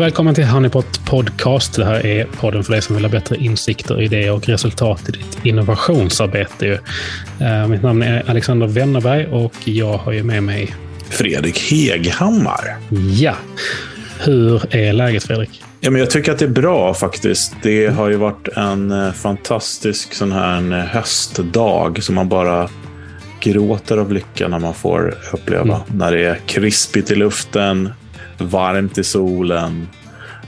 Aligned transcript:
Och 0.00 0.04
välkommen 0.04 0.34
till 0.34 0.44
Honeypot 0.44 1.06
Podcast. 1.06 1.76
Det 1.76 1.84
här 1.84 2.06
är 2.06 2.24
podden 2.24 2.64
för 2.64 2.72
dig 2.72 2.82
som 2.82 2.96
vill 2.96 3.04
ha 3.04 3.10
bättre 3.10 3.36
insikter, 3.36 4.02
idéer 4.02 4.32
och 4.32 4.48
resultat 4.48 5.08
i 5.08 5.12
ditt 5.12 5.46
innovationsarbete. 5.46 6.80
Uh, 7.40 7.68
mitt 7.68 7.82
namn 7.82 8.02
är 8.02 8.30
Alexander 8.30 8.66
Wennerberg 8.66 9.26
och 9.26 9.52
jag 9.64 9.98
har 9.98 10.12
ju 10.12 10.22
med 10.22 10.42
mig 10.42 10.74
Fredrik 11.10 11.58
Heghammar. 11.58 12.78
Ja. 13.18 13.34
Hur 14.20 14.74
är 14.76 14.92
läget 14.92 15.24
Fredrik? 15.24 15.62
Ja, 15.80 15.90
men 15.90 16.00
jag 16.00 16.10
tycker 16.10 16.32
att 16.32 16.38
det 16.38 16.44
är 16.44 16.48
bra 16.48 16.94
faktiskt. 16.94 17.54
Det 17.62 17.86
har 17.86 18.08
ju 18.08 18.16
varit 18.16 18.48
en 18.48 18.90
eh, 18.90 19.12
fantastisk 19.12 20.14
sån 20.14 20.32
här 20.32 20.56
en 20.56 20.72
eh, 20.72 20.78
höstdag 20.78 22.02
som 22.02 22.14
man 22.14 22.28
bara 22.28 22.68
gråter 23.40 23.96
av 23.98 24.12
lycka 24.12 24.48
när 24.48 24.58
man 24.58 24.74
får 24.74 25.14
uppleva. 25.32 25.62
Mm. 25.62 25.80
När 25.86 26.12
det 26.12 26.24
är 26.24 26.38
krispigt 26.46 27.10
i 27.10 27.14
luften, 27.14 27.90
varmt 28.40 28.98
i 28.98 29.04
solen. 29.04 29.88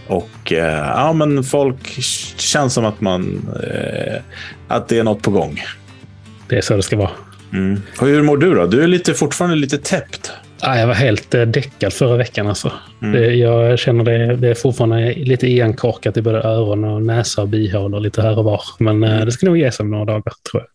Och 0.06 0.52
eh, 0.52 0.88
ja, 0.88 1.12
men 1.12 1.44
folk 1.44 2.00
känns 2.36 2.74
som 2.74 2.84
att 2.84 3.00
man 3.00 3.48
eh, 3.62 4.22
att 4.68 4.88
det 4.88 4.98
är 4.98 5.04
något 5.04 5.22
på 5.22 5.30
gång. 5.30 5.60
Det 6.48 6.56
är 6.56 6.60
så 6.60 6.76
det 6.76 6.82
ska 6.82 6.96
vara. 6.96 7.10
Mm. 7.52 7.82
Hur 8.00 8.22
mår 8.22 8.36
du 8.36 8.54
då? 8.54 8.66
Du 8.66 8.82
är 8.82 8.86
lite, 8.86 9.14
fortfarande 9.14 9.56
lite 9.56 9.78
täppt. 9.78 10.32
Ja, 10.60 10.78
jag 10.78 10.86
var 10.86 10.94
helt 10.94 11.34
eh, 11.34 11.42
däckad 11.42 11.92
förra 11.92 12.16
veckan. 12.16 12.46
Alltså. 12.46 12.72
Mm. 13.02 13.12
Det, 13.12 13.34
jag 13.34 13.78
känner 13.78 14.04
det, 14.04 14.36
det 14.36 14.48
är 14.48 14.54
fortfarande 14.54 15.14
lite 15.14 15.46
igenkorkat 15.46 16.16
i 16.16 16.22
både 16.22 16.38
öron 16.42 16.84
och 16.84 17.02
näsa 17.02 17.42
och 17.42 17.48
bihålor 17.48 18.00
lite 18.00 18.22
här 18.22 18.38
och 18.38 18.44
var. 18.44 18.62
Men 18.78 19.04
mm. 19.04 19.26
det 19.26 19.32
ska 19.32 19.46
nog 19.46 19.58
ge 19.58 19.72
sig 19.72 19.84
om 19.84 19.90
några 19.90 20.04
dagar, 20.04 20.32
tror 20.50 20.62
jag. 20.62 20.66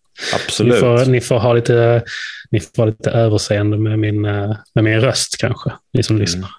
Absolut. 0.41 0.73
Ni 0.73 0.79
får, 0.79 1.05
ni 1.05 1.21
får, 1.21 1.39
ha, 1.39 1.53
lite, 1.53 2.03
ni 2.51 2.59
får 2.59 2.83
ha 2.83 2.85
lite 2.85 3.11
överseende 3.11 3.77
med 3.77 3.99
min, 3.99 4.21
med 4.21 4.83
min 4.83 5.01
röst 5.01 5.37
kanske, 5.37 5.71
ni 5.93 6.03
som 6.03 6.15
mm. 6.15 6.21
lyssnar 6.21 6.49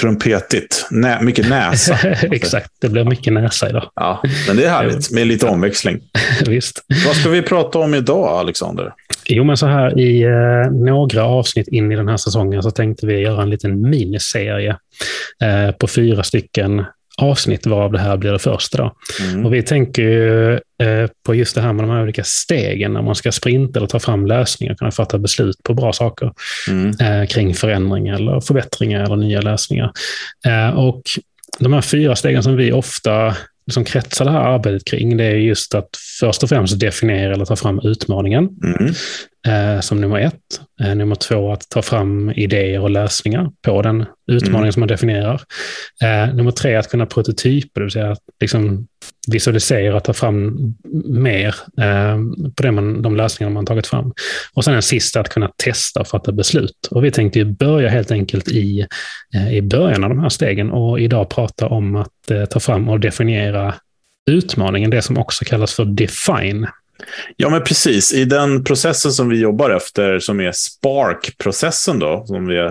trumpetigt. 0.00 0.86
Nä, 0.90 1.22
mycket 1.22 1.48
näsa. 1.48 1.98
Exakt, 2.22 2.70
det 2.80 2.88
blir 2.88 3.04
mycket 3.04 3.32
näsa 3.32 3.68
idag. 3.68 3.90
Ja, 3.94 4.22
men 4.46 4.56
det 4.56 4.64
är 4.64 4.70
härligt 4.70 5.10
med 5.10 5.26
lite 5.26 5.46
omväxling. 5.46 6.00
Visst. 6.46 6.84
Vad 7.06 7.16
ska 7.16 7.28
vi 7.28 7.42
prata 7.42 7.78
om 7.78 7.94
idag, 7.94 8.28
Alexander? 8.28 8.92
Jo, 9.26 9.44
men 9.44 9.56
så 9.56 9.66
här 9.66 10.00
i 10.00 10.22
eh, 10.22 10.72
några 10.72 11.24
avsnitt 11.24 11.68
in 11.68 11.92
i 11.92 11.96
den 11.96 12.08
här 12.08 12.16
säsongen 12.16 12.62
så 12.62 12.70
tänkte 12.70 13.06
vi 13.06 13.20
göra 13.20 13.42
en 13.42 13.50
liten 13.50 13.90
miniserie 13.90 14.76
eh, 15.42 15.70
på 15.70 15.86
fyra 15.86 16.22
stycken 16.22 16.84
avsnitt 17.18 17.66
varav 17.66 17.92
det 17.92 17.98
här 17.98 18.16
blir 18.16 18.32
det 18.32 18.38
första. 18.38 18.92
Mm. 19.20 19.46
Och 19.46 19.54
vi 19.54 19.62
tänker 19.62 20.02
ju, 20.02 20.52
eh, 20.54 21.10
på 21.26 21.34
just 21.34 21.54
det 21.54 21.60
här 21.60 21.72
med 21.72 21.84
de 21.84 21.90
här 21.90 22.02
olika 22.02 22.24
stegen 22.24 22.92
när 22.92 23.02
man 23.02 23.14
ska 23.14 23.32
sprinta 23.32 23.78
eller 23.78 23.86
ta 23.86 24.00
fram 24.00 24.26
lösningar 24.26 24.72
och 24.72 24.78
kunna 24.78 24.90
fatta 24.90 25.18
beslut 25.18 25.56
på 25.62 25.74
bra 25.74 25.92
saker 25.92 26.32
mm. 26.68 26.90
eh, 27.00 27.26
kring 27.26 27.54
förändringar 27.54 28.14
eller 28.14 28.40
förbättringar 28.40 29.04
eller 29.04 29.16
nya 29.16 29.40
lösningar. 29.40 29.92
Eh, 30.46 30.78
och 30.78 31.02
de 31.58 31.72
här 31.72 31.80
fyra 31.80 32.16
stegen 32.16 32.42
som 32.42 32.56
vi 32.56 32.72
ofta 32.72 33.36
som 33.70 33.84
kretsar 33.84 34.24
det 34.24 34.30
här 34.30 34.54
arbetet 34.54 34.84
kring, 34.84 35.16
det 35.16 35.24
är 35.24 35.34
just 35.34 35.74
att 35.74 35.88
först 36.20 36.42
och 36.42 36.48
främst 36.48 36.80
definiera 36.80 37.32
eller 37.32 37.44
ta 37.44 37.56
fram 37.56 37.80
utmaningen. 37.84 38.48
Mm 38.64 38.94
som 39.80 40.00
nummer 40.00 40.18
ett. 40.18 40.60
Eh, 40.80 40.94
nummer 40.94 41.14
två, 41.14 41.52
att 41.52 41.68
ta 41.68 41.82
fram 41.82 42.30
idéer 42.30 42.80
och 42.80 42.90
lösningar 42.90 43.50
på 43.62 43.82
den 43.82 44.06
utmaningen 44.26 44.62
mm. 44.62 44.72
som 44.72 44.80
man 44.80 44.88
definierar. 44.88 45.42
Eh, 46.02 46.34
nummer 46.34 46.50
tre, 46.50 46.74
att 46.74 46.90
kunna 46.90 47.06
prototypa, 47.06 47.70
det 47.74 47.80
vill 47.80 47.90
säga 47.90 48.10
att 48.10 48.22
liksom 48.40 48.86
visualisera 49.28 49.96
och 49.96 50.04
ta 50.04 50.12
fram 50.12 50.56
mer 51.04 51.54
eh, 51.80 52.18
på 52.56 52.62
det 52.62 52.72
man, 52.72 53.02
de 53.02 53.16
lösningar 53.16 53.50
man 53.50 53.66
tagit 53.66 53.86
fram. 53.86 54.12
Och 54.54 54.64
sen 54.64 54.72
den 54.72 54.82
sista, 54.82 55.20
att 55.20 55.28
kunna 55.28 55.50
testa 55.64 56.00
och 56.00 56.08
fatta 56.08 56.32
beslut. 56.32 56.88
Och 56.90 57.04
vi 57.04 57.10
tänkte 57.10 57.38
ju 57.38 57.44
börja 57.44 57.88
helt 57.88 58.10
enkelt 58.10 58.48
i, 58.48 58.86
eh, 59.34 59.54
i 59.54 59.62
början 59.62 60.04
av 60.04 60.10
de 60.10 60.18
här 60.18 60.28
stegen 60.28 60.70
och 60.70 61.00
idag 61.00 61.28
prata 61.28 61.66
om 61.66 61.96
att 61.96 62.30
eh, 62.30 62.44
ta 62.44 62.60
fram 62.60 62.88
och 62.88 63.00
definiera 63.00 63.74
utmaningen, 64.30 64.90
det 64.90 65.02
som 65.02 65.18
också 65.18 65.44
kallas 65.44 65.74
för 65.74 65.84
define. 65.84 66.66
Ja, 67.36 67.50
men 67.50 67.62
precis. 67.62 68.12
I 68.12 68.24
den 68.24 68.64
processen 68.64 69.12
som 69.12 69.28
vi 69.28 69.40
jobbar 69.40 69.70
efter, 69.70 70.18
som 70.18 70.40
är 70.40 70.52
Spark-processen, 70.52 71.98
då, 71.98 72.24
som, 72.26 72.46
vi, 72.46 72.70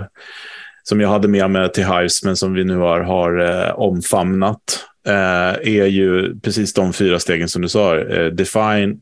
som 0.83 1.01
jag 1.01 1.09
hade 1.09 1.27
med 1.27 1.49
mig 1.49 1.71
till 1.71 1.85
Hives, 1.85 2.23
men 2.23 2.37
som 2.37 2.53
vi 2.53 2.63
nu 2.63 2.77
har, 2.77 2.99
har 2.99 3.39
eh, 3.39 3.79
omfamnat, 3.79 4.85
eh, 5.07 5.73
är 5.73 5.85
ju 5.85 6.39
precis 6.39 6.73
de 6.73 6.93
fyra 6.93 7.19
stegen 7.19 7.49
som 7.49 7.61
du 7.61 7.69
sa. 7.69 7.97
Eh, 7.97 8.25
define, 8.25 8.97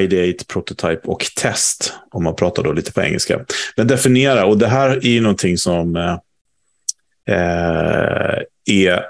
ideate, 0.00 0.44
prototype 0.44 1.00
och 1.04 1.26
test, 1.36 1.92
om 2.10 2.24
man 2.24 2.36
pratar 2.36 2.62
då 2.62 2.72
lite 2.72 2.92
på 2.92 3.02
engelska. 3.02 3.44
Men 3.76 3.86
definiera, 3.86 4.46
och 4.46 4.58
det 4.58 4.68
här 4.68 4.90
är 4.90 5.10
ju 5.10 5.20
någonting 5.20 5.58
som 5.58 5.96
eh, 5.96 6.18
eh 7.28 8.42
är 8.66 9.04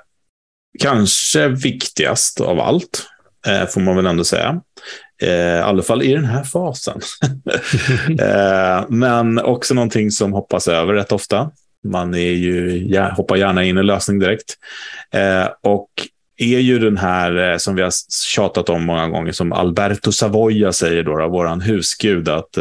kanske 0.79 1.49
viktigast 1.49 2.41
av 2.41 2.61
allt, 2.61 3.07
eh, 3.47 3.67
får 3.67 3.81
man 3.81 3.97
väl 3.97 4.07
ändå 4.07 4.25
säga. 4.25 4.61
Eh, 5.23 5.29
I 5.29 5.61
alla 5.61 5.83
fall 5.83 6.03
i 6.03 6.15
den 6.15 6.25
här 6.25 6.45
fasen. 6.45 7.01
eh, 8.21 8.85
men 8.89 9.39
också 9.39 9.75
någonting 9.75 10.11
som 10.11 10.33
hoppas 10.33 10.69
över 10.69 10.95
rätt 10.95 11.13
ofta. 11.13 11.51
Man 11.85 12.15
är 12.15 12.33
ju, 12.33 12.89
hoppar 13.13 13.37
gärna 13.37 13.65
in 13.65 13.79
i 13.79 13.83
lösning 13.83 14.19
direkt. 14.19 14.55
Eh, 15.13 15.49
och 15.63 15.89
är 16.37 16.59
ju 16.59 16.79
den 16.79 16.97
här 16.97 17.59
som 17.59 17.75
vi 17.75 17.83
har 17.83 17.93
tjatat 18.35 18.69
om 18.69 18.85
många 18.85 19.09
gånger, 19.09 19.33
som 19.33 19.53
Alberto 19.53 20.13
Savoia 20.13 20.73
säger, 20.73 21.03
då, 21.03 21.19
då 21.19 21.29
våran 21.29 21.61
husgud, 21.61 22.29
att 22.29 22.59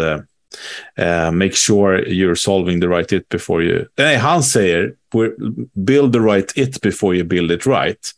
Uh, 1.00 1.32
make 1.32 1.56
sure 1.56 2.06
you're 2.06 2.36
solving 2.36 2.82
the 2.82 2.88
right 2.88 3.12
it 3.12 3.30
before 3.30 3.64
you... 3.64 3.86
Nej, 3.98 4.16
han 4.16 4.44
säger 4.44 4.94
build 5.74 6.14
the 6.14 6.20
right 6.20 6.58
it 6.58 6.82
before 6.82 7.16
you 7.16 7.24
build 7.24 7.52
it 7.52 7.68
right. 7.68 8.12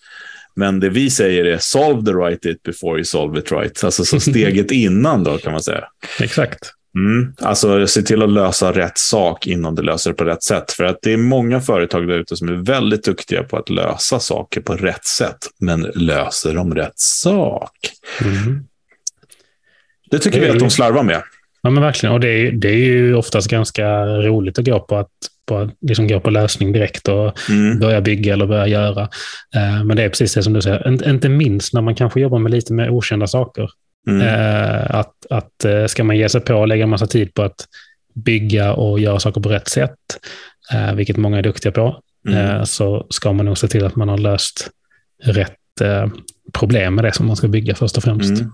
Men 0.56 0.80
det 0.80 0.90
vi 0.90 1.10
säger 1.10 1.46
är 1.46 1.58
solve 1.58 2.06
the 2.06 2.12
right 2.12 2.46
it 2.46 2.64
before 2.64 2.96
you 2.96 3.04
solve 3.04 3.40
it 3.40 3.52
right. 3.52 3.84
Alltså 3.84 4.06
så 4.06 4.20
steget 4.30 4.72
innan 4.72 5.24
då 5.24 5.38
kan 5.38 5.52
man 5.52 5.64
säga. 5.64 5.84
Exakt. 6.20 6.72
Mm. 6.96 7.34
Alltså 7.42 7.88
se 7.88 8.02
till 8.02 8.22
att 8.22 8.30
lösa 8.30 8.72
rätt 8.72 8.98
sak 8.98 9.48
innan 9.48 9.76
du 9.76 9.82
löser 9.82 10.10
det 10.12 10.16
på 10.16 10.24
rätt 10.24 10.44
sätt. 10.44 10.72
För 10.72 10.84
att 10.84 11.00
det 11.02 11.14
är 11.14 11.18
många 11.18 11.62
företag 11.62 12.08
där 12.08 12.20
ute 12.20 12.36
som 12.36 12.48
är 12.50 12.54
väldigt 12.54 13.04
duktiga 13.04 13.44
på 13.44 13.58
att 13.58 13.70
lösa 13.70 14.20
saker 14.20 14.62
på 14.62 14.74
rätt 14.74 15.06
sätt. 15.06 15.38
Men 15.60 15.82
löser 15.82 16.54
de 16.56 16.76
rätt 16.76 17.00
sak? 17.00 17.92
Mm. 18.22 18.66
Det 20.12 20.20
tycker 20.20 20.40
det 20.40 20.46
vi 20.46 20.52
att 20.52 20.60
de 20.60 20.70
slarvar 20.70 21.04
med. 21.04 21.24
Ja, 21.66 21.72
men 21.72 21.84
verkligen. 21.84 22.14
Och 22.14 22.20
det 22.20 22.28
är, 22.28 22.52
det 22.52 22.68
är 22.68 22.78
ju 22.78 23.16
oftast 23.16 23.50
ganska 23.50 24.06
roligt 24.06 24.60
att 24.60 24.66
gå 24.66 24.80
på 24.80 24.98
att 24.98 25.10
på 25.46 25.70
liksom 25.82 26.08
gå 26.08 26.20
på 26.20 26.30
lösning 26.30 26.72
direkt 26.72 27.08
och 27.08 27.50
mm. 27.50 27.80
börja 27.80 28.02
bygga 28.02 28.34
eller 28.34 28.46
börja 28.46 28.68
göra. 28.68 29.02
Eh, 29.56 29.84
men 29.84 29.98
det 29.98 30.04
är 30.04 30.10
precis 30.10 30.34
det 30.34 30.44
som 30.44 30.54
du 30.54 30.62
säger, 30.62 31.10
inte 31.10 31.30
minst 31.30 31.74
när 31.74 31.82
man 31.82 31.96
kanske 31.96 32.20
jobbar 32.20 32.40
med 32.40 32.52
lite 32.52 32.74
mer 32.74 32.90
okända 32.90 33.28
saker. 33.28 33.70
Mm. 34.08 34.28
Eh, 34.28 34.96
att, 34.96 35.14
att 35.30 35.66
eh, 35.66 35.86
ska 35.86 36.04
man 36.04 36.18
ge 36.18 36.30
sig 36.30 36.42
på 36.42 36.56
och 36.56 36.68
lägga 36.68 36.84
en 36.84 36.90
massa 36.90 37.08
tid 37.08 37.34
på 37.34 37.44
att 37.44 37.66
bygga 38.14 38.74
och 38.74 39.00
göra 39.00 39.20
saker 39.20 39.42
på 39.42 39.50
rätt 39.50 39.68
sätt, 39.68 40.00
vilket 40.96 41.18
många 41.18 41.38
är 41.38 41.44
duktiga 41.44 41.72
på, 41.72 42.02
mm. 42.28 42.66
så 42.66 43.08
ska 43.10 43.34
man 43.34 43.46
nog 43.46 43.58
se 43.58 43.68
till 43.68 43.86
att 43.86 43.96
man 43.96 44.10
har 44.10 44.18
löst 44.18 44.70
rätt 45.24 45.52
problem 46.54 46.96
med 46.96 47.06
det 47.06 47.14
som 47.14 47.28
man 47.28 47.36
ska 47.36 47.48
bygga 47.48 47.76
först 47.76 47.98
och 47.98 48.04
främst. 48.04 48.42
Mm. 48.42 48.52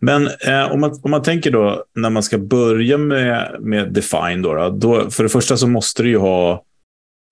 Men 0.00 0.26
eh, 0.26 0.72
om, 0.72 0.80
man, 0.80 1.00
om 1.02 1.10
man 1.10 1.22
tänker 1.22 1.50
då 1.50 1.84
när 1.94 2.10
man 2.10 2.22
ska 2.22 2.38
börja 2.38 2.98
med, 2.98 3.56
med 3.60 3.92
Define, 3.92 4.42
då, 4.42 4.54
då, 4.54 4.70
då, 4.70 5.10
för 5.10 5.22
det 5.22 5.28
första 5.28 5.56
så 5.56 5.66
måste 5.66 6.02
du 6.02 6.08
ju 6.08 6.18
ha 6.18 6.64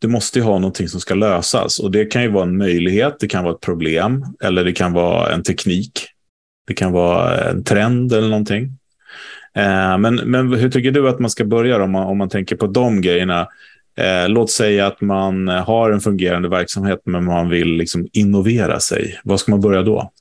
du 0.01 0.09
måste 0.09 0.39
ju 0.39 0.45
ha 0.45 0.59
någonting 0.59 0.89
som 0.89 1.01
ska 1.01 1.15
lösas 1.15 1.79
och 1.79 1.91
det 1.91 2.05
kan 2.05 2.23
ju 2.23 2.29
vara 2.29 2.45
en 2.45 2.57
möjlighet, 2.57 3.17
det 3.21 3.29
kan 3.29 3.45
vara 3.45 3.55
ett 3.55 3.61
problem 3.61 4.25
eller 4.45 4.65
det 4.65 4.73
kan 4.73 4.93
vara 4.93 5.33
en 5.33 5.43
teknik. 5.43 6.09
Det 6.67 6.75
kan 6.75 6.93
vara 6.93 7.51
en 7.51 7.65
trend 7.65 8.13
eller 8.13 8.29
någonting. 8.29 8.65
Eh, 9.55 9.99
men, 9.99 10.15
men 10.15 10.53
hur 10.53 10.71
tycker 10.71 10.91
du 10.91 11.09
att 11.09 11.19
man 11.19 11.31
ska 11.31 11.45
börja 11.45 11.83
om 11.83 11.91
man, 11.91 12.07
om 12.07 12.19
man 12.19 12.29
tänker 12.29 12.57
på 12.57 12.67
de 12.67 13.01
grejerna? 13.01 13.49
Eh, 13.97 14.29
låt 14.29 14.51
säga 14.51 14.87
att 14.87 15.01
man 15.01 15.49
har 15.49 15.91
en 15.91 16.01
fungerande 16.01 16.49
verksamhet 16.49 17.01
men 17.05 17.25
man 17.25 17.49
vill 17.49 17.69
liksom 17.69 18.09
innovera 18.13 18.81
sig. 18.81 19.21
Vad 19.25 19.41
ska 19.41 19.51
man 19.51 19.61
börja 19.61 19.83
då? 19.83 20.13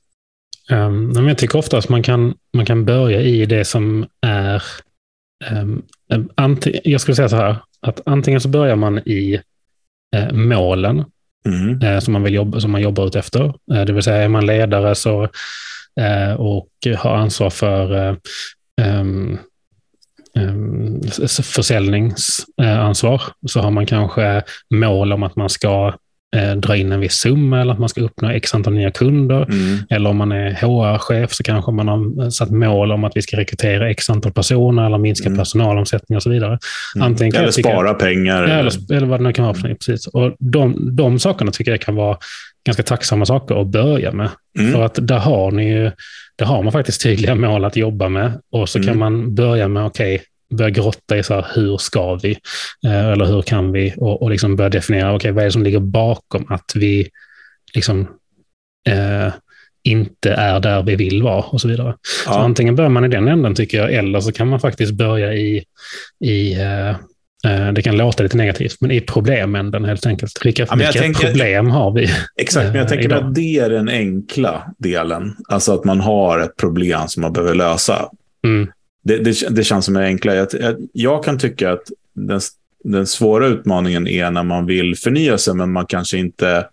Um, 0.70 1.28
jag 1.28 1.38
tycker 1.38 1.58
ofta 1.58 1.78
att 1.78 1.88
man 1.88 2.02
kan, 2.02 2.34
man 2.52 2.66
kan 2.66 2.84
börja 2.84 3.20
i 3.20 3.46
det 3.46 3.64
som 3.64 4.06
är... 4.26 4.62
Um, 5.50 5.82
jag 6.84 7.00
skulle 7.00 7.14
säga 7.14 7.28
så 7.28 7.36
här, 7.36 7.56
att 7.80 8.00
antingen 8.06 8.40
så 8.40 8.48
börjar 8.48 8.76
man 8.76 8.98
i 8.98 9.40
uh, 10.16 10.32
målen 10.32 11.04
mm. 11.46 11.82
uh, 11.82 12.00
som, 12.00 12.12
man 12.12 12.22
vill 12.22 12.34
jobba, 12.34 12.60
som 12.60 12.70
man 12.70 12.82
jobbar 12.82 13.06
ut 13.06 13.16
efter. 13.16 13.44
Uh, 13.44 13.84
det 13.86 13.92
vill 13.92 14.02
säga 14.02 14.22
är 14.22 14.28
man 14.28 14.46
ledare 14.46 14.94
så, 14.94 15.28
och 16.38 16.68
har 16.96 17.16
ansvar 17.16 17.50
för 17.50 18.16
um, 18.80 19.38
försäljningsansvar 21.42 23.22
så 23.46 23.60
har 23.60 23.70
man 23.70 23.86
kanske 23.86 24.42
mål 24.70 25.12
om 25.12 25.22
att 25.22 25.36
man 25.36 25.48
ska 25.48 25.94
eh, 26.36 26.52
dra 26.56 26.76
in 26.76 26.92
en 26.92 27.00
viss 27.00 27.14
summa 27.14 27.60
eller 27.60 27.72
att 27.72 27.78
man 27.78 27.88
ska 27.88 28.00
uppnå 28.00 28.30
x 28.30 28.54
antal 28.54 28.72
nya 28.72 28.90
kunder. 28.90 29.42
Mm. 29.42 29.78
Eller 29.90 30.10
om 30.10 30.16
man 30.16 30.32
är 30.32 30.50
HR-chef 30.50 31.32
så 31.32 31.42
kanske 31.42 31.72
man 31.72 31.88
har 31.88 32.30
satt 32.30 32.50
mål 32.50 32.92
om 32.92 33.04
att 33.04 33.12
vi 33.14 33.22
ska 33.22 33.36
rekrytera 33.36 33.90
x 33.90 34.10
antal 34.10 34.32
personer 34.32 34.86
eller 34.86 34.98
minska 34.98 35.26
mm. 35.26 35.38
personalomsättning 35.38 36.16
och 36.16 36.22
så 36.22 36.30
vidare. 36.30 36.58
Mm. 36.96 37.12
eller 37.34 37.50
spara 37.50 37.94
pengar. 37.94 38.42
Eller, 38.42 38.92
eller 38.92 39.06
vad 39.06 39.20
det 39.20 39.24
nu 39.24 39.32
kan 39.32 39.44
vara. 39.44 39.54
För 39.54 39.68
precis. 39.68 40.06
Och 40.06 40.36
de, 40.38 40.96
de 40.96 41.18
sakerna 41.18 41.52
tycker 41.52 41.70
jag 41.70 41.80
kan 41.80 41.94
vara 41.94 42.16
ganska 42.66 42.82
tacksamma 42.82 43.26
saker 43.26 43.60
att 43.60 43.66
börja 43.66 44.12
med. 44.12 44.28
Mm. 44.58 44.72
För 44.72 44.82
att 44.82 44.98
där 45.02 45.18
har, 45.18 45.50
ni 45.50 45.72
ju, 45.72 45.90
där 46.36 46.46
har 46.46 46.62
man 46.62 46.72
faktiskt 46.72 47.02
tydliga 47.02 47.34
mål 47.34 47.64
att 47.64 47.76
jobba 47.76 48.08
med. 48.08 48.32
Och 48.52 48.68
så 48.68 48.78
kan 48.78 48.88
mm. 48.88 48.98
man 48.98 49.34
börja 49.34 49.68
med, 49.68 49.86
okej, 49.86 50.14
okay, 50.14 50.26
börja 50.52 50.70
grotta 50.70 51.18
i 51.18 51.22
så 51.22 51.34
här, 51.34 51.46
hur 51.54 51.76
ska 51.76 52.14
vi? 52.14 52.30
Eh, 52.86 53.08
eller 53.08 53.24
hur 53.24 53.42
kan 53.42 53.72
vi? 53.72 53.94
Och, 53.96 54.22
och 54.22 54.30
liksom 54.30 54.56
börja 54.56 54.70
definiera, 54.70 55.14
okay, 55.14 55.30
vad 55.30 55.42
är 55.42 55.46
det 55.46 55.52
som 55.52 55.62
ligger 55.62 55.80
bakom 55.80 56.46
att 56.48 56.72
vi 56.74 57.08
liksom 57.74 58.00
eh, 58.88 59.32
inte 59.84 60.32
är 60.32 60.60
där 60.60 60.82
vi 60.82 60.96
vill 60.96 61.22
vara 61.22 61.42
och 61.42 61.60
så 61.60 61.68
vidare. 61.68 61.96
Ja. 62.26 62.32
Så 62.32 62.38
antingen 62.38 62.76
börjar 62.76 62.90
man 62.90 63.04
i 63.04 63.08
den 63.08 63.28
änden 63.28 63.54
tycker 63.54 63.78
jag, 63.78 63.92
eller 63.92 64.20
så 64.20 64.32
kan 64.32 64.48
man 64.48 64.60
faktiskt 64.60 64.92
börja 64.92 65.34
i, 65.34 65.64
i 66.24 66.60
eh, 66.60 66.90
eh 66.90 67.72
det 67.72 67.82
kan 67.82 67.96
låta 67.96 68.22
lite 68.22 68.36
negativt, 68.36 68.76
men 68.80 68.90
i 68.90 69.00
problemänden 69.00 69.84
helt 69.84 70.06
enkelt. 70.06 70.46
Vilka, 70.46 70.66
ja, 70.70 70.74
vilka 70.74 70.92
tänker, 70.92 71.26
problem 71.26 71.70
har 71.70 71.92
vi? 71.92 72.10
Exakt, 72.36 72.66
men 72.66 72.76
jag 72.76 72.88
tänker 72.88 73.04
idag? 73.04 73.24
att 73.24 73.34
det 73.34 73.58
är 73.58 73.70
den 73.70 73.88
enkla 73.88 74.62
delen. 74.78 75.36
Alltså 75.48 75.74
att 75.74 75.84
man 75.84 76.00
har 76.00 76.38
ett 76.38 76.56
problem 76.56 77.08
som 77.08 77.22
man 77.22 77.32
behöver 77.32 77.54
lösa. 77.54 78.08
Mm 78.46 78.68
det, 79.02 79.18
det, 79.18 79.48
det, 79.50 79.64
känns 79.64 79.84
som 79.84 79.94
det 79.94 80.04
enkla. 80.04 80.34
Jag, 80.34 80.48
jag 80.92 81.24
kan 81.24 81.38
tycka 81.38 81.72
att 81.72 81.90
den, 82.12 82.40
den 82.84 83.06
svåra 83.06 83.46
utmaningen 83.46 84.06
är 84.06 84.30
när 84.30 84.42
man 84.42 84.66
vill 84.66 84.96
förnya 84.96 85.38
sig, 85.38 85.54
men 85.54 85.72
man 85.72 85.86
kanske 85.86 86.18
inte 86.18 86.66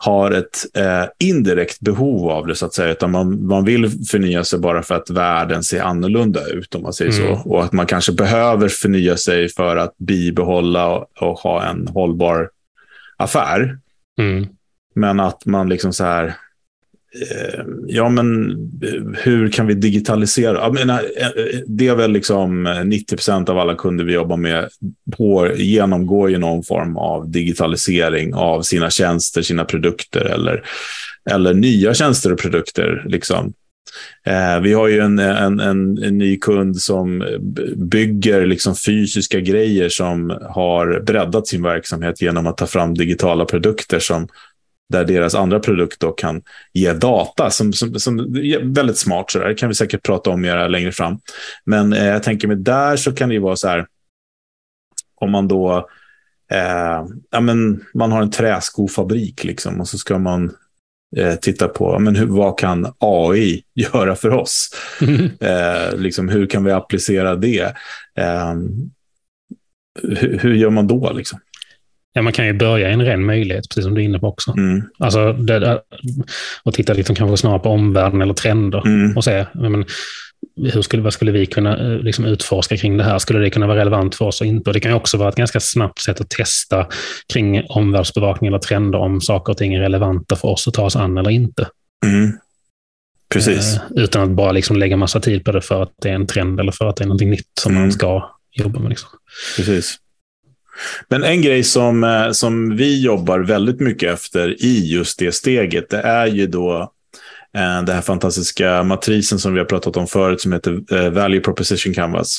har 0.00 0.30
ett 0.30 0.58
eh, 0.74 1.04
indirekt 1.18 1.80
behov 1.80 2.30
av 2.30 2.46
det, 2.46 2.54
så 2.54 2.66
att 2.66 2.74
säga. 2.74 2.92
Utan 2.92 3.10
man, 3.10 3.46
man 3.46 3.64
vill 3.64 3.90
förnya 4.06 4.44
sig 4.44 4.58
bara 4.58 4.82
för 4.82 4.94
att 4.94 5.10
världen 5.10 5.62
ser 5.62 5.82
annorlunda 5.82 6.46
ut, 6.46 6.74
om 6.74 6.82
man 6.82 6.92
säger 6.92 7.20
mm. 7.20 7.36
så. 7.36 7.50
Och 7.50 7.64
att 7.64 7.72
man 7.72 7.86
kanske 7.86 8.12
behöver 8.12 8.68
förnya 8.68 9.16
sig 9.16 9.48
för 9.48 9.76
att 9.76 9.94
bibehålla 9.98 10.86
och, 10.86 11.22
och 11.22 11.38
ha 11.38 11.64
en 11.64 11.88
hållbar 11.88 12.50
affär. 13.16 13.78
Mm. 14.18 14.46
Men 14.94 15.20
att 15.20 15.46
man 15.46 15.68
liksom 15.68 15.92
så 15.92 16.04
här, 16.04 16.36
Eh, 17.14 17.64
ja, 17.86 18.08
men 18.08 18.50
eh, 18.82 19.20
hur 19.22 19.48
kan 19.48 19.66
vi 19.66 19.74
digitalisera? 19.74 20.58
Jag 20.58 20.74
menar, 20.74 20.98
eh, 20.98 21.60
det 21.66 21.88
är 21.88 21.94
väl 21.94 22.12
liksom 22.12 22.82
90 22.84 23.16
procent 23.16 23.48
av 23.48 23.58
alla 23.58 23.74
kunder 23.74 24.04
vi 24.04 24.12
jobbar 24.12 24.36
med 24.36 24.68
på, 25.16 25.48
genomgår 25.56 26.30
ju 26.30 26.38
någon 26.38 26.62
form 26.62 26.96
av 26.96 27.30
digitalisering 27.30 28.34
av 28.34 28.62
sina 28.62 28.90
tjänster, 28.90 29.42
sina 29.42 29.64
produkter 29.64 30.20
eller, 30.20 30.62
eller 31.30 31.54
nya 31.54 31.94
tjänster 31.94 32.32
och 32.32 32.38
produkter. 32.38 33.04
Liksom. 33.06 33.52
Eh, 34.26 34.60
vi 34.60 34.72
har 34.72 34.88
ju 34.88 35.00
en, 35.00 35.18
en, 35.18 35.60
en, 35.60 35.98
en, 35.98 36.18
ny 36.18 36.38
kund 36.38 36.80
som 36.80 37.24
bygger 37.76 38.46
liksom 38.46 38.76
fysiska 38.76 39.40
grejer 39.40 39.88
som 39.88 40.38
har 40.42 41.00
breddat 41.00 41.46
sin 41.46 41.62
verksamhet 41.62 42.22
genom 42.22 42.46
att 42.46 42.56
ta 42.56 42.66
fram 42.66 42.94
digitala 42.94 43.44
produkter 43.44 43.98
som 43.98 44.28
där 44.88 45.04
deras 45.04 45.34
andra 45.34 45.60
produkt 45.60 46.00
då 46.00 46.12
kan 46.12 46.42
ge 46.72 46.92
data 46.92 47.50
som, 47.50 47.72
som, 47.72 47.94
som 47.94 48.18
är 48.36 48.74
väldigt 48.74 48.98
smart. 48.98 49.30
Så 49.30 49.38
där. 49.38 49.48
Det 49.48 49.54
kan 49.54 49.68
vi 49.68 49.74
säkert 49.74 50.02
prata 50.02 50.30
om 50.30 50.40
mer 50.40 50.68
längre 50.68 50.92
fram. 50.92 51.20
Men 51.64 51.92
eh, 51.92 52.06
jag 52.06 52.22
tänker 52.22 52.48
mig 52.48 52.56
där 52.56 52.96
så 52.96 53.12
kan 53.12 53.28
det 53.28 53.34
ju 53.34 53.40
vara 53.40 53.56
så 53.56 53.68
här. 53.68 53.86
Om 55.20 55.30
man 55.30 55.48
då 55.48 55.88
eh, 56.52 57.06
ja, 57.30 57.40
men 57.40 57.84
man 57.94 58.12
har 58.12 58.22
en 58.22 58.30
träskofabrik 58.30 59.44
liksom, 59.44 59.80
och 59.80 59.88
så 59.88 59.98
ska 59.98 60.18
man 60.18 60.54
eh, 61.16 61.34
titta 61.34 61.68
på 61.68 61.98
men 61.98 62.16
hur, 62.16 62.26
vad 62.26 62.58
kan 62.58 62.92
AI 62.98 63.62
göra 63.74 64.16
för 64.16 64.30
oss. 64.30 64.70
Mm. 65.00 65.28
Liksom, 66.02 66.28
hur 66.28 66.46
kan 66.46 66.64
vi 66.64 66.72
applicera 66.72 67.36
det? 67.36 67.74
Eh, 68.18 68.54
hur, 70.02 70.38
hur, 70.38 70.54
gör 70.54 70.70
man 70.70 70.86
då? 70.86 71.12
Liksom? 71.12 71.40
Ja, 72.12 72.22
man 72.22 72.32
kan 72.32 72.46
ju 72.46 72.52
börja 72.52 72.90
i 72.90 72.92
en 72.92 73.04
ren 73.04 73.24
möjlighet, 73.24 73.68
precis 73.68 73.84
som 73.84 73.94
du 73.94 74.00
är 74.00 74.04
inne 74.04 74.18
på 74.18 74.26
också. 74.28 74.54
Mm. 74.56 74.82
Alltså, 74.98 75.32
det, 75.32 75.80
och 76.62 76.74
titta 76.74 76.92
liksom 76.92 77.16
kanske 77.16 77.36
snarare 77.36 77.58
på 77.58 77.68
omvärlden 77.68 78.22
eller 78.22 78.34
trender 78.34 78.86
mm. 78.86 79.16
och 79.16 79.24
se 79.24 79.46
men, 79.54 79.84
hur 80.56 80.82
skulle, 80.82 81.02
vad 81.02 81.12
skulle 81.12 81.32
vi 81.32 81.46
kunna 81.46 81.76
eh, 81.76 81.98
liksom, 81.98 82.24
utforska 82.24 82.76
kring 82.76 82.96
det 82.96 83.04
här? 83.04 83.18
Skulle 83.18 83.38
det 83.38 83.50
kunna 83.50 83.66
vara 83.66 83.78
relevant 83.78 84.14
för 84.14 84.24
oss 84.24 84.40
och 84.40 84.46
inte? 84.46 84.70
Och 84.70 84.74
det 84.74 84.80
kan 84.80 84.92
också 84.92 85.16
vara 85.16 85.28
ett 85.28 85.36
ganska 85.36 85.60
snabbt 85.60 86.00
sätt 86.00 86.20
att 86.20 86.30
testa 86.30 86.86
kring 87.32 87.62
omvärldsbevakning 87.68 88.48
eller 88.48 88.58
trender 88.58 88.98
om 88.98 89.20
saker 89.20 89.52
och 89.52 89.56
ting 89.56 89.74
är 89.74 89.80
relevanta 89.80 90.36
för 90.36 90.48
oss 90.48 90.68
att 90.68 90.74
ta 90.74 90.84
oss 90.84 90.96
an 90.96 91.18
eller 91.18 91.30
inte. 91.30 91.68
Mm. 92.06 92.32
Precis. 93.28 93.76
Eh, 93.76 94.02
utan 94.02 94.22
att 94.22 94.30
bara 94.30 94.52
liksom 94.52 94.76
lägga 94.76 94.96
massa 94.96 95.20
tid 95.20 95.44
på 95.44 95.52
det 95.52 95.60
för 95.60 95.82
att 95.82 95.92
det 96.02 96.08
är 96.08 96.14
en 96.14 96.26
trend 96.26 96.60
eller 96.60 96.72
för 96.72 96.86
att 96.86 96.96
det 96.96 97.04
är 97.04 97.06
någonting 97.06 97.30
nytt 97.30 97.50
som 97.60 97.74
man 97.74 97.82
mm. 97.82 97.92
ska 97.92 98.30
jobba 98.52 98.80
med. 98.80 98.88
Liksom. 98.88 99.08
Precis. 99.56 99.98
Men 101.08 101.24
en 101.24 101.42
grej 101.42 101.64
som, 101.64 102.04
eh, 102.04 102.30
som 102.30 102.76
vi 102.76 103.02
jobbar 103.02 103.38
väldigt 103.38 103.80
mycket 103.80 104.12
efter 104.14 104.62
i 104.64 104.92
just 104.92 105.18
det 105.18 105.32
steget, 105.32 105.90
det 105.90 106.00
är 106.00 106.26
ju 106.26 106.46
då 106.46 106.80
eh, 107.56 107.82
den 107.82 107.94
här 107.94 108.02
fantastiska 108.02 108.82
matrisen 108.82 109.38
som 109.38 109.52
vi 109.52 109.58
har 109.58 109.66
pratat 109.66 109.96
om 109.96 110.06
förut 110.06 110.40
som 110.40 110.52
heter 110.52 110.94
eh, 110.94 111.10
Value 111.10 111.40
Proposition 111.40 111.94
Canvas. 111.94 112.38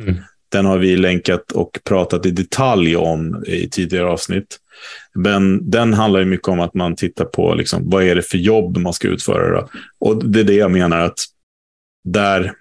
Mm. 0.00 0.16
Den 0.48 0.66
har 0.66 0.78
vi 0.78 0.96
länkat 0.96 1.52
och 1.52 1.78
pratat 1.84 2.26
i 2.26 2.30
detalj 2.30 2.96
om 2.96 3.44
i 3.46 3.68
tidigare 3.68 4.06
avsnitt. 4.06 4.58
Men 5.14 5.70
den 5.70 5.94
handlar 5.94 6.20
ju 6.20 6.26
mycket 6.26 6.48
om 6.48 6.60
att 6.60 6.74
man 6.74 6.96
tittar 6.96 7.24
på 7.24 7.54
liksom, 7.54 7.90
vad 7.90 8.02
är 8.04 8.14
det 8.14 8.22
för 8.22 8.38
jobb 8.38 8.76
man 8.76 8.92
ska 8.92 9.08
utföra. 9.08 9.60
Då? 9.60 9.68
Och 9.98 10.24
det 10.24 10.40
är 10.40 10.44
det 10.44 10.54
jag 10.54 10.70
menar 10.70 11.00
att 11.00 11.18
där 12.04 12.52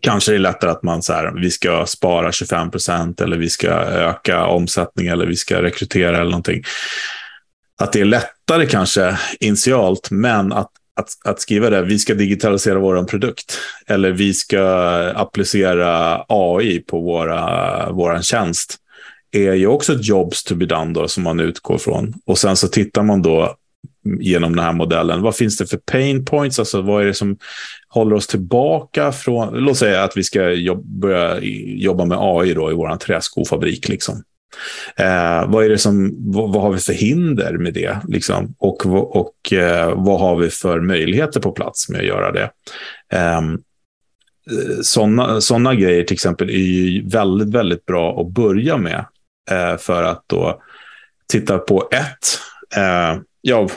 kanske 0.00 0.32
det 0.32 0.36
är 0.36 0.38
lättare 0.38 0.70
att 0.70 0.82
man 0.82 1.02
så 1.02 1.12
här, 1.12 1.32
vi 1.36 1.50
ska 1.50 1.86
spara 1.86 2.32
25 2.32 2.70
procent 2.70 3.20
eller 3.20 3.36
vi 3.36 3.50
ska 3.50 3.68
öka 3.70 4.46
omsättning 4.46 5.06
eller 5.06 5.26
vi 5.26 5.36
ska 5.36 5.62
rekrytera 5.62 6.16
eller 6.16 6.30
någonting. 6.30 6.62
Att 7.78 7.92
det 7.92 8.00
är 8.00 8.04
lättare 8.04 8.66
kanske 8.66 9.18
initialt, 9.40 10.10
men 10.10 10.52
att, 10.52 10.70
att, 10.96 11.08
att 11.24 11.40
skriva 11.40 11.70
det, 11.70 11.82
vi 11.82 11.98
ska 11.98 12.14
digitalisera 12.14 12.78
vår 12.78 13.04
produkt 13.04 13.58
eller 13.86 14.10
vi 14.10 14.34
ska 14.34 14.62
applicera 15.14 16.24
AI 16.28 16.78
på 16.78 17.00
våra, 17.00 17.90
våran 17.90 18.22
tjänst 18.22 18.78
är 19.32 19.54
ju 19.54 19.66
också 19.66 19.92
ett 19.92 20.04
jobs 20.04 20.44
to 20.44 20.54
be 20.54 20.66
done 20.66 20.92
då, 20.92 21.08
som 21.08 21.22
man 21.22 21.40
utgår 21.40 21.78
från. 21.78 22.14
Och 22.26 22.38
sen 22.38 22.56
så 22.56 22.68
tittar 22.68 23.02
man 23.02 23.22
då 23.22 23.56
genom 24.04 24.56
den 24.56 24.64
här 24.64 24.72
modellen. 24.72 25.22
Vad 25.22 25.36
finns 25.36 25.58
det 25.58 25.66
för 25.66 25.76
pain 25.76 26.24
points? 26.24 26.58
Alltså 26.58 26.82
vad 26.82 27.02
är 27.02 27.06
det 27.06 27.14
som 27.14 27.36
håller 27.88 28.16
oss 28.16 28.26
tillbaka 28.26 29.12
från, 29.12 29.54
låt 29.54 29.76
säga 29.76 30.02
att 30.02 30.16
vi 30.16 30.22
ska 30.22 30.50
jobba, 30.50 30.82
börja 30.84 31.38
jobba 31.76 32.04
med 32.04 32.18
AI 32.20 32.54
då 32.54 32.70
i 32.70 32.74
vår 32.74 32.96
träskofabrik. 32.96 33.88
Liksom. 33.88 34.22
Eh, 34.96 35.50
vad, 35.50 35.64
är 35.64 35.68
det 35.68 35.78
som, 35.78 36.14
vad, 36.32 36.52
vad, 36.52 36.62
har 36.62 36.72
vi 36.72 36.78
för 36.78 36.92
hinder 36.92 37.52
med 37.52 37.74
det? 37.74 37.98
Liksom? 38.08 38.54
Och, 38.58 38.86
och 39.16 39.52
eh, 39.52 39.94
vad 39.96 40.20
har 40.20 40.36
vi 40.36 40.50
för 40.50 40.80
möjligheter 40.80 41.40
på 41.40 41.52
plats 41.52 41.88
med 41.88 42.00
att 42.00 42.06
göra 42.06 42.32
det? 42.32 42.50
Eh, 43.12 43.40
sådana, 44.82 45.40
sådana 45.40 45.74
grejer 45.74 46.04
till 46.04 46.14
exempel 46.14 46.50
är 46.50 46.56
ju 46.56 47.08
väldigt, 47.08 47.48
väldigt 47.48 47.86
bra 47.86 48.20
att 48.20 48.28
börja 48.28 48.76
med. 48.76 49.04
Eh, 49.50 49.76
för 49.76 50.02
att 50.02 50.24
då 50.26 50.62
titta 51.28 51.58
på 51.58 51.88
ett, 51.92 52.38
eh, 52.76 53.20
ja, 53.40 53.68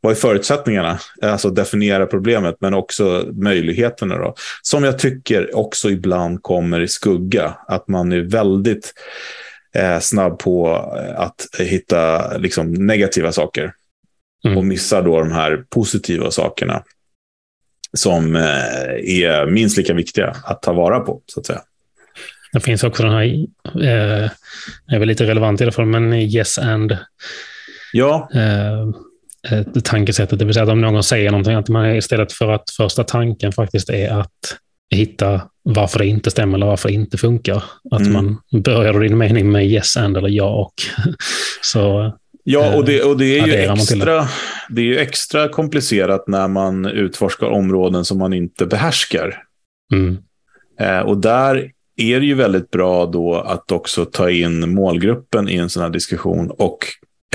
vad 0.00 0.12
är 0.12 0.16
förutsättningarna? 0.16 0.98
Alltså 1.22 1.50
definiera 1.50 2.06
problemet, 2.06 2.56
men 2.60 2.74
också 2.74 3.24
möjligheterna. 3.32 4.18
Då. 4.18 4.34
Som 4.62 4.84
jag 4.84 4.98
tycker 4.98 5.56
också 5.56 5.90
ibland 5.90 6.42
kommer 6.42 6.80
i 6.80 6.88
skugga. 6.88 7.56
Att 7.68 7.88
man 7.88 8.12
är 8.12 8.20
väldigt 8.20 8.94
eh, 9.74 9.98
snabb 9.98 10.38
på 10.38 10.76
att 11.16 11.46
hitta 11.58 12.36
liksom, 12.38 12.72
negativa 12.72 13.32
saker. 13.32 13.72
Mm. 14.44 14.58
Och 14.58 14.64
missar 14.64 15.02
då 15.02 15.18
de 15.18 15.32
här 15.32 15.64
positiva 15.70 16.30
sakerna. 16.30 16.82
Som 17.92 18.36
eh, 18.36 18.42
är 19.22 19.46
minst 19.46 19.76
lika 19.76 19.94
viktiga 19.94 20.36
att 20.44 20.62
ta 20.62 20.72
vara 20.72 21.00
på, 21.00 21.22
så 21.26 21.40
att 21.40 21.46
säga. 21.46 21.60
Det 22.52 22.60
finns 22.60 22.84
också 22.84 23.02
den 23.02 23.12
här, 23.12 23.24
eh, 23.82 24.30
är 24.92 24.98
väl 24.98 25.08
lite 25.08 25.26
relevant 25.26 25.60
i 25.60 25.64
alla 25.64 25.72
fall, 25.72 25.86
men 25.86 26.12
yes 26.12 26.58
and. 26.58 26.96
Ja. 27.92 28.28
Eh, 28.34 28.88
tankesättet. 29.84 30.38
Det 30.38 30.44
vill 30.44 30.54
säga 30.54 30.64
att 30.64 30.70
om 30.70 30.80
någon 30.80 31.02
säger 31.02 31.30
någonting, 31.30 31.54
att 31.54 31.68
man 31.68 31.96
istället 31.96 32.32
för 32.32 32.52
att 32.52 32.70
första 32.70 33.04
tanken 33.04 33.52
faktiskt 33.52 33.90
är 33.90 34.10
att 34.10 34.56
hitta 34.90 35.40
varför 35.62 35.98
det 35.98 36.06
inte 36.06 36.30
stämmer 36.30 36.58
eller 36.58 36.66
varför 36.66 36.88
det 36.88 36.94
inte 36.94 37.18
funkar. 37.18 37.62
Att 37.90 38.00
mm. 38.00 38.12
man 38.12 38.62
börjar 38.62 39.00
din 39.00 39.18
mening 39.18 39.52
med 39.52 39.66
yes 39.66 39.96
and 39.96 40.16
eller 40.16 40.28
ja 40.28 40.48
och. 40.48 40.74
Så 41.62 42.12
Ja, 42.44 42.76
och 42.76 42.84
det, 42.84 43.02
och 43.02 43.18
det 43.18 43.38
är 43.38 43.46
ju 43.46 43.52
extra, 43.54 44.28
det 44.68 44.80
är 44.80 44.84
ju 44.84 44.98
extra 44.98 45.48
komplicerat 45.48 46.28
när 46.28 46.48
man 46.48 46.86
utforskar 46.86 47.46
områden 47.46 48.04
som 48.04 48.18
man 48.18 48.32
inte 48.32 48.66
behärskar. 48.66 49.42
Mm. 49.92 50.18
Eh, 50.80 51.00
och 51.00 51.16
där 51.16 51.70
är 51.96 52.20
det 52.20 52.26
ju 52.26 52.34
väldigt 52.34 52.70
bra 52.70 53.06
då 53.06 53.34
att 53.34 53.72
också 53.72 54.04
ta 54.04 54.30
in 54.30 54.74
målgruppen 54.74 55.48
i 55.48 55.56
en 55.56 55.70
sån 55.70 55.82
här 55.82 55.90
diskussion 55.90 56.50
och 56.50 56.78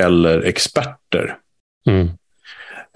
eller 0.01 0.41
experter. 0.41 1.37
Mm. 1.89 2.09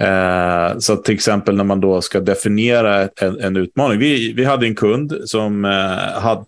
Eh, 0.01 0.77
så 0.77 0.95
till 0.95 1.13
exempel 1.13 1.55
när 1.55 1.63
man 1.63 1.81
då 1.81 2.01
ska 2.01 2.19
definiera 2.19 3.09
en, 3.21 3.39
en 3.39 3.57
utmaning. 3.57 3.99
Vi, 3.99 4.33
vi 4.33 4.45
hade 4.45 4.65
en 4.65 4.75
kund 4.75 5.13
som 5.25 5.65
eh, 5.65 6.21
had, 6.21 6.45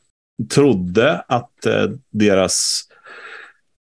trodde 0.54 1.24
att 1.28 1.66
eh, 1.66 1.90
deras 2.10 2.82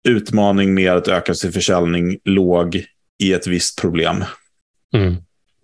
utmaning 0.09 0.75
med 0.75 0.93
att 0.93 1.09
öka 1.09 1.35
sin 1.35 1.53
försäljning 1.53 2.19
låg 2.25 2.85
i 3.23 3.33
ett 3.33 3.47
visst 3.47 3.81
problem. 3.81 4.25
Mm. 4.95 5.17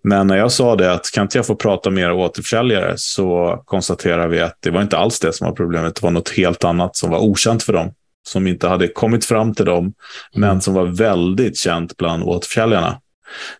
Men 0.03 0.27
när 0.27 0.37
jag 0.37 0.51
sa 0.51 0.75
det 0.75 0.93
att 0.93 1.11
kan 1.11 1.21
inte 1.21 1.37
jag 1.37 1.45
få 1.45 1.55
prata 1.55 1.89
med 1.89 2.03
era 2.03 2.13
återförsäljare 2.13 2.93
så 2.97 3.61
konstaterar 3.65 4.27
vi 4.27 4.39
att 4.39 4.57
det 4.59 4.69
var 4.69 4.81
inte 4.81 4.97
alls 4.97 5.19
det 5.19 5.33
som 5.33 5.47
var 5.47 5.55
problemet. 5.55 5.95
Det 5.95 6.03
var 6.03 6.11
något 6.11 6.29
helt 6.29 6.63
annat 6.63 6.95
som 6.95 7.11
var 7.11 7.19
okänt 7.19 7.63
för 7.63 7.73
dem. 7.73 7.93
Som 8.27 8.47
inte 8.47 8.67
hade 8.67 8.87
kommit 8.87 9.25
fram 9.25 9.53
till 9.53 9.65
dem, 9.65 9.83
mm. 9.83 9.93
men 10.33 10.61
som 10.61 10.73
var 10.73 10.85
väldigt 10.85 11.57
känt 11.57 11.97
bland 11.97 12.23
återförsäljarna. 12.23 13.01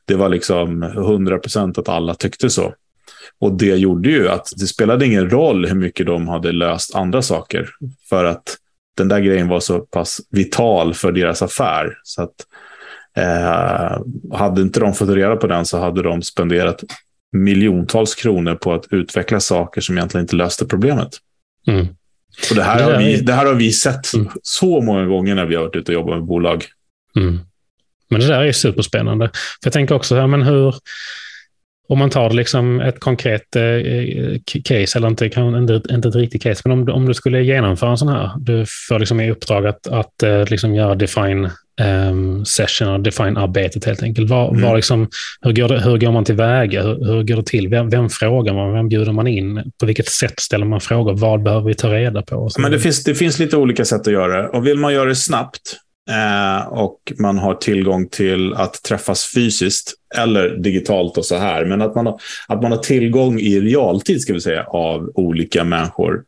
Det 0.05 0.15
var 0.15 0.29
liksom 0.29 0.83
100 0.83 1.37
procent 1.37 1.77
att 1.77 1.89
alla 1.89 2.15
tyckte 2.15 2.49
så. 2.49 2.73
Och 3.39 3.57
det 3.57 3.75
gjorde 3.75 4.09
ju 4.09 4.29
att 4.29 4.47
det 4.57 4.67
spelade 4.67 5.05
ingen 5.05 5.29
roll 5.29 5.65
hur 5.65 5.75
mycket 5.75 6.05
de 6.05 6.27
hade 6.27 6.51
löst 6.51 6.95
andra 6.95 7.21
saker. 7.21 7.69
För 8.09 8.25
att 8.25 8.57
den 8.97 9.07
där 9.07 9.19
grejen 9.19 9.47
var 9.47 9.59
så 9.59 9.79
pass 9.79 10.21
vital 10.29 10.93
för 10.93 11.11
deras 11.11 11.41
affär. 11.41 11.97
Så 12.03 12.21
att 12.21 12.35
eh, 13.17 14.01
hade 14.37 14.61
inte 14.61 14.79
de 14.79 14.93
fått 14.93 15.09
reda 15.09 15.35
på 15.35 15.47
den 15.47 15.65
så 15.65 15.79
hade 15.79 16.03
de 16.03 16.21
spenderat 16.21 16.83
miljontals 17.31 18.15
kronor 18.15 18.55
på 18.55 18.73
att 18.73 18.85
utveckla 18.91 19.39
saker 19.39 19.81
som 19.81 19.97
egentligen 19.97 20.23
inte 20.23 20.35
löste 20.35 20.65
problemet. 20.65 21.09
Mm. 21.67 21.87
Och 22.49 22.55
det, 22.55 22.63
här 22.63 22.83
har 22.83 22.97
vi, 22.97 23.21
det 23.21 23.33
här 23.33 23.45
har 23.45 23.53
vi 23.53 23.71
sett 23.71 24.13
mm. 24.13 24.27
så 24.43 24.81
många 24.81 25.05
gånger 25.05 25.35
när 25.35 25.45
vi 25.45 25.55
har 25.55 25.63
varit 25.63 25.75
ute 25.75 25.91
och 25.91 25.93
jobbat 25.93 26.17
med 26.17 26.25
bolag. 26.25 26.65
Mm. 27.15 27.39
Men 28.09 28.19
det 28.19 28.27
där 28.27 28.41
är 28.41 28.51
superspännande. 28.51 29.29
För 29.33 29.65
jag 29.67 29.73
tänker 29.73 29.95
också, 29.95 30.15
här, 30.15 30.27
men 30.27 30.41
hur, 30.41 30.75
om 31.87 31.99
man 31.99 32.09
tar 32.09 32.29
liksom 32.29 32.81
ett 32.81 32.99
konkret 32.99 33.55
eh, 33.55 33.63
case, 34.63 34.97
eller 34.97 35.07
inte, 35.07 35.25
inte, 35.25 35.81
inte 35.89 36.07
ett 36.07 36.15
riktigt 36.15 36.43
case, 36.43 36.61
men 36.65 36.71
om, 36.71 36.89
om 36.89 37.05
du 37.05 37.13
skulle 37.13 37.43
genomföra 37.43 37.89
en 37.89 37.97
sån 37.97 38.07
här, 38.07 38.31
du 38.39 38.65
får 38.89 38.99
liksom 38.99 39.19
i 39.19 39.31
uppdrag 39.31 39.67
att, 39.67 39.87
att 39.87 40.23
eh, 40.23 40.45
liksom 40.49 40.75
göra 40.75 40.95
define 40.95 41.49
um, 41.81 42.45
session 42.45 42.87
och 42.87 42.99
define-arbetet 42.99 43.85
helt 43.85 44.03
enkelt. 44.03 44.29
Var, 44.29 44.49
mm. 44.49 44.61
var 44.61 44.75
liksom, 44.75 45.09
hur, 45.41 45.53
går 45.53 45.67
det, 45.67 45.79
hur 45.79 45.97
går 45.97 46.11
man 46.11 46.25
tillväga? 46.25 46.83
Hur, 46.83 47.05
hur 47.05 47.23
går 47.23 47.35
det 47.35 47.45
till? 47.45 47.67
Vem, 47.67 47.89
vem 47.89 48.09
frågar 48.09 48.53
man? 48.53 48.73
Vem 48.73 48.89
bjuder 48.89 49.11
man 49.11 49.27
in? 49.27 49.71
På 49.79 49.85
vilket 49.85 50.09
sätt 50.09 50.39
ställer 50.39 50.65
man 50.65 50.81
frågor? 50.81 51.13
Vad 51.13 51.43
behöver 51.43 51.67
vi 51.67 51.75
ta 51.75 51.93
reda 51.93 52.21
på? 52.21 52.49
Men 52.59 52.71
det, 52.71 52.79
finns, 52.79 53.03
det 53.03 53.15
finns 53.15 53.39
lite 53.39 53.57
olika 53.57 53.85
sätt 53.85 54.07
att 54.07 54.13
göra 54.13 54.41
det. 54.41 54.47
Och 54.47 54.67
vill 54.67 54.77
man 54.77 54.93
göra 54.93 55.09
det 55.09 55.15
snabbt 55.15 55.77
eh, 56.09 56.67
och 56.67 57.13
man 57.19 57.37
har 57.37 57.53
tillgång 57.53 58.09
till 58.09 58.53
att 58.53 58.83
träffas 58.83 59.31
fysiskt 59.35 59.93
eller 60.15 60.49
digitalt 60.49 61.17
och 61.17 61.25
så 61.25 61.37
här, 61.37 61.65
men 61.65 61.81
att 61.81 61.95
man 61.95 62.05
har, 62.05 62.19
att 62.47 62.61
man 62.61 62.71
har 62.71 62.79
tillgång 62.79 63.39
i 63.39 63.59
realtid 63.59 64.21
ska 64.21 64.33
vi 64.33 64.41
säga, 64.41 64.63
av 64.63 65.11
olika 65.15 65.63
människor 65.63 66.23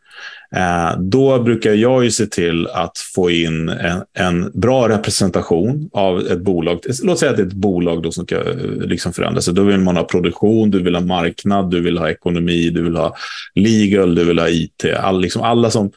Eh, 0.56 1.00
då 1.00 1.39
brukar 1.39 1.74
jag 1.74 2.03
ju 2.03 2.12
se 2.12 2.25
till 2.25 2.68
att 2.68 2.98
få 2.98 3.32
in 3.32 3.70
en, 3.70 4.03
en, 4.13 4.51
bra 4.53 4.89
representation 4.89 5.89
av 5.94 6.20
ett 6.20 6.41
bolag. 6.41 6.79
Låt 7.03 7.20
säga 7.20 7.32
att 7.32 7.38
det 7.38 7.44
är 7.44 7.48
ett 7.48 7.53
bolag 7.53 8.03
då 8.03 8.12
som 8.12 8.25
ska 8.25 8.36
eh, 8.36 8.56
liksom 8.79 9.13
förändras. 9.13 9.46
Då 9.46 9.63
vill 9.63 9.79
man 9.79 9.98
ha 9.98 10.03
produktion, 10.03 10.72
du 10.72 10.84
vill 10.84 10.96
ha 10.96 11.01
marknad, 11.01 11.72
du 11.72 11.82
vill 11.82 11.98
ha 11.98 12.10
ekonomi, 12.10 12.70
du 12.70 12.84
vill 12.84 12.96
ha 12.96 13.15
legal, 13.56 14.15
du 14.15 14.25
vill 14.25 14.39
ha 14.39 14.50
IT. 14.50 14.86
All, 15.00 15.22
liksom 15.22 15.41
alla 15.41 15.70
som, 15.70 15.91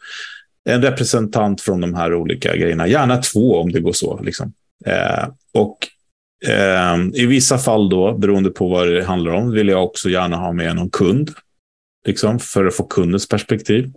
en 0.64 0.82
representant 0.82 1.60
från 1.60 1.80
de 1.80 1.94
här 1.94 2.14
olika 2.14 2.56
grejerna. 2.56 2.88
Gärna 2.88 3.16
två 3.16 3.60
om 3.60 3.72
det 3.72 3.80
går 3.80 3.92
så. 3.92 4.20
Liksom. 4.22 4.52
Eh, 4.86 5.28
och 5.52 5.78
eh, 6.46 7.22
I 7.22 7.26
vissa 7.26 7.58
fall, 7.58 7.88
då, 7.88 8.12
beroende 8.18 8.50
på 8.50 8.68
vad 8.68 8.88
det 8.88 9.04
handlar 9.04 9.32
om, 9.32 9.50
vill 9.50 9.68
jag 9.68 9.84
också 9.84 10.08
gärna 10.08 10.36
ha 10.36 10.52
med 10.52 10.76
någon 10.76 10.90
kund. 10.90 11.30
Liksom, 12.06 12.38
för 12.38 12.66
att 12.66 12.76
få 12.76 12.84
kundens 12.84 13.28
perspektiv. 13.28 13.92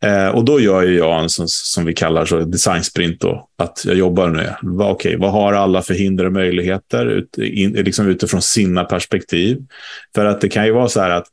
Eh, 0.00 0.28
och 0.28 0.44
då 0.44 0.60
gör 0.60 0.82
jag 0.82 1.22
en 1.22 1.28
som, 1.28 1.48
som 1.48 1.84
vi 1.84 1.94
kallar 1.94 2.24
så 2.24 2.40
design 2.40 2.84
sprint. 2.84 3.20
Då, 3.20 3.48
att 3.58 3.84
jag 3.84 3.96
jobbar 3.96 4.28
nu. 4.28 4.50
vad, 4.62 4.90
okay, 4.92 5.16
vad 5.16 5.32
har 5.32 5.52
alla 5.52 5.82
för 5.82 5.94
hinder 5.94 6.26
och 6.26 6.32
möjligheter 6.32 7.06
ut, 7.06 7.38
in, 7.38 7.72
liksom 7.72 8.08
utifrån 8.08 8.42
sina 8.42 8.84
perspektiv. 8.84 9.58
För 10.14 10.24
att 10.24 10.40
det 10.40 10.48
kan 10.48 10.66
ju 10.66 10.72
vara 10.72 10.88
så 10.88 11.00
här 11.00 11.10
att 11.10 11.26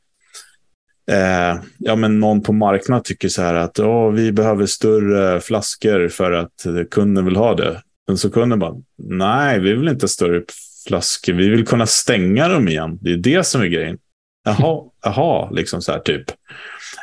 eh, 1.11 1.63
ja, 1.77 1.95
men 1.95 2.19
någon 2.19 2.41
på 2.41 2.53
marknaden 2.53 3.03
tycker 3.03 3.29
så 3.29 3.41
här 3.41 3.55
att 3.55 3.79
oh, 3.79 4.11
vi 4.11 4.31
behöver 4.31 4.65
större 4.65 5.41
flaskor 5.41 6.07
för 6.07 6.31
att 6.31 6.65
kunden 6.91 7.25
vill 7.25 7.35
ha 7.35 7.55
det. 7.55 7.81
Men 8.07 8.17
så 8.17 8.29
kunden 8.29 8.59
bara, 8.59 8.75
nej, 8.97 9.59
vi 9.59 9.73
vill 9.73 9.87
inte 9.87 10.03
ha 10.03 10.07
större 10.07 10.41
flaskor. 10.87 11.33
Vi 11.33 11.49
vill 11.49 11.65
kunna 11.67 11.85
stänga 11.85 12.47
dem 12.47 12.67
igen. 12.67 12.97
Det 13.01 13.13
är 13.13 13.17
det 13.17 13.43
som 13.43 13.61
är 13.61 13.65
grejen. 13.65 13.97
Jaha, 14.45 14.83
jaha, 15.03 15.49
liksom 15.51 15.81
så 15.81 15.91
här 15.91 15.99
typ. 15.99 16.29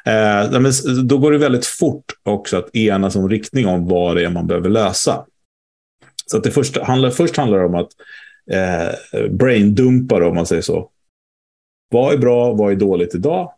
Eh, 0.05 0.61
men 0.61 0.73
då 1.07 1.19
går 1.19 1.33
det 1.33 1.39
väldigt 1.39 1.67
fort 1.67 2.05
också 2.23 2.57
att 2.57 2.77
enas 2.77 3.17
om 3.17 3.29
riktning 3.29 3.67
om 3.67 3.89
vad 3.89 4.17
det 4.17 4.25
är 4.25 4.31
man 4.31 4.47
behöver 4.47 4.71
lösa. 4.71 5.27
Så 6.27 6.37
att 6.37 6.45
det 6.45 6.51
först 6.51 6.77
handlar, 6.77 7.11
först 7.11 7.37
handlar 7.37 7.59
det 7.59 7.65
om 7.65 7.75
att 7.75 7.91
eh, 8.51 9.29
braindumpa, 9.31 10.29
om 10.29 10.35
man 10.35 10.47
säger 10.47 10.63
så. 10.63 10.91
Vad 11.91 12.15
är 12.15 12.19
bra, 12.19 12.53
vad 12.53 12.73
är 12.73 12.77
dåligt 12.77 13.15
idag? 13.15 13.53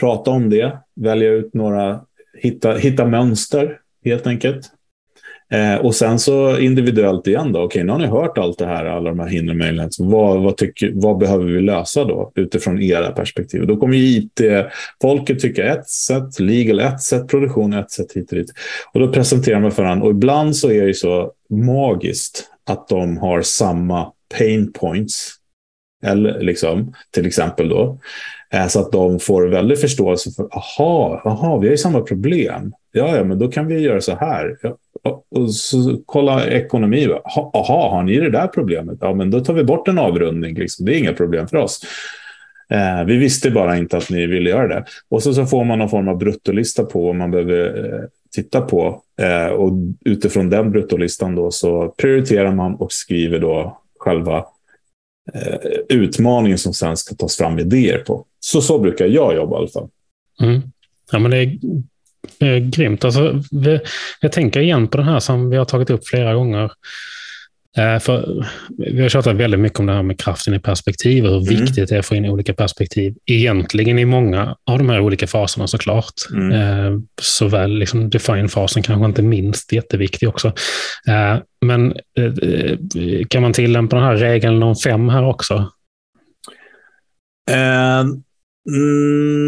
Prata 0.00 0.30
om 0.30 0.50
det, 0.50 0.78
välja 0.94 1.30
ut 1.30 1.54
några, 1.54 2.00
hitta, 2.38 2.72
hitta 2.72 3.04
mönster 3.04 3.80
helt 4.04 4.26
enkelt. 4.26 4.70
Eh, 5.50 5.74
och 5.74 5.94
sen 5.94 6.18
så 6.18 6.58
individuellt 6.58 7.26
igen 7.26 7.52
då. 7.52 7.60
Okej, 7.60 7.84
nu 7.84 7.92
har 7.92 7.98
ni 7.98 8.06
hört 8.06 8.38
allt 8.38 8.58
det 8.58 8.66
här, 8.66 8.84
alla 8.84 9.10
de 9.10 9.18
här 9.18 9.28
hindren 9.28 9.58
möjligheter. 9.58 10.04
Vad, 10.04 10.42
vad, 10.42 10.56
tycker, 10.56 10.92
vad 10.94 11.18
behöver 11.18 11.44
vi 11.44 11.60
lösa 11.60 12.04
då 12.04 12.32
utifrån 12.34 12.82
era 12.82 13.12
perspektiv? 13.12 13.66
Då 13.66 13.76
kommer 13.76 13.96
IT-folket 13.96 15.40
tycka 15.40 15.64
ett 15.64 15.88
sätt, 15.88 16.40
legal 16.40 16.80
ett 16.80 17.00
sätt, 17.00 17.28
produktion 17.28 17.72
ett 17.72 17.90
sätt 17.90 18.12
hit 18.14 18.32
och 18.32 18.38
dit. 18.38 18.52
Och 18.94 19.00
då 19.00 19.12
presenterar 19.12 19.60
man 19.60 19.72
för 19.72 19.82
varandra. 19.82 20.06
Och 20.06 20.12
ibland 20.12 20.56
så 20.56 20.70
är 20.70 20.86
det 20.86 20.94
så 20.94 21.32
magiskt 21.50 22.44
att 22.66 22.88
de 22.88 23.16
har 23.16 23.42
samma 23.42 24.12
pain 24.38 24.72
points. 24.72 25.32
Eller 26.02 26.40
liksom, 26.40 26.94
till 27.10 27.26
exempel 27.26 27.68
då. 27.68 27.98
Eh, 28.52 28.66
så 28.66 28.80
att 28.80 28.92
de 28.92 29.18
får 29.18 29.46
väldigt 29.46 29.80
förståelse 29.80 30.30
för, 30.30 30.48
aha, 30.56 31.22
aha, 31.24 31.56
vi 31.56 31.66
har 31.66 31.72
ju 31.72 31.78
samma 31.78 32.00
problem. 32.00 32.72
Ja, 32.92 33.16
ja, 33.16 33.24
men 33.24 33.38
då 33.38 33.48
kan 33.48 33.66
vi 33.66 33.78
göra 33.78 34.00
så 34.00 34.14
här. 34.14 34.56
Ja, 34.62 35.22
och 35.30 35.54
så 35.54 36.00
kolla 36.06 36.46
ekonomi. 36.46 37.08
Aha, 37.24 37.90
har 37.90 38.02
ni 38.02 38.20
det 38.20 38.30
där 38.30 38.46
problemet? 38.46 38.98
Ja, 39.00 39.14
men 39.14 39.30
då 39.30 39.40
tar 39.40 39.54
vi 39.54 39.64
bort 39.64 39.88
en 39.88 39.98
avrundning. 39.98 40.54
Liksom. 40.54 40.86
Det 40.86 40.94
är 40.94 40.98
inga 40.98 41.12
problem 41.12 41.48
för 41.48 41.56
oss. 41.56 41.82
Eh, 42.70 43.04
vi 43.06 43.16
visste 43.16 43.50
bara 43.50 43.76
inte 43.76 43.96
att 43.96 44.10
ni 44.10 44.26
ville 44.26 44.50
göra 44.50 44.68
det. 44.68 44.84
Och 45.08 45.22
så, 45.22 45.34
så 45.34 45.46
får 45.46 45.64
man 45.64 45.78
någon 45.78 45.88
form 45.88 46.08
av 46.08 46.18
bruttolista 46.18 46.84
på 46.84 47.06
vad 47.06 47.14
man 47.14 47.30
behöver 47.30 47.94
eh, 47.94 48.00
titta 48.34 48.60
på. 48.60 49.02
Eh, 49.20 49.52
och 49.52 49.72
utifrån 50.04 50.50
den 50.50 50.70
bruttolistan 50.70 51.34
då 51.34 51.50
så 51.50 51.88
prioriterar 51.88 52.52
man 52.52 52.74
och 52.74 52.92
skriver 52.92 53.38
då 53.38 53.80
själva 53.98 54.44
eh, 55.34 55.70
utmaningen 55.88 56.58
som 56.58 56.74
sen 56.74 56.96
ska 56.96 57.14
tas 57.14 57.36
fram 57.36 57.58
idéer 57.58 57.98
på. 57.98 58.24
Så, 58.40 58.60
så 58.60 58.78
brukar 58.78 59.06
jag 59.06 59.34
jobba 59.34 59.56
i 59.56 59.58
alla 59.58 59.68
fall. 59.68 59.88
Mm. 60.42 60.62
Ja, 61.12 61.18
men 61.18 61.30
det 61.30 61.36
är 61.38 61.58
eh, 62.38 62.58
grymt. 62.58 63.04
Alltså, 63.04 63.42
vi, 63.50 63.80
jag 64.20 64.32
tänker 64.32 64.60
igen 64.60 64.88
på 64.88 64.96
den 64.96 65.06
här 65.06 65.20
som 65.20 65.50
vi 65.50 65.56
har 65.56 65.64
tagit 65.64 65.90
upp 65.90 66.06
flera 66.06 66.34
gånger. 66.34 66.70
Eh, 67.76 67.98
för 67.98 68.44
vi 68.78 69.02
har 69.02 69.08
tjatat 69.08 69.36
väldigt 69.36 69.60
mycket 69.60 69.80
om 69.80 69.86
det 69.86 69.92
här 69.92 70.02
med 70.02 70.20
kraften 70.20 70.54
i 70.54 70.58
perspektiv 70.58 71.24
och 71.24 71.30
hur 71.30 71.52
mm. 71.52 71.64
viktigt 71.64 71.88
det 71.88 71.94
är 71.94 71.98
att 71.98 72.06
få 72.06 72.14
in 72.14 72.26
olika 72.26 72.54
perspektiv. 72.54 73.14
Egentligen 73.26 73.98
i 73.98 74.04
många 74.04 74.56
av 74.66 74.78
de 74.78 74.88
här 74.88 75.00
olika 75.00 75.26
faserna 75.26 75.66
såklart. 75.66 76.14
Mm. 76.32 76.52
Eh, 76.52 77.00
såväl 77.22 77.78
liksom 77.78 78.10
define-fasen 78.10 78.82
kanske 78.82 79.06
inte 79.06 79.22
minst 79.22 79.72
jätteviktig 79.72 80.28
också. 80.28 80.52
Men 81.66 81.92
eh, 82.16 83.26
kan 83.28 83.42
man 83.42 83.52
tillämpa 83.52 83.96
den 83.96 84.04
här 84.04 84.16
regeln 84.16 84.62
om 84.62 84.76
fem 84.76 85.08
här 85.08 85.24
också? 85.24 85.72
Eh, 87.50 88.04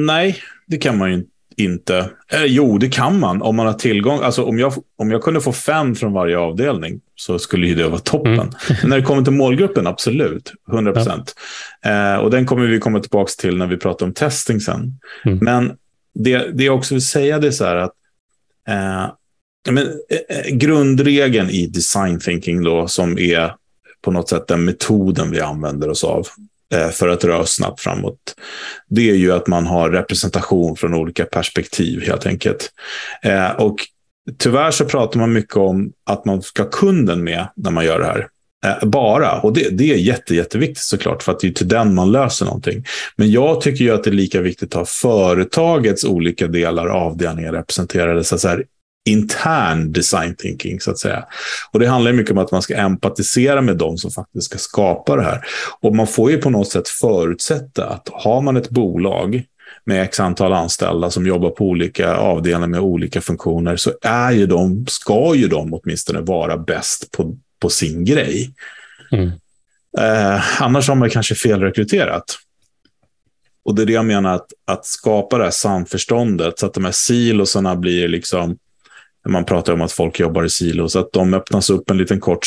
nej, 0.07 0.37
det 0.67 0.77
kan 0.77 0.99
man 0.99 1.09
ju 1.09 1.15
inte 1.15 1.31
inte. 1.59 2.11
Eh, 2.33 2.45
jo, 2.45 2.79
det 2.79 2.89
kan 2.89 3.21
man 3.21 3.43
om 3.43 3.57
man 3.57 3.67
har 3.67 3.73
tillgång. 3.73 4.21
Alltså, 4.23 4.45
om, 4.45 4.59
jag, 4.59 4.73
om 4.97 5.11
jag 5.11 5.23
kunde 5.23 5.41
få 5.41 5.53
fem 5.53 5.95
från 5.95 6.13
varje 6.13 6.39
avdelning 6.39 7.01
så 7.15 7.39
skulle 7.39 7.67
ju 7.67 7.75
det 7.75 7.89
vara 7.89 8.01
toppen. 8.01 8.33
Mm. 8.33 8.53
när 8.85 8.97
det 8.97 9.03
kommer 9.03 9.23
till 9.23 9.33
målgruppen, 9.33 9.87
absolut. 9.87 10.53
100 10.73 10.93
procent. 10.93 11.35
Ja. 11.83 12.15
Eh, 12.15 12.21
och 12.21 12.31
den 12.31 12.47
kommer 12.47 12.67
vi 12.67 12.79
komma 12.79 13.01
tillbaka 13.01 13.31
till 13.39 13.57
när 13.57 13.67
vi 13.67 13.77
pratar 13.77 14.07
om 14.07 14.15
testing 14.15 14.61
sen. 14.61 14.99
Mm. 15.25 15.39
Men 15.43 15.73
det, 16.15 16.39
det 16.39 16.65
jag 16.65 16.77
också 16.77 16.95
vill 16.95 17.07
säga 17.07 17.39
det 17.39 17.47
är 17.47 17.51
så 17.51 17.65
här 17.65 17.77
att 17.77 17.93
eh, 18.69 19.07
men, 19.73 19.87
eh, 19.87 20.37
eh, 20.39 20.57
grundregeln 20.57 21.51
i 21.51 21.67
design 21.67 22.21
thinking 22.21 22.63
då, 22.63 22.89
som 22.89 23.19
är 23.19 23.55
på 24.03 24.11
något 24.11 24.29
sätt 24.29 24.47
den 24.47 24.65
metoden 24.65 25.31
vi 25.31 25.41
använder 25.41 25.91
oss 25.91 26.05
av. 26.05 26.27
Eh, 26.75 26.89
för 26.89 27.09
att 27.09 27.25
röra 27.25 27.39
oss 27.39 27.55
snabbt 27.55 27.81
framåt. 27.81 28.35
Det 28.89 29.11
är 29.11 29.15
ju 29.15 29.33
att 29.33 29.47
man 29.47 29.67
har 29.67 29.91
representation 29.91 30.77
från 30.77 30.95
olika 30.95 31.25
perspektiv 31.25 32.07
helt 32.07 32.27
enkelt. 32.27 32.71
Eh, 33.23 33.51
och 33.51 33.77
tyvärr 34.39 34.71
så 34.71 34.85
pratar 34.85 35.21
man 35.21 35.33
mycket 35.33 35.57
om 35.57 35.93
att 36.05 36.25
man 36.25 36.43
ska 36.43 36.63
ha 36.63 36.71
kunden 36.71 37.25
med 37.25 37.49
när 37.57 37.71
man 37.71 37.85
gör 37.85 37.99
det 37.99 38.07
här. 38.07 38.29
Eh, 38.67 38.89
bara. 38.89 39.41
Och 39.41 39.53
det, 39.53 39.69
det 39.71 39.93
är 39.93 39.97
jätte, 39.97 40.35
jätteviktigt 40.35 40.85
såklart, 40.85 41.23
för 41.23 41.33
att 41.33 41.41
det 41.41 41.49
är 41.49 41.53
till 41.53 41.69
den 41.69 41.95
man 41.95 42.13
löser 42.13 42.45
någonting. 42.45 42.85
Men 43.17 43.31
jag 43.31 43.61
tycker 43.61 43.85
ju 43.85 43.91
att 43.91 44.05
det 44.05 44.11
är 44.11 44.15
lika 44.15 44.41
viktigt 44.41 44.69
att 44.69 44.79
ha 44.79 44.85
företagets 44.87 46.05
olika 46.05 46.47
delar, 46.47 46.87
avdelningar 46.87 47.53
representerade. 47.53 48.25
Så, 48.25 48.39
så 48.39 48.49
här, 48.49 48.65
intern 49.09 49.93
design 49.93 50.35
thinking, 50.35 50.81
så 50.81 50.91
att 50.91 50.99
säga. 50.99 51.25
Och 51.73 51.81
det 51.81 51.87
handlar 51.87 52.13
mycket 52.13 52.33
om 52.33 52.39
att 52.39 52.53
man 52.53 52.63
ska 52.63 52.77
empatisera 52.77 53.61
med 53.61 53.77
dem 53.77 53.99
som 53.99 54.11
faktiskt 54.11 54.47
ska 54.47 54.59
skapa 54.59 55.17
det 55.17 55.23
här. 55.23 55.41
Och 55.81 55.97
man 55.97 56.07
får 56.07 56.31
ju 56.31 56.39
på 56.39 56.51
något 56.51 56.69
sätt 56.69 56.89
förutsätta 56.89 57.87
att 57.87 58.09
har 58.13 58.41
man 58.41 58.57
ett 58.57 58.71
bolag 58.71 59.45
med 59.85 60.03
x 60.03 60.21
antal 60.21 60.53
anställda 60.53 61.11
som 61.11 61.27
jobbar 61.27 61.51
på 61.51 61.65
olika 61.65 62.15
avdelningar 62.15 62.67
med 62.67 62.81
olika 62.81 63.21
funktioner 63.21 63.77
så 63.77 63.93
är 64.03 64.31
ju 64.31 64.47
de, 64.47 64.87
ska 64.89 65.35
ju 65.35 65.49
de 65.49 65.75
åtminstone 65.75 66.21
vara 66.21 66.57
bäst 66.57 67.13
på, 67.13 67.37
på 67.59 67.71
sin 67.71 68.05
grej. 68.05 68.51
Mm. 69.13 69.31
Eh, 69.99 70.63
annars 70.63 70.89
har 70.89 70.95
man 70.95 71.11
kanske 71.11 71.35
felrekryterat. 71.35 72.39
Och 73.65 73.75
det 73.75 73.83
är 73.83 73.87
det 73.87 73.93
jag 73.93 74.05
menar, 74.05 74.35
att, 74.35 74.53
att 74.65 74.87
skapa 74.87 75.39
det 75.39 75.45
här 75.45 75.51
samförståndet 75.51 76.59
så 76.59 76.67
att 76.67 76.75
de 76.75 76.85
här 76.85 76.93
silosarna 76.93 77.77
blir 77.77 78.09
liksom 78.09 78.59
man 79.29 79.45
pratar 79.45 79.73
om 79.73 79.81
att 79.81 79.93
folk 79.93 80.21
jobbar 80.21 80.45
i 80.45 80.51
silos, 80.51 80.97
att 80.97 81.13
de 81.13 81.35
öppnas 81.35 81.71
upp 81.71 81.91
en 81.91 81.99
liten 81.99 82.21
kort 82.21 82.47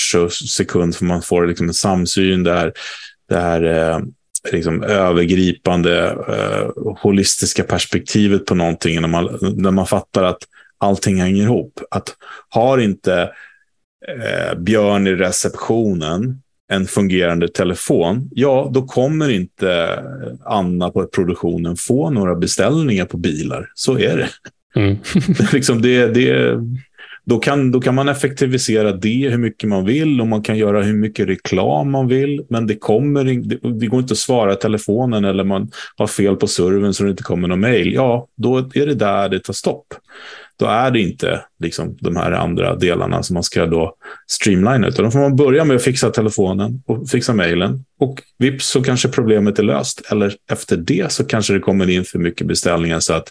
sekund 0.50 0.96
för 0.96 1.06
man 1.06 1.22
får 1.22 1.48
liksom 1.48 1.68
en 1.68 1.74
samsyn 1.74 2.44
där 2.44 2.74
det 3.30 3.40
här 3.40 3.64
eh, 3.64 4.00
liksom 4.52 4.84
övergripande 4.84 6.10
eh, 6.28 6.94
holistiska 7.02 7.64
perspektivet 7.64 8.46
på 8.46 8.56
någonting 8.56 9.02
när 9.02 9.08
man, 9.08 9.38
när 9.42 9.72
man 9.72 9.88
fattar 9.88 10.24
att 10.24 10.44
allting 10.78 11.22
hänger 11.22 11.44
ihop. 11.44 11.80
Att 11.92 12.16
har 12.50 12.78
inte 12.78 13.32
eh, 14.08 14.58
Björn 14.58 15.08
i 15.08 15.16
receptionen 15.16 16.42
en 16.72 16.88
fungerande 16.88 17.48
telefon, 17.48 18.30
ja, 18.32 18.70
då 18.74 18.82
kommer 18.82 19.30
inte 19.30 20.00
Anna 20.46 20.90
på 20.90 21.08
produktionen 21.08 21.76
få 21.76 22.10
några 22.10 22.36
beställningar 22.36 23.06
på 23.06 23.18
bilar. 23.18 23.72
Så 23.76 24.00
är 24.00 24.18
det. 24.18 24.30
Mm. 24.76 24.98
liksom 25.54 25.82
det, 25.82 26.08
det, 26.08 26.58
då, 27.26 27.40
kan, 27.40 27.72
då 27.72 27.82
kan 27.82 27.96
man 27.96 28.10
effektivisera 28.10 28.92
det 28.92 29.30
hur 29.30 29.38
mycket 29.38 29.70
man 29.70 29.86
vill 29.86 30.22
och 30.22 30.28
man 30.28 30.42
kan 30.42 30.58
göra 30.58 30.84
hur 30.84 30.94
mycket 30.94 31.28
reklam 31.28 31.92
man 31.92 32.08
vill. 32.08 32.46
Men 32.50 32.68
det, 32.68 32.76
kommer, 32.76 33.24
det, 33.24 33.80
det 33.80 33.88
går 33.88 34.00
inte 34.00 34.12
att 34.12 34.18
svara 34.18 34.56
telefonen 34.56 35.26
eller 35.26 35.44
man 35.44 35.72
har 35.96 36.08
fel 36.08 36.36
på 36.36 36.48
servern 36.48 36.94
så 36.94 37.04
det 37.04 37.10
inte 37.10 37.24
kommer 37.24 37.48
någon 37.48 37.60
mail. 37.60 37.94
Ja, 37.94 38.28
då 38.36 38.58
är 38.58 38.86
det 38.86 38.96
där 38.96 39.30
det 39.30 39.40
tar 39.40 39.54
stopp. 39.54 39.94
Då 40.62 40.68
är 40.68 40.92
det 40.92 41.00
inte 41.00 41.46
liksom, 41.60 41.98
de 42.00 42.16
här 42.16 42.32
andra 42.32 42.76
delarna 42.76 43.24
som 43.24 43.34
man 43.34 43.44
ska 43.44 43.66
då 43.66 43.96
streamlina. 44.28 44.88
Utan 44.88 45.06
då 45.06 45.12
får 45.12 45.20
man 45.20 45.36
börja 45.36 45.66
med 45.66 45.76
att 45.76 45.84
fixa 45.84 46.10
telefonen 46.10 46.84
och 46.86 47.10
fixa 47.10 47.34
mejlen. 47.34 47.86
Och 48.00 48.22
vips 48.38 48.68
så 48.68 48.84
kanske 48.84 49.08
problemet 49.08 49.60
är 49.60 49.64
löst. 49.64 50.12
Eller 50.12 50.36
efter 50.52 50.78
det 50.78 51.12
så 51.12 51.26
kanske 51.26 51.54
det 51.54 51.60
kommer 51.60 51.90
in 51.90 52.06
för 52.06 52.20
mycket 52.20 52.48
beställningar 52.48 53.00
så 53.00 53.14
att, 53.14 53.30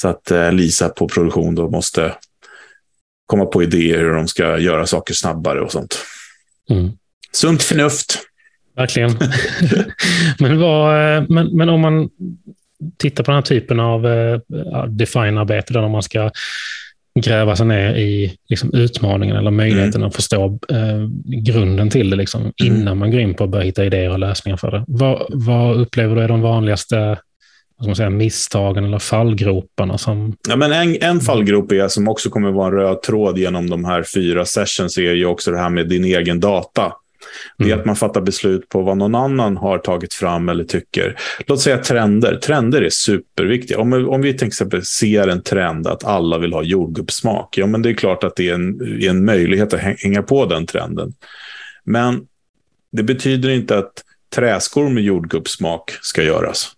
så 0.00 0.08
att 0.08 0.30
eh, 0.30 0.52
Lisa 0.52 0.88
på 0.88 1.08
produktion 1.08 1.54
då 1.54 1.70
måste 1.70 2.14
komma 3.26 3.46
på 3.46 3.62
idéer 3.62 3.98
hur 3.98 4.14
de 4.14 4.28
ska 4.28 4.58
göra 4.58 4.86
saker 4.86 5.14
snabbare 5.14 5.60
och 5.60 5.72
sånt. 5.72 5.98
Mm. 6.70 6.90
Sunt 7.32 7.62
förnuft. 7.62 8.18
Verkligen. 8.76 9.10
men, 10.38 10.60
vad, 10.60 11.16
eh, 11.16 11.24
men, 11.28 11.56
men 11.56 11.68
om 11.68 11.80
man 11.80 12.08
tittar 12.98 13.24
på 13.24 13.30
den 13.30 13.36
här 13.36 13.42
typen 13.42 13.80
av 13.80 14.06
uh, 14.06 14.38
define-arbete, 14.88 15.72
där 15.72 15.88
man 15.88 16.02
ska 16.02 16.30
gräva 17.20 17.56
sig 17.56 17.66
ner 17.66 17.94
i 17.94 18.36
liksom, 18.48 18.74
utmaningen 18.74 19.36
eller 19.36 19.50
möjligheten 19.50 20.00
mm. 20.00 20.08
att 20.08 20.16
förstå 20.16 20.58
uh, 20.72 21.08
grunden 21.24 21.90
till 21.90 22.10
det 22.10 22.16
liksom, 22.16 22.40
mm. 22.40 22.52
innan 22.60 22.98
man 22.98 23.10
går 23.10 23.20
in 23.20 23.34
på 23.34 23.44
att 23.44 23.50
börja 23.50 23.64
hitta 23.64 23.84
idéer 23.84 24.10
och 24.10 24.18
lösningar 24.18 24.56
för 24.56 24.70
det. 24.70 24.84
Vad, 24.86 25.26
vad 25.28 25.76
upplever 25.76 26.16
du 26.16 26.22
är 26.22 26.28
de 26.28 26.40
vanligaste 26.40 27.18
vad 27.80 27.88
man 27.88 27.96
säga, 27.96 28.10
misstagen 28.10 28.84
eller 28.84 28.98
fallgroparna? 28.98 29.98
Som... 29.98 30.36
Ja, 30.48 30.56
men 30.56 30.72
en, 30.72 31.02
en 31.02 31.20
fallgrop 31.20 31.72
är, 31.72 31.88
som 31.88 32.08
också 32.08 32.30
kommer 32.30 32.50
vara 32.50 32.66
en 32.66 32.72
röd 32.72 33.02
tråd 33.02 33.38
genom 33.38 33.70
de 33.70 33.84
här 33.84 34.02
fyra 34.14 34.44
sessions 34.44 34.98
är 34.98 35.14
ju 35.14 35.26
också 35.26 35.50
det 35.50 35.58
här 35.58 35.70
med 35.70 35.88
din 35.88 36.04
egen 36.04 36.40
data. 36.40 36.92
Det 37.58 37.64
är 37.64 37.68
mm. 37.68 37.80
att 37.80 37.86
man 37.86 37.96
fattar 37.96 38.20
beslut 38.20 38.68
på 38.68 38.82
vad 38.82 38.96
någon 38.96 39.14
annan 39.14 39.56
har 39.56 39.78
tagit 39.78 40.14
fram 40.14 40.48
eller 40.48 40.64
tycker. 40.64 41.16
Låt 41.46 41.60
säga 41.60 41.78
trender. 41.78 42.36
Trender 42.36 42.82
är 42.82 42.90
superviktiga. 42.90 43.78
Om, 43.78 43.92
om 44.08 44.22
vi 44.22 44.38
till 44.38 44.46
exempel 44.46 44.84
ser 44.84 45.28
en 45.28 45.42
trend 45.42 45.86
att 45.86 46.04
alla 46.04 46.38
vill 46.38 46.52
ha 46.52 46.62
jordgubbssmak. 46.62 47.58
Ja, 47.58 47.66
men 47.66 47.82
det 47.82 47.90
är 47.90 47.94
klart 47.94 48.24
att 48.24 48.36
det 48.36 48.48
är 48.48 48.54
en, 48.54 48.80
är 48.80 49.10
en 49.10 49.24
möjlighet 49.24 49.74
att 49.74 49.80
hänga 49.80 50.22
på 50.22 50.46
den 50.46 50.66
trenden. 50.66 51.14
Men 51.84 52.26
det 52.92 53.02
betyder 53.02 53.48
inte 53.48 53.78
att 53.78 53.92
träskor 54.34 54.88
med 54.88 55.02
jordgubbssmak 55.02 55.92
ska 56.02 56.22
göras. 56.22 56.76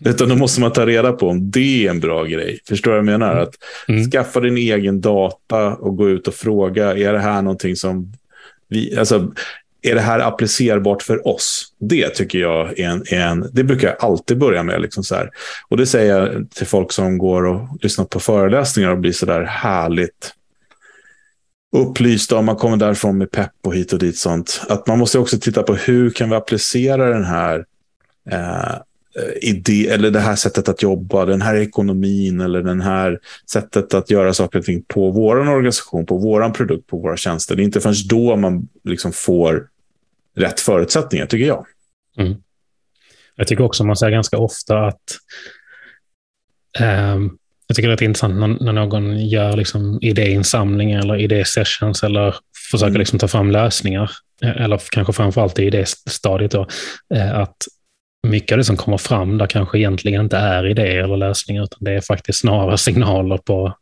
Utan 0.04 0.28
då 0.28 0.36
måste 0.36 0.60
man 0.60 0.72
ta 0.72 0.86
reda 0.86 1.12
på 1.12 1.28
om 1.28 1.50
det 1.50 1.86
är 1.86 1.90
en 1.90 2.00
bra 2.00 2.24
grej. 2.24 2.60
Förstår 2.68 2.90
du 2.90 2.96
vad 2.96 3.12
jag 3.12 3.18
menar? 3.18 3.36
Att 3.36 3.54
mm. 3.88 4.10
skaffa 4.10 4.40
din 4.40 4.56
egen 4.56 5.00
data 5.00 5.74
och 5.74 5.96
gå 5.96 6.08
ut 6.08 6.28
och 6.28 6.34
fråga, 6.34 6.96
är 6.96 7.12
det 7.12 7.18
här 7.18 7.42
någonting 7.42 7.76
som 7.76 8.12
vi, 8.68 8.96
alltså, 8.96 9.32
är 9.82 9.94
det 9.94 10.00
här 10.00 10.20
applicerbart 10.20 11.02
för 11.02 11.28
oss? 11.28 11.72
Det 11.78 12.08
tycker 12.08 12.38
jag 12.38 12.78
är 12.78 12.88
en, 12.88 13.02
är 13.06 13.26
en 13.26 13.50
det 13.52 13.64
brukar 13.64 13.88
jag 13.88 13.96
alltid 14.00 14.38
börja 14.38 14.62
med. 14.62 14.80
Liksom 14.80 15.04
så 15.04 15.14
här. 15.14 15.30
Och 15.68 15.76
det 15.76 15.86
säger 15.86 16.18
jag 16.18 16.50
till 16.50 16.66
folk 16.66 16.92
som 16.92 17.18
går 17.18 17.46
och 17.46 17.78
lyssnar 17.82 18.04
på 18.04 18.20
föreläsningar 18.20 18.90
och 18.90 18.98
blir 18.98 19.12
så 19.12 19.26
där 19.26 19.42
härligt 19.42 20.34
upplysta 21.76 22.36
om 22.36 22.44
man 22.44 22.56
kommer 22.56 22.76
därifrån 22.76 23.18
med 23.18 23.30
pepp 23.30 23.52
och 23.64 23.74
hit 23.74 23.92
och 23.92 23.98
dit 23.98 24.18
sånt. 24.18 24.62
Att 24.68 24.86
man 24.86 24.98
måste 24.98 25.18
också 25.18 25.38
titta 25.38 25.62
på 25.62 25.74
hur 25.74 26.10
kan 26.10 26.30
vi 26.30 26.36
applicera 26.36 27.10
den 27.10 27.24
här 27.24 27.64
eh, 28.30 28.74
idé 29.42 29.88
eller 29.88 30.10
det 30.10 30.20
här 30.20 30.36
sättet 30.36 30.68
att 30.68 30.82
jobba, 30.82 31.24
den 31.24 31.42
här 31.42 31.56
ekonomin 31.56 32.40
eller 32.40 32.62
den 32.62 32.80
här 32.80 33.18
sättet 33.50 33.94
att 33.94 34.10
göra 34.10 34.34
saker 34.34 34.58
och 34.58 34.64
ting 34.64 34.82
på 34.82 35.10
vår 35.10 35.36
organisation, 35.36 36.06
på 36.06 36.16
vår 36.16 36.50
produkt, 36.50 36.86
på 36.86 36.98
våra 36.98 37.16
tjänster. 37.16 37.56
Det 37.56 37.62
är 37.62 37.64
inte 37.64 37.80
förrän 37.80 37.94
då 38.08 38.36
man 38.36 38.68
liksom 38.84 39.12
får 39.12 39.68
rätt 40.36 40.60
förutsättningar, 40.60 41.26
tycker 41.26 41.46
jag. 41.46 41.66
Mm. 42.18 42.34
Jag 43.36 43.46
tycker 43.46 43.64
också 43.64 43.84
man 43.84 43.96
säger 43.96 44.12
ganska 44.12 44.38
ofta 44.38 44.86
att 44.86 45.02
um, 46.80 47.38
jag 47.66 47.76
tycker 47.76 47.88
det 47.88 48.02
är 48.02 48.02
intressant 48.02 48.34
när, 48.34 48.64
när 48.64 48.72
någon 48.72 49.28
gör 49.28 49.56
liksom 49.56 49.98
idéinsamling 50.02 50.92
eller 50.92 51.16
idésessions 51.16 52.02
eller 52.02 52.34
försöker 52.70 52.90
mm. 52.90 52.98
liksom 52.98 53.18
ta 53.18 53.28
fram 53.28 53.50
lösningar, 53.50 54.10
eller 54.42 54.80
kanske 54.90 55.12
framförallt 55.12 55.58
i 55.58 55.64
idéstadiet, 55.64 56.50
då, 56.50 56.66
eh, 57.14 57.38
att 57.38 57.56
mycket 58.22 58.52
av 58.52 58.58
det 58.58 58.64
som 58.64 58.76
kommer 58.76 58.98
fram 58.98 59.38
där 59.38 59.46
kanske 59.46 59.78
egentligen 59.78 60.22
inte 60.22 60.36
är 60.36 60.66
idéer 60.66 61.04
eller 61.04 61.16
lösningar, 61.16 61.62
utan 61.62 61.78
det 61.80 61.92
är 61.92 62.00
faktiskt 62.00 62.40
snarare 62.40 62.78
signaler 62.78 63.36
på, 63.36 63.74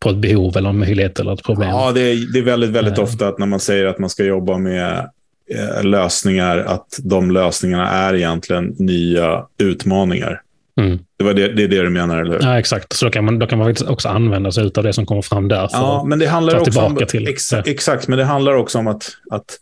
på 0.00 0.10
ett 0.10 0.16
behov 0.16 0.56
eller 0.56 0.68
en 0.68 0.78
möjlighet 0.78 1.20
eller 1.20 1.32
ett 1.32 1.42
problem. 1.42 1.68
Ja, 1.68 1.92
det 1.92 2.00
är, 2.00 2.32
det 2.32 2.38
är 2.38 2.42
väldigt, 2.42 2.70
väldigt 2.70 2.98
uh, 2.98 3.04
ofta 3.04 3.28
att 3.28 3.38
när 3.38 3.46
man 3.46 3.60
säger 3.60 3.86
att 3.86 3.98
man 3.98 4.10
ska 4.10 4.24
jobba 4.24 4.58
med 4.58 5.10
eh, 5.50 5.84
lösningar, 5.84 6.58
att 6.58 6.98
de 7.02 7.30
lösningarna 7.30 7.90
är 7.90 8.14
egentligen 8.14 8.74
nya 8.78 9.46
utmaningar. 9.58 10.42
Mm. 10.80 10.98
Det, 11.16 11.24
var 11.24 11.34
det, 11.34 11.48
det 11.48 11.64
är 11.64 11.68
det 11.68 11.82
du 11.82 11.90
menar, 11.90 12.20
eller 12.20 12.32
hur? 12.32 12.42
Ja, 12.42 12.58
exakt. 12.58 12.92
Så 12.92 13.04
då 13.04 13.10
kan 13.10 13.24
man, 13.24 13.38
då 13.38 13.46
kan 13.46 13.58
man 13.58 13.74
också 13.88 14.08
använda 14.08 14.52
sig 14.52 14.70
av 14.76 14.82
det 14.82 14.92
som 14.92 15.06
kommer 15.06 15.22
fram 15.22 15.48
där. 15.48 15.68
Ja, 15.72 16.04
men 16.06 16.18
det 16.18 16.26
handlar 16.26 16.60
också 16.60 16.80
om, 16.80 16.96
till. 17.08 17.28
Ex, 17.28 17.52
exakt, 17.52 18.08
men 18.08 18.18
det 18.18 18.24
handlar 18.24 18.54
också 18.54 18.78
om 18.78 18.86
att, 18.86 19.10
att 19.30 19.58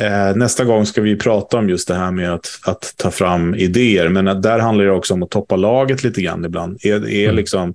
Eh, 0.00 0.36
nästa 0.36 0.64
gång 0.64 0.86
ska 0.86 1.00
vi 1.00 1.16
prata 1.16 1.58
om 1.58 1.68
just 1.68 1.88
det 1.88 1.94
här 1.94 2.10
med 2.10 2.34
att, 2.34 2.60
att 2.66 2.94
ta 2.96 3.10
fram 3.10 3.54
idéer. 3.54 4.08
Men 4.08 4.42
där 4.42 4.58
handlar 4.58 4.84
det 4.84 4.90
också 4.90 5.14
om 5.14 5.22
att 5.22 5.30
toppa 5.30 5.56
laget 5.56 6.04
lite 6.04 6.22
grann 6.22 6.44
ibland. 6.44 6.78
Är, 6.82 7.08
är 7.08 7.24
mm. 7.24 7.36
liksom 7.36 7.74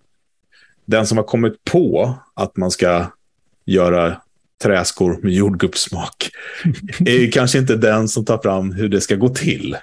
den 0.85 1.07
som 1.07 1.17
har 1.17 1.25
kommit 1.25 1.63
på 1.63 2.15
att 2.33 2.57
man 2.57 2.71
ska 2.71 3.05
göra 3.65 4.15
träskor 4.63 5.19
med 5.23 5.33
jordgubbssmak 5.33 6.29
är 7.05 7.31
kanske 7.31 7.57
inte 7.57 7.75
den 7.75 8.07
som 8.07 8.25
tar 8.25 8.37
fram 8.37 8.71
hur 8.71 8.89
det 8.89 9.01
ska 9.01 9.15
gå 9.15 9.29
till. 9.29 9.77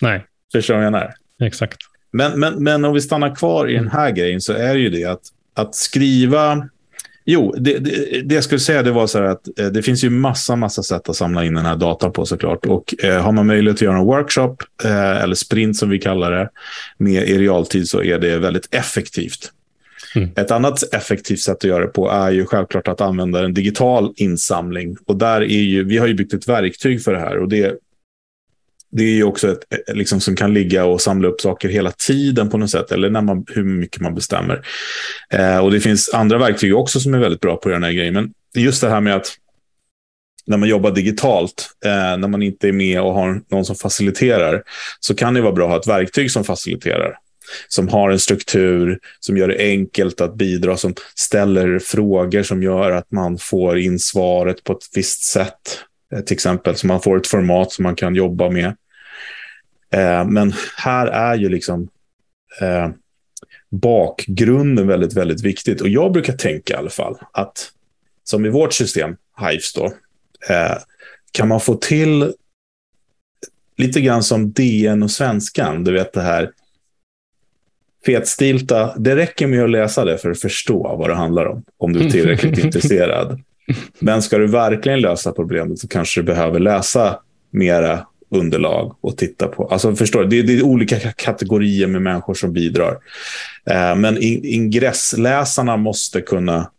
Nej. 0.00 0.26
Förstår 0.52 0.74
du 0.74 0.78
vad 0.78 0.86
jag 0.86 0.92
menar? 0.92 1.14
Exakt. 1.40 1.78
Men, 2.10 2.40
men, 2.40 2.64
men 2.64 2.84
om 2.84 2.94
vi 2.94 3.00
stannar 3.00 3.34
kvar 3.34 3.70
i 3.70 3.74
den 3.74 3.88
här 3.88 4.10
grejen 4.10 4.40
så 4.40 4.52
är 4.52 4.74
det 4.74 4.80
ju 4.80 4.90
det 4.90 5.04
att, 5.04 5.22
att 5.54 5.74
skriva 5.74 6.68
Jo, 7.30 7.54
det, 7.58 7.78
det, 7.78 8.22
det, 8.22 8.34
jag 8.34 8.44
skulle 8.44 8.58
säga 8.58 8.82
det 8.82 8.90
var 8.90 9.06
så 9.06 9.18
här 9.18 9.24
att 9.24 9.58
eh, 9.58 9.66
det 9.66 9.82
finns 9.82 10.04
ju 10.04 10.10
massa, 10.10 10.56
massa 10.56 10.82
sätt 10.82 11.08
att 11.08 11.16
samla 11.16 11.44
in 11.44 11.54
den 11.54 11.64
här 11.64 11.76
datan 11.76 12.12
på 12.12 12.26
såklart. 12.26 12.66
Och 12.66 13.04
eh, 13.04 13.22
har 13.22 13.32
man 13.32 13.46
möjlighet 13.46 13.76
att 13.76 13.82
göra 13.82 13.98
en 13.98 14.04
workshop, 14.04 14.56
eh, 14.84 15.22
eller 15.22 15.34
sprint 15.34 15.76
som 15.76 15.90
vi 15.90 15.98
kallar 15.98 16.30
det, 16.30 16.50
med 16.98 17.28
i 17.28 17.38
realtid 17.38 17.88
så 17.88 18.02
är 18.02 18.18
det 18.18 18.38
väldigt 18.38 18.74
effektivt. 18.74 19.52
Mm. 20.14 20.30
Ett 20.36 20.50
annat 20.50 20.94
effektivt 20.94 21.40
sätt 21.40 21.56
att 21.56 21.64
göra 21.64 21.84
det 21.84 21.90
på 21.90 22.10
är 22.10 22.30
ju 22.30 22.46
självklart 22.46 22.88
att 22.88 23.00
använda 23.00 23.44
en 23.44 23.54
digital 23.54 24.12
insamling. 24.16 24.96
Och 25.06 25.16
där 25.16 25.40
är 25.40 25.62
ju, 25.62 25.84
vi 25.84 25.98
har 25.98 26.06
ju 26.06 26.14
byggt 26.14 26.34
ett 26.34 26.48
verktyg 26.48 27.02
för 27.02 27.12
det 27.12 27.20
här 27.20 27.38
och 27.38 27.48
det 27.48 27.74
det 28.90 29.02
är 29.02 29.14
ju 29.14 29.24
också 29.24 29.52
ett, 29.52 29.58
eh, 29.88 29.94
liksom, 29.94 30.20
som 30.20 30.36
kan 30.36 30.54
ligga 30.54 30.84
och 30.84 31.00
samla 31.00 31.28
upp 31.28 31.40
saker 31.40 31.68
hela 31.68 31.90
tiden 31.90 32.50
på 32.50 32.58
något 32.58 32.70
sätt, 32.70 32.92
eller 32.92 33.10
när 33.10 33.22
man, 33.22 33.44
hur 33.48 33.64
mycket 33.64 34.00
man 34.00 34.14
bestämmer. 34.14 34.66
Eh, 35.30 35.58
och 35.58 35.70
det 35.70 35.80
finns 35.80 36.08
andra 36.14 36.38
verktyg 36.38 36.76
också 36.76 37.00
som 37.00 37.14
är 37.14 37.18
väldigt 37.18 37.40
bra 37.40 37.56
på 37.56 37.68
den 37.68 37.82
här 37.82 37.92
grejen. 37.92 38.14
Men 38.14 38.34
just 38.54 38.80
det 38.80 38.90
här 38.90 39.00
med 39.00 39.14
att 39.16 39.36
när 40.46 40.56
man 40.56 40.68
jobbar 40.68 40.90
digitalt, 40.90 41.70
eh, 41.84 42.16
när 42.16 42.28
man 42.28 42.42
inte 42.42 42.68
är 42.68 42.72
med 42.72 43.00
och 43.00 43.14
har 43.14 43.40
någon 43.50 43.64
som 43.64 43.76
faciliterar, 43.76 44.62
så 45.00 45.14
kan 45.14 45.34
det 45.34 45.40
vara 45.40 45.52
bra 45.52 45.64
att 45.66 45.70
ha 45.70 45.80
ett 45.80 46.00
verktyg 46.00 46.30
som 46.30 46.44
faciliterar. 46.44 47.18
Som 47.68 47.88
har 47.88 48.10
en 48.10 48.18
struktur, 48.18 48.98
som 49.20 49.36
gör 49.36 49.48
det 49.48 49.58
enkelt 49.58 50.20
att 50.20 50.34
bidra, 50.34 50.76
som 50.76 50.94
ställer 51.14 51.78
frågor 51.78 52.42
som 52.42 52.62
gör 52.62 52.90
att 52.90 53.10
man 53.10 53.38
får 53.38 53.78
in 53.78 53.98
svaret 53.98 54.64
på 54.64 54.72
ett 54.72 54.84
visst 54.94 55.22
sätt. 55.22 55.84
Eh, 56.12 56.20
till 56.20 56.34
exempel, 56.34 56.76
så 56.76 56.86
man 56.86 57.00
får 57.00 57.16
ett 57.16 57.26
format 57.26 57.72
som 57.72 57.82
man 57.82 57.96
kan 57.96 58.14
jobba 58.14 58.50
med. 58.50 58.76
Eh, 59.90 60.24
men 60.24 60.52
här 60.76 61.06
är 61.06 61.34
ju 61.34 61.48
liksom 61.48 61.88
eh, 62.60 62.88
bakgrunden 63.70 64.86
väldigt, 64.86 65.14
väldigt 65.14 65.42
viktigt. 65.42 65.80
Och 65.80 65.88
jag 65.88 66.12
brukar 66.12 66.32
tänka 66.32 66.74
i 66.74 66.76
alla 66.76 66.90
fall 66.90 67.18
att 67.32 67.72
som 68.24 68.46
i 68.46 68.48
vårt 68.48 68.72
system, 68.72 69.16
Hives 69.40 69.72
då, 69.72 69.92
kan 71.32 71.48
man 71.48 71.60
få 71.60 71.74
till 71.74 72.32
lite 73.76 74.00
grann 74.00 74.22
som 74.22 74.52
DN 74.52 75.02
och 75.02 75.10
Svenskan, 75.10 75.84
du 75.84 75.92
vet 75.92 76.12
det 76.12 76.22
här 76.22 76.52
fetstilta, 78.06 78.94
det 78.98 79.16
räcker 79.16 79.46
med 79.46 79.64
att 79.64 79.70
läsa 79.70 80.04
det 80.04 80.18
för 80.18 80.30
att 80.30 80.40
förstå 80.40 80.96
vad 80.96 81.10
det 81.10 81.14
handlar 81.14 81.46
om, 81.46 81.64
om 81.76 81.92
du 81.92 82.06
är 82.06 82.10
tillräckligt 82.10 82.58
intresserad. 82.58 83.40
Men 83.98 84.22
ska 84.22 84.38
du 84.38 84.46
verkligen 84.46 85.00
lösa 85.00 85.32
problemet 85.32 85.78
så 85.78 85.88
kanske 85.88 86.20
du 86.20 86.24
behöver 86.24 86.60
läsa 86.60 87.18
mera 87.50 88.06
underlag 88.30 88.96
och 89.00 89.16
titta 89.16 89.48
på. 89.48 89.68
Alltså 89.68 89.96
förstår 89.96 90.24
du, 90.24 90.28
det, 90.28 90.42
det 90.42 90.58
är 90.58 90.62
olika 90.62 91.12
kategorier 91.12 91.86
med 91.86 92.02
människor 92.02 92.34
som 92.34 92.52
bidrar. 92.52 92.98
Eh, 93.70 93.96
men 93.96 94.18
ingressläsarna 94.22 95.76
måste 95.76 96.20
kunna 96.20 96.70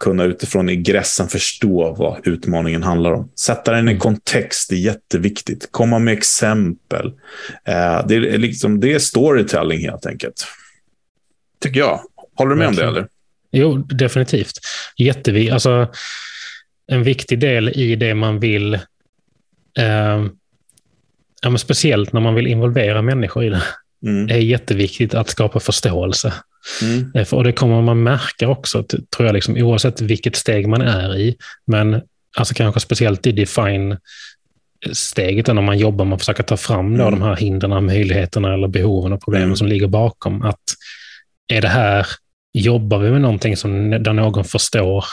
kunna 0.00 0.24
utifrån 0.24 0.68
ingressen 0.68 1.28
förstå 1.28 1.94
vad 1.98 2.26
utmaningen 2.26 2.82
handlar 2.82 3.12
om. 3.12 3.30
Sätta 3.34 3.72
den 3.72 3.88
i 3.88 3.90
mm. 3.90 4.00
kontext 4.00 4.72
är 4.72 4.76
jätteviktigt. 4.76 5.68
Komma 5.70 5.98
med 5.98 6.12
exempel. 6.12 7.06
Eh, 7.64 8.06
det, 8.06 8.14
är 8.14 8.38
liksom, 8.38 8.80
det 8.80 8.92
är 8.92 8.98
storytelling 8.98 9.80
helt 9.80 10.06
enkelt. 10.06 10.46
Tycker 11.60 11.80
jag. 11.80 12.00
Håller 12.34 12.50
du 12.50 12.56
med 12.56 12.68
om 12.68 12.74
det? 12.74 12.84
eller? 12.84 13.08
Jo, 13.52 13.76
definitivt. 13.76 14.60
Jätteviktigt. 14.96 15.52
Alltså, 15.52 15.88
en 16.86 17.02
viktig 17.02 17.38
del 17.38 17.68
i 17.68 17.96
det 17.96 18.14
man 18.14 18.40
vill, 18.40 18.74
eh, 19.78 20.26
ja, 21.42 21.58
speciellt 21.58 22.12
när 22.12 22.20
man 22.20 22.34
vill 22.34 22.46
involvera 22.46 23.02
människor 23.02 23.44
i 23.44 23.48
det, 23.48 23.62
mm. 24.06 24.28
är 24.28 24.38
jätteviktigt 24.38 25.14
att 25.14 25.30
skapa 25.30 25.60
förståelse. 25.60 26.32
Mm. 26.82 27.12
Eh, 27.14 27.34
och 27.34 27.44
det 27.44 27.52
kommer 27.52 27.82
man 27.82 28.02
märka 28.02 28.48
också, 28.48 28.82
tror 28.82 29.26
jag, 29.26 29.34
liksom, 29.34 29.56
oavsett 29.56 30.00
vilket 30.00 30.36
steg 30.36 30.68
man 30.68 30.82
är 30.82 31.16
i. 31.16 31.36
Men 31.66 32.02
alltså 32.36 32.54
kanske 32.54 32.80
speciellt 32.80 33.26
i 33.26 33.32
define-steget, 33.32 35.46
när 35.46 35.62
man 35.62 35.78
jobbar 35.78 36.04
med 36.04 36.14
att 36.14 36.20
försöka 36.20 36.42
ta 36.42 36.56
fram 36.56 36.96
då, 36.96 37.06
mm. 37.06 37.20
de 37.20 37.26
här 37.26 37.36
hindren, 37.36 37.86
möjligheterna 37.86 38.54
eller 38.54 38.68
behoven 38.68 39.12
och 39.12 39.24
problemen 39.24 39.44
mm. 39.44 39.56
som 39.56 39.66
ligger 39.66 39.86
bakom. 39.86 40.42
Att 40.42 40.62
är 41.48 41.60
det 41.60 41.68
här 41.68 42.06
jobbar 42.52 42.98
vi 42.98 43.10
med 43.10 43.20
någonting 43.20 43.56
som, 43.56 43.90
där 43.90 44.12
någon 44.12 44.44
förstår 44.44 45.04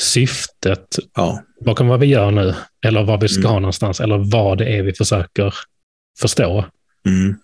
syftet 0.00 0.98
ja. 1.14 1.42
bakom 1.64 1.88
vad 1.88 2.00
vi 2.00 2.06
gör 2.06 2.30
nu, 2.30 2.54
eller 2.86 3.02
vad 3.02 3.22
vi 3.22 3.28
ska 3.28 3.48
mm. 3.48 3.62
någonstans, 3.62 4.00
eller 4.00 4.18
vad 4.18 4.58
det 4.58 4.76
är 4.76 4.82
vi 4.82 4.92
försöker 4.92 5.54
förstå. 6.20 6.64
Mm. 7.06 7.36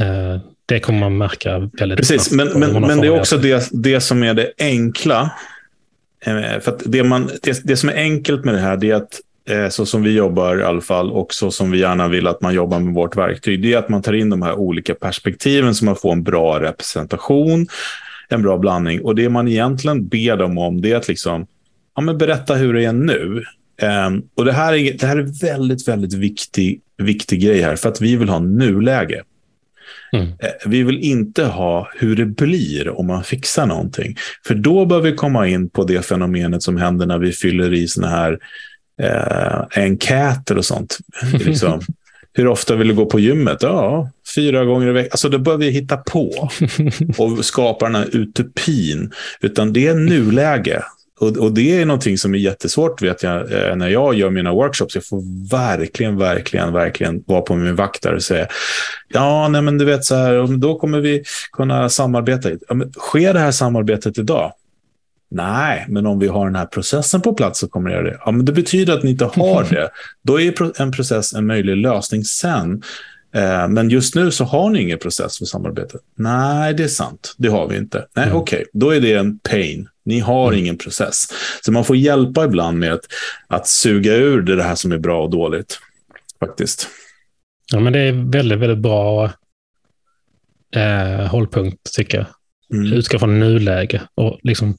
Uh, 0.00 0.40
det 0.66 0.80
kommer 0.80 0.98
man 0.98 1.16
märka 1.16 1.70
väldigt 1.72 1.98
Precis, 1.98 2.24
snabbt. 2.24 2.54
Men, 2.54 2.72
men, 2.72 2.82
men 2.82 3.00
det 3.00 3.06
är 3.06 3.20
också 3.20 3.38
det, 3.38 3.68
det 3.72 4.00
som 4.00 4.22
är 4.22 4.34
det 4.34 4.52
enkla. 4.58 5.30
Uh, 6.26 6.60
för 6.60 6.78
det, 6.84 7.04
man, 7.04 7.30
det, 7.42 7.60
det 7.64 7.76
som 7.76 7.88
är 7.88 7.94
enkelt 7.94 8.44
med 8.44 8.54
det 8.54 8.60
här, 8.60 8.76
det 8.76 8.90
är 8.90 8.94
att 8.94 9.20
uh, 9.50 9.68
så 9.68 9.86
som 9.86 10.02
vi 10.02 10.10
jobbar 10.10 10.60
i 10.60 10.64
alla 10.64 10.80
fall, 10.80 11.12
och 11.12 11.34
så 11.34 11.50
som 11.50 11.70
vi 11.70 11.78
gärna 11.78 12.08
vill 12.08 12.26
att 12.26 12.40
man 12.40 12.54
jobbar 12.54 12.80
med 12.80 12.94
vårt 12.94 13.16
verktyg, 13.16 13.62
det 13.62 13.72
är 13.72 13.78
att 13.78 13.88
man 13.88 14.02
tar 14.02 14.12
in 14.12 14.30
de 14.30 14.42
här 14.42 14.54
olika 14.54 14.94
perspektiven 14.94 15.74
så 15.74 15.84
man 15.84 15.96
får 15.96 16.12
en 16.12 16.22
bra 16.22 16.60
representation 16.60 17.66
en 18.34 18.42
bra 18.42 18.58
blandning. 18.58 19.00
Och 19.00 19.14
det 19.14 19.28
man 19.28 19.48
egentligen 19.48 20.08
ber 20.08 20.36
dem 20.36 20.58
om 20.58 20.80
det 20.80 20.92
är 20.92 20.96
att 20.96 21.08
liksom, 21.08 21.46
ja, 21.96 22.02
men 22.02 22.18
berätta 22.18 22.54
hur 22.54 22.74
det 22.74 22.84
är 22.84 22.92
nu. 22.92 23.44
Um, 23.82 24.22
och 24.34 24.44
det 24.44 24.52
här 24.52 24.72
är, 24.72 24.92
det 24.98 25.06
här 25.06 25.16
är 25.16 25.40
väldigt, 25.46 25.88
väldigt 25.88 26.14
viktig, 26.14 26.80
viktig 26.98 27.40
grej 27.42 27.60
här, 27.60 27.76
för 27.76 27.88
att 27.88 28.00
vi 28.00 28.16
vill 28.16 28.28
ha 28.28 28.38
nuläge. 28.38 29.22
Mm. 30.12 30.26
Uh, 30.26 30.34
vi 30.66 30.82
vill 30.82 30.98
inte 30.98 31.44
ha 31.44 31.88
hur 31.96 32.16
det 32.16 32.26
blir 32.26 32.88
om 32.88 33.06
man 33.06 33.24
fixar 33.24 33.66
någonting. 33.66 34.16
För 34.46 34.54
då 34.54 34.86
bör 34.86 35.00
vi 35.00 35.12
komma 35.12 35.48
in 35.48 35.68
på 35.68 35.84
det 35.84 36.06
fenomenet 36.06 36.62
som 36.62 36.76
händer 36.76 37.06
när 37.06 37.18
vi 37.18 37.32
fyller 37.32 37.72
i 37.72 37.88
såna 37.88 38.08
här 38.08 38.38
uh, 39.02 39.82
enkäter 39.84 40.58
och 40.58 40.64
sånt. 40.64 40.98
liksom. 41.32 41.80
Hur 42.32 42.46
ofta 42.46 42.76
vill 42.76 42.88
du 42.88 42.94
gå 42.94 43.06
på 43.06 43.20
gymmet? 43.20 43.58
Ja, 43.62 44.10
fyra 44.34 44.64
gånger 44.64 44.88
i 44.88 44.92
veckan. 44.92 45.10
Alltså, 45.12 45.28
då 45.28 45.38
bör 45.38 45.56
vi 45.56 45.70
hitta 45.70 45.96
på 45.96 46.48
och 47.18 47.44
skapa 47.44 47.84
den 47.84 47.94
här 47.94 48.16
utopin. 48.16 49.12
Utan 49.40 49.72
det 49.72 49.86
är 49.86 49.94
nuläge. 49.94 50.82
Och, 51.20 51.36
och, 51.36 51.52
det 51.52 51.80
är 51.80 51.86
någonting 51.86 52.18
som 52.18 52.34
är 52.34 52.38
jättesvårt 52.38 53.02
vet 53.02 53.22
jag 53.22 53.52
eh, 53.52 53.76
när 53.76 53.88
jag 53.88 54.14
gör 54.14 54.30
mina 54.30 54.52
workshops. 54.52 54.94
Jag 54.94 55.06
får 55.06 55.50
verkligen, 55.50 56.18
verkligen, 56.18 56.72
verkligen 56.72 57.24
vara 57.26 57.40
på 57.40 57.54
min 57.54 57.76
vakt 57.76 58.02
där 58.02 58.14
och 58.14 58.22
säga 58.22 58.46
ja, 59.08 59.48
nej, 59.48 59.62
men 59.62 59.78
du 59.78 59.84
vet 59.84 60.04
så 60.04 60.14
här, 60.14 60.56
då 60.56 60.78
kommer 60.78 61.00
vi 61.00 61.22
kunna 61.52 61.88
samarbeta. 61.88 62.50
Ja, 62.68 62.74
men, 62.74 62.92
sker 62.92 63.34
det 63.34 63.40
här 63.40 63.50
samarbetet 63.50 64.18
idag? 64.18 64.52
Nej, 65.30 65.84
men 65.88 66.06
om 66.06 66.18
vi 66.18 66.26
har 66.26 66.44
den 66.44 66.56
här 66.56 66.66
processen 66.66 67.20
på 67.20 67.34
plats 67.34 67.60
så 67.60 67.68
kommer 67.68 67.90
det 67.90 67.96
göra 67.96 68.10
det. 68.10 68.18
Ja, 68.24 68.30
men 68.30 68.44
det 68.44 68.52
betyder 68.52 68.92
att 68.92 69.02
ni 69.02 69.10
inte 69.10 69.24
har 69.24 69.64
det. 69.70 69.90
Då 70.22 70.40
är 70.40 70.80
en 70.82 70.92
process 70.92 71.34
en 71.34 71.46
möjlig 71.46 71.76
lösning 71.76 72.24
sen. 72.24 72.82
Eh, 73.34 73.68
men 73.68 73.90
just 73.90 74.14
nu 74.14 74.30
så 74.30 74.44
har 74.44 74.70
ni 74.70 74.82
ingen 74.82 74.98
process 74.98 75.38
för 75.38 75.44
samarbete. 75.44 75.98
Nej, 76.14 76.74
det 76.74 76.84
är 76.84 76.88
sant. 76.88 77.34
Det 77.38 77.48
har 77.48 77.68
vi 77.68 77.76
inte. 77.76 78.06
Nej, 78.14 78.26
mm. 78.26 78.36
okej, 78.36 78.56
okay. 78.56 78.70
då 78.72 78.90
är 78.90 79.00
det 79.00 79.14
en 79.14 79.38
pain. 79.38 79.88
Ni 80.04 80.20
har 80.20 80.48
mm. 80.48 80.60
ingen 80.60 80.78
process. 80.78 81.26
Så 81.64 81.72
man 81.72 81.84
får 81.84 81.96
hjälpa 81.96 82.44
ibland 82.44 82.78
med 82.78 82.92
att, 82.92 83.04
att 83.46 83.68
suga 83.68 84.14
ur 84.14 84.42
det 84.42 84.62
här 84.62 84.74
som 84.74 84.92
är 84.92 84.98
bra 84.98 85.22
och 85.22 85.30
dåligt. 85.30 85.78
Faktiskt. 86.40 86.88
Ja, 87.72 87.80
men 87.80 87.92
det 87.92 87.98
är 87.98 88.12
väldigt, 88.12 88.58
väldigt 88.58 88.78
bra 88.78 89.30
eh, 90.76 91.26
hållpunkt 91.26 91.92
tycker 91.92 92.18
jag. 92.18 92.26
Mm. 92.78 92.92
Utgå 92.92 93.18
från 93.18 93.40
nuläge 93.40 94.02
och 94.14 94.38
liksom 94.42 94.76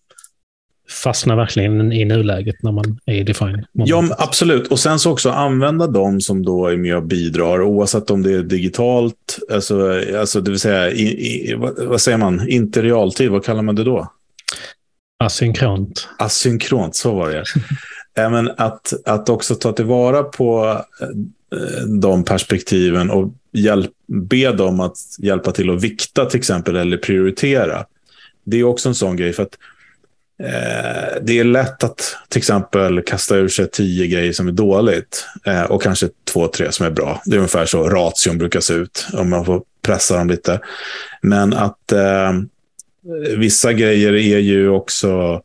fastnar 0.90 1.36
verkligen 1.36 1.92
i 1.92 2.06
nuläget 2.06 2.64
när 2.64 2.72
man 2.72 3.00
är 3.06 3.14
i 3.14 3.24
Define. 3.24 3.66
Ja, 3.72 4.16
absolut. 4.18 4.68
Och 4.68 4.80
sen 4.80 5.00
så 5.00 5.12
också 5.12 5.30
använda 5.30 5.88
dem 5.88 6.22
som 6.22 6.46
då 6.46 6.68
är 6.68 6.78
med 6.78 6.96
och 6.96 7.04
bidrar, 7.04 7.62
oavsett 7.62 8.10
om 8.10 8.24
det 8.24 8.34
är 8.34 8.44
digitalt, 8.44 9.40
alltså, 9.52 10.02
alltså 10.20 10.42
det 10.42 10.52
vill 10.52 10.60
säga, 10.60 10.92
i, 10.92 11.50
i, 11.50 11.54
vad, 11.54 11.80
vad, 11.86 12.02
säger 12.02 12.18
man, 12.18 12.50
inte 12.50 12.82
realtid, 12.82 13.30
vad 13.32 13.46
kallar 13.46 13.62
man 13.62 13.76
det 13.76 13.84
då? 13.84 14.12
Asynkront. 15.20 16.08
Asynkront, 16.18 16.96
så 16.96 17.16
var 17.16 17.30
det. 17.30 17.44
Även 18.18 18.52
att, 18.58 18.94
att 19.06 19.30
också 19.30 19.56
ta 19.56 19.72
tillvara 19.72 20.24
på 20.24 20.82
eh, 21.02 21.88
de 22.02 22.24
perspektiven 22.24 23.10
och 23.10 23.34
hjälp, 23.52 23.92
be 24.08 24.52
dem 24.52 24.80
att 24.80 24.98
hjälpa 25.20 25.52
till 25.52 25.70
att 25.70 25.84
vikta 25.84 26.26
till 26.26 26.40
exempel 26.40 26.76
eller 26.76 26.98
prioritera. 26.98 27.86
Det 28.44 28.60
är 28.60 28.64
också 28.64 28.90
en 28.90 28.96
sån 28.96 29.16
grej. 29.16 29.34
för 29.34 29.44
att 29.44 29.58
Eh, 30.44 31.22
det 31.22 31.40
är 31.40 31.44
lätt 31.44 31.84
att 31.84 32.18
till 32.30 32.40
exempel 32.40 33.02
kasta 33.02 33.36
ur 33.36 33.48
sig 33.48 33.70
tio 33.72 34.08
grejer 34.08 34.34
som 34.34 34.48
är 34.48 34.52
dåligt 34.52 35.26
eh, 35.46 35.64
och 35.64 35.82
kanske 35.82 36.10
två, 36.24 36.48
tre 36.48 36.72
som 36.72 36.86
är 36.86 36.90
bra. 36.90 37.22
Det 37.26 37.36
är 37.36 37.38
ungefär 37.38 37.66
så 37.66 37.90
ration 37.90 38.38
brukar 38.38 38.60
se 38.60 38.74
ut 38.74 39.08
om 39.14 39.30
man 39.30 39.46
får 39.46 39.62
pressa 39.82 40.18
dem 40.18 40.28
lite. 40.28 40.60
Men 41.22 41.54
att 41.54 41.92
eh, 41.92 42.34
vissa 43.38 43.74
grejer 43.74 44.14
är 44.16 44.40
ju 44.40 44.70
också 44.70 45.42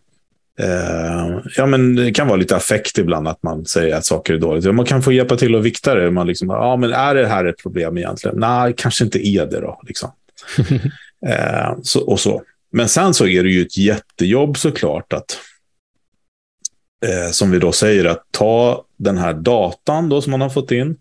eh, 0.60 1.38
ja, 1.56 1.66
men 1.66 1.94
det 1.94 2.12
kan 2.12 2.26
vara 2.26 2.36
lite 2.36 2.56
affekt 2.56 2.98
ibland 2.98 3.28
att 3.28 3.42
man 3.42 3.66
säger 3.66 3.96
att 3.96 4.06
saker 4.06 4.34
är 4.34 4.38
dåligt. 4.38 4.74
Man 4.74 4.86
kan 4.86 5.02
få 5.02 5.12
hjälpa 5.12 5.36
till 5.36 5.54
att 5.54 5.62
vikta 5.62 5.94
det. 5.94 6.10
Man 6.10 6.26
liksom, 6.26 6.48
ja, 6.48 6.76
men 6.76 6.92
är 6.92 7.14
det 7.14 7.26
här 7.26 7.44
ett 7.44 7.62
problem 7.62 7.98
egentligen? 7.98 8.36
Nej, 8.38 8.74
kanske 8.76 9.04
inte 9.04 9.26
är 9.26 9.46
det 9.46 9.60
då. 9.60 9.80
Liksom. 9.86 10.10
eh, 11.26 11.74
så, 11.82 12.00
och 12.00 12.20
så. 12.20 12.42
Men 12.70 12.88
sen 12.88 13.14
så 13.14 13.26
är 13.26 13.42
det 13.42 13.50
ju 13.50 13.62
ett 13.62 13.76
jättejobb 13.76 14.58
såklart 14.58 15.12
att, 15.12 15.38
eh, 17.06 17.30
som 17.30 17.50
vi 17.50 17.58
då 17.58 17.72
säger, 17.72 18.04
att 18.04 18.24
ta 18.30 18.84
den 18.96 19.18
här 19.18 19.34
datan 19.34 20.08
då 20.08 20.22
som 20.22 20.30
man 20.30 20.40
har 20.40 20.50
fått 20.50 20.70
in 20.70 20.96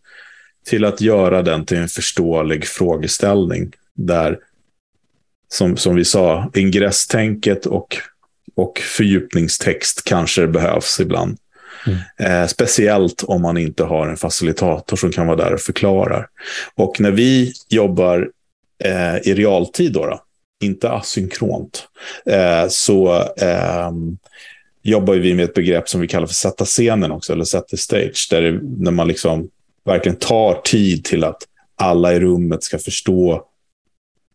till 0.65 0.85
att 0.85 1.01
göra 1.01 1.41
den 1.41 1.65
till 1.65 1.77
en 1.77 1.87
förståelig 1.87 2.65
frågeställning. 2.65 3.71
Där, 3.95 4.39
som, 5.53 5.77
som 5.77 5.95
vi 5.95 6.05
sa, 6.05 6.51
ingresstänket 6.55 7.65
och, 7.65 7.97
och 8.55 8.79
fördjupningstext 8.79 10.03
kanske 10.03 10.47
behövs 10.47 10.99
ibland. 10.99 11.37
Mm. 11.87 11.99
Eh, 12.17 12.47
speciellt 12.47 13.23
om 13.23 13.41
man 13.41 13.57
inte 13.57 13.83
har 13.83 14.07
en 14.07 14.17
facilitator 14.17 14.97
som 14.97 15.11
kan 15.11 15.27
vara 15.27 15.37
där 15.37 15.53
och 15.53 15.59
förklara. 15.59 16.25
Och 16.75 16.99
när 16.99 17.11
vi 17.11 17.53
jobbar 17.69 18.29
eh, 18.83 19.17
i 19.17 19.33
realtid, 19.33 19.93
då, 19.93 20.05
då 20.05 20.23
inte 20.59 20.89
asynkront, 20.91 21.87
eh, 22.25 22.67
så 22.69 23.23
ehm, 23.37 24.17
jobbar 24.83 25.13
vi 25.13 25.33
med 25.33 25.45
ett 25.45 25.53
begrepp 25.53 25.89
som 25.89 26.01
vi 26.01 26.07
kallar 26.07 26.27
för 26.27 26.33
sätta 26.33 26.65
scenen 26.65 27.11
också, 27.11 27.33
eller 27.33 27.43
set 27.43 27.67
the 27.67 27.77
stage, 27.77 28.27
där 28.29 28.41
det, 28.41 28.59
när 28.77 28.91
man 28.91 29.07
liksom 29.07 29.49
verkligen 29.85 30.17
tar 30.17 30.61
tid 30.61 31.05
till 31.05 31.23
att 31.23 31.43
alla 31.75 32.13
i 32.13 32.19
rummet 32.19 32.63
ska 32.63 32.77
förstå, 32.77 33.43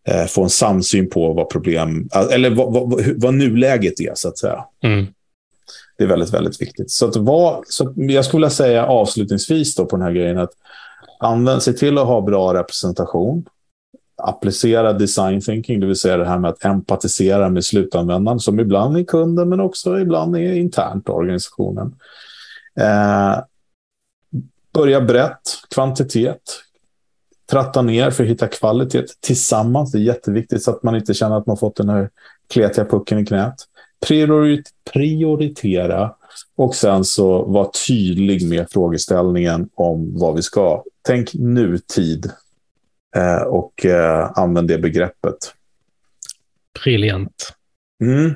eh, 0.08 0.24
få 0.24 0.42
en 0.42 0.50
samsyn 0.50 1.10
på 1.10 1.32
vad 1.32 1.50
problem, 1.50 2.08
eller 2.30 2.50
vad, 2.50 2.72
vad, 2.72 3.02
vad 3.16 3.34
nuläget 3.34 4.00
är, 4.00 4.12
så 4.14 4.28
att 4.28 4.38
säga. 4.38 4.64
Mm. 4.82 5.06
Det 5.98 6.04
är 6.04 6.08
väldigt, 6.08 6.34
väldigt 6.34 6.60
viktigt. 6.62 6.90
Så, 6.90 7.08
att 7.08 7.16
vad, 7.16 7.64
så 7.68 7.94
jag 7.96 8.24
skulle 8.24 8.38
vilja 8.38 8.50
säga 8.50 8.86
avslutningsvis 8.86 9.74
då 9.74 9.86
på 9.86 9.96
den 9.96 10.06
här 10.06 10.12
grejen 10.12 10.38
att 10.38 10.52
använd, 11.18 11.62
se 11.62 11.72
till 11.72 11.98
att 11.98 12.06
ha 12.06 12.20
bra 12.20 12.54
representation. 12.54 13.44
Applicera 14.26 14.92
design 14.92 15.40
thinking, 15.40 15.80
det 15.80 15.86
vill 15.86 15.96
säga 15.96 16.16
det 16.16 16.24
här 16.24 16.38
med 16.38 16.50
att 16.50 16.64
empatisera 16.64 17.48
med 17.48 17.64
slutanvändaren, 17.64 18.40
som 18.40 18.60
ibland 18.60 18.96
är 18.96 19.04
kunden, 19.04 19.48
men 19.48 19.60
också 19.60 20.00
ibland 20.00 20.36
är 20.36 20.52
internt 20.52 21.08
organisationen. 21.08 21.94
Eh, 22.80 23.38
börja 24.72 25.00
brett, 25.00 25.42
kvantitet, 25.74 26.40
tratta 27.50 27.82
ner 27.82 28.10
för 28.10 28.24
att 28.24 28.30
hitta 28.30 28.48
kvalitet 28.48 29.06
tillsammans. 29.20 29.92
Det 29.92 29.98
är 29.98 30.02
jätteviktigt 30.02 30.62
så 30.62 30.70
att 30.70 30.82
man 30.82 30.96
inte 30.96 31.14
känner 31.14 31.36
att 31.36 31.46
man 31.46 31.56
fått 31.56 31.76
den 31.76 31.88
här 31.88 32.10
kletiga 32.48 32.84
pucken 32.84 33.18
i 33.18 33.26
knät. 33.26 33.54
prioritera 34.92 36.14
och 36.56 36.74
sen 36.74 37.04
så 37.04 37.44
vara 37.44 37.70
tydlig 37.86 38.48
med 38.48 38.66
frågeställningen 38.70 39.68
om 39.74 40.18
vad 40.18 40.36
vi 40.36 40.42
ska. 40.42 40.82
Tänk 41.02 41.34
nutid 41.34 42.30
och 43.46 43.86
eh, 43.86 44.30
använd 44.34 44.68
det 44.68 44.78
begreppet. 44.78 45.36
Briljant. 46.84 47.54
Mm. 48.02 48.34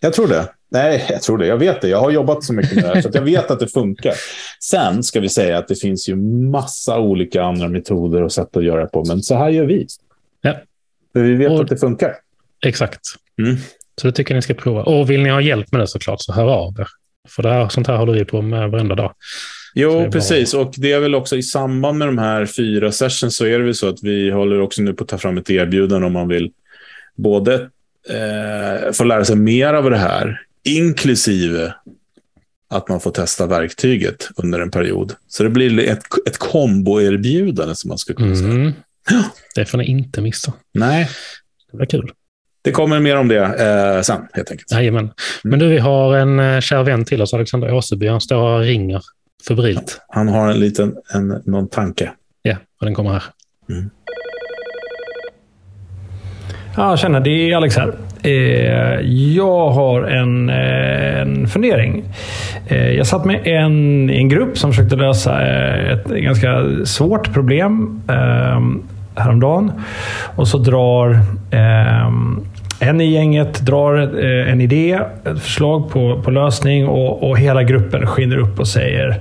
Jag 0.00 0.12
tror 0.12 0.28
det. 0.28 0.48
Nej, 0.70 1.06
jag 1.08 1.22
tror 1.22 1.38
det. 1.38 1.46
Jag 1.46 1.56
vet 1.56 1.80
det. 1.80 1.88
Jag 1.88 2.00
har 2.00 2.10
jobbat 2.10 2.44
så 2.44 2.52
mycket 2.52 2.74
med 2.74 2.84
det 2.84 2.88
här, 2.88 3.00
så 3.02 3.10
jag 3.12 3.22
vet 3.22 3.50
att 3.50 3.60
det 3.60 3.68
funkar. 3.68 4.14
Sen 4.60 5.02
ska 5.02 5.20
vi 5.20 5.28
säga 5.28 5.58
att 5.58 5.68
det 5.68 5.74
finns 5.74 6.08
ju 6.08 6.16
massa 6.50 6.98
olika 6.98 7.42
andra 7.42 7.68
metoder 7.68 8.22
och 8.22 8.32
sätt 8.32 8.56
att 8.56 8.64
göra 8.64 8.86
på, 8.86 9.04
men 9.04 9.22
så 9.22 9.36
här 9.36 9.48
gör 9.50 9.64
vi. 9.64 9.86
Ja. 10.40 10.56
För 11.12 11.20
vi 11.20 11.34
vet 11.34 11.50
och, 11.50 11.60
att 11.60 11.68
det 11.68 11.76
funkar. 11.76 12.16
Exakt. 12.66 13.00
Mm. 13.38 13.56
Så 14.00 14.06
det 14.06 14.12
tycker 14.12 14.34
jag 14.34 14.38
ni 14.38 14.42
ska 14.42 14.54
prova. 14.54 14.82
Och 14.82 15.10
vill 15.10 15.22
ni 15.22 15.30
ha 15.30 15.40
hjälp 15.40 15.72
med 15.72 15.80
det 15.80 15.86
såklart, 15.86 16.20
så 16.20 16.32
hör 16.32 16.48
av 16.48 16.80
er. 16.80 16.88
För 17.28 17.42
det 17.42 17.48
här, 17.48 17.68
sånt 17.68 17.86
här 17.86 17.96
håller 17.96 18.12
vi 18.12 18.24
på 18.24 18.42
med 18.42 18.70
varenda 18.70 18.94
dag. 18.94 19.14
Jo, 19.74 20.10
precis. 20.12 20.54
Och 20.54 20.74
det 20.76 20.92
är 20.92 21.00
väl 21.00 21.14
också 21.14 21.36
i 21.36 21.42
samband 21.42 21.98
med 21.98 22.08
de 22.08 22.18
här 22.18 22.46
fyra 22.46 22.92
sessions 22.92 23.36
så 23.36 23.46
är 23.46 23.58
det 23.58 23.64
väl 23.64 23.74
så 23.74 23.88
att 23.88 24.02
vi 24.02 24.30
håller 24.30 24.60
också 24.60 24.82
nu 24.82 24.92
på 24.92 25.04
att 25.04 25.10
ta 25.10 25.18
fram 25.18 25.38
ett 25.38 25.50
erbjudande 25.50 26.06
om 26.06 26.12
man 26.12 26.28
vill 26.28 26.50
både 27.16 27.54
eh, 28.08 28.92
få 28.92 29.04
lära 29.04 29.24
sig 29.24 29.36
mer 29.36 29.74
av 29.74 29.90
det 29.90 29.96
här 29.96 30.40
inklusive 30.64 31.74
att 32.70 32.88
man 32.88 33.00
får 33.00 33.10
testa 33.10 33.46
verktyget 33.46 34.28
under 34.36 34.60
en 34.60 34.70
period. 34.70 35.12
Så 35.28 35.42
det 35.42 35.50
blir 35.50 35.78
ett, 35.78 36.02
ett 36.26 36.38
komboerbjudande 36.38 37.74
som 37.74 37.88
man 37.88 37.98
skulle 37.98 38.16
kunna 38.16 38.36
säga. 38.36 38.50
Mm. 38.50 38.72
Det 39.54 39.64
får 39.64 39.78
ni 39.78 39.84
inte 39.84 40.20
missa. 40.20 40.52
Nej. 40.74 41.08
Det 41.70 41.76
blir 41.76 41.86
kul. 41.86 42.12
Det 42.62 42.72
kommer 42.72 43.00
mer 43.00 43.16
om 43.16 43.28
det 43.28 43.38
eh, 43.38 44.02
sen, 44.02 44.20
helt 44.32 44.50
enkelt. 44.50 44.72
Jajamän. 44.72 45.04
Mm. 45.04 45.14
Men 45.42 45.58
du, 45.58 45.68
vi 45.68 45.78
har 45.78 46.16
en 46.16 46.40
eh, 46.40 46.60
kär 46.60 46.82
vän 46.82 47.04
till 47.04 47.22
oss, 47.22 47.34
Alexander 47.34 47.74
Åseby. 47.74 48.06
Han 48.06 48.20
står 48.20 48.36
och 48.36 48.60
ringer 48.60 49.02
febrilt. 49.48 50.00
Han 50.08 50.28
har 50.28 50.50
en 50.50 50.60
liten 50.60 50.94
en, 51.14 51.42
någon 51.44 51.68
tanke. 51.68 52.10
Ja, 52.42 52.56
och 52.80 52.86
den 52.86 52.94
kommer 52.94 53.10
här. 53.10 53.22
Mm. 53.70 53.90
Ja, 56.76 56.96
tjena. 56.96 57.20
Det 57.20 57.30
är 57.30 57.56
Alex 57.56 57.76
här. 57.76 57.94
Eh, 58.22 59.00
jag 59.34 59.70
har 59.70 60.02
en, 60.02 60.50
eh, 60.50 61.20
en 61.20 61.48
fundering. 61.48 62.04
Eh, 62.68 62.90
jag 62.90 63.06
satt 63.06 63.24
med 63.24 63.46
en, 63.46 64.10
en 64.10 64.28
grupp 64.28 64.58
som 64.58 64.70
försökte 64.70 64.96
lösa 64.96 65.40
ett 65.92 66.06
ganska 66.06 66.64
svårt 66.84 67.32
problem 67.32 68.02
häromdagen. 69.14 69.72
Och 70.36 70.48
så 70.48 70.58
drar 70.58 71.18
en 72.82 73.00
i 73.00 73.12
gänget 73.12 73.60
drar 73.60 73.98
eh, 74.24 74.52
en 74.52 74.60
idé, 74.60 75.00
ett 75.24 75.40
förslag 75.40 75.90
på, 75.90 76.22
på 76.22 76.30
lösning 76.30 76.86
och, 76.86 77.30
och 77.30 77.38
hela 77.38 77.62
gruppen 77.62 78.06
skiner 78.06 78.38
upp 78.38 78.60
och 78.60 78.68
säger 78.68 79.20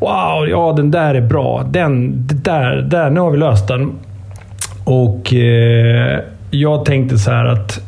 Wow, 0.00 0.48
ja 0.48 0.72
den 0.76 0.90
där 0.90 1.14
är 1.14 1.20
bra. 1.20 1.62
Den, 1.70 2.12
där, 2.26 2.76
där, 2.76 3.10
nu 3.10 3.20
har 3.20 3.30
vi 3.30 3.38
löst 3.38 3.68
den. 3.68 3.92
Och 4.84 5.34
eh, 5.34 6.20
jag 6.50 6.84
tänkte 6.84 7.18
så 7.18 7.30
här 7.30 7.44
att 7.44 7.80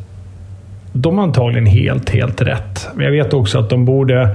de 0.93 1.17
har 1.17 1.23
antagligen 1.23 1.65
helt, 1.65 2.09
helt 2.09 2.41
rätt. 2.41 2.89
Men 2.95 3.05
jag 3.05 3.11
vet 3.11 3.33
också 3.33 3.59
att 3.59 3.69
de 3.69 3.85
borde 3.85 4.29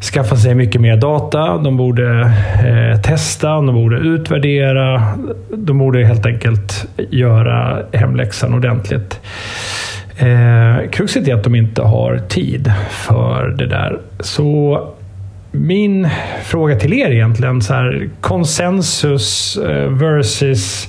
skaffa 0.00 0.36
sig 0.36 0.54
mycket 0.54 0.80
mer 0.80 0.96
data. 0.96 1.58
De 1.58 1.76
borde 1.76 2.20
eh, 2.66 3.00
testa, 3.00 3.48
de 3.48 3.74
borde 3.74 3.96
utvärdera. 3.96 5.02
De 5.54 5.78
borde 5.78 6.04
helt 6.04 6.26
enkelt 6.26 6.86
göra 7.10 7.82
hemläxan 7.92 8.54
ordentligt. 8.54 9.20
Eh, 10.18 10.90
kruxet 10.90 11.28
är 11.28 11.34
att 11.34 11.44
de 11.44 11.54
inte 11.54 11.82
har 11.82 12.18
tid 12.28 12.72
för 12.90 13.48
det 13.58 13.66
där. 13.66 13.98
Så 14.20 14.84
min 15.52 16.08
fråga 16.44 16.76
till 16.76 16.92
er 16.92 17.10
egentligen, 17.10 17.62
så 17.62 17.74
här, 17.74 18.08
konsensus 18.20 19.56
eh, 19.56 19.90
versus 19.90 20.88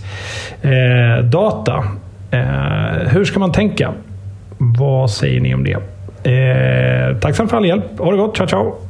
eh, 0.61 1.23
data. 1.23 1.83
Eh, 2.31 3.09
hur 3.09 3.25
ska 3.25 3.39
man 3.39 3.51
tänka? 3.51 3.93
Vad 4.57 5.11
säger 5.11 5.41
ni 5.41 5.55
om 5.55 5.63
det? 5.63 5.77
Eh, 6.23 7.17
tacksam 7.17 7.47
för 7.47 7.57
all 7.57 7.65
hjälp. 7.65 7.99
Ha 7.99 8.11
det 8.11 8.17
gott. 8.17 8.37
Ciao, 8.37 8.47
ciao. 8.47 8.88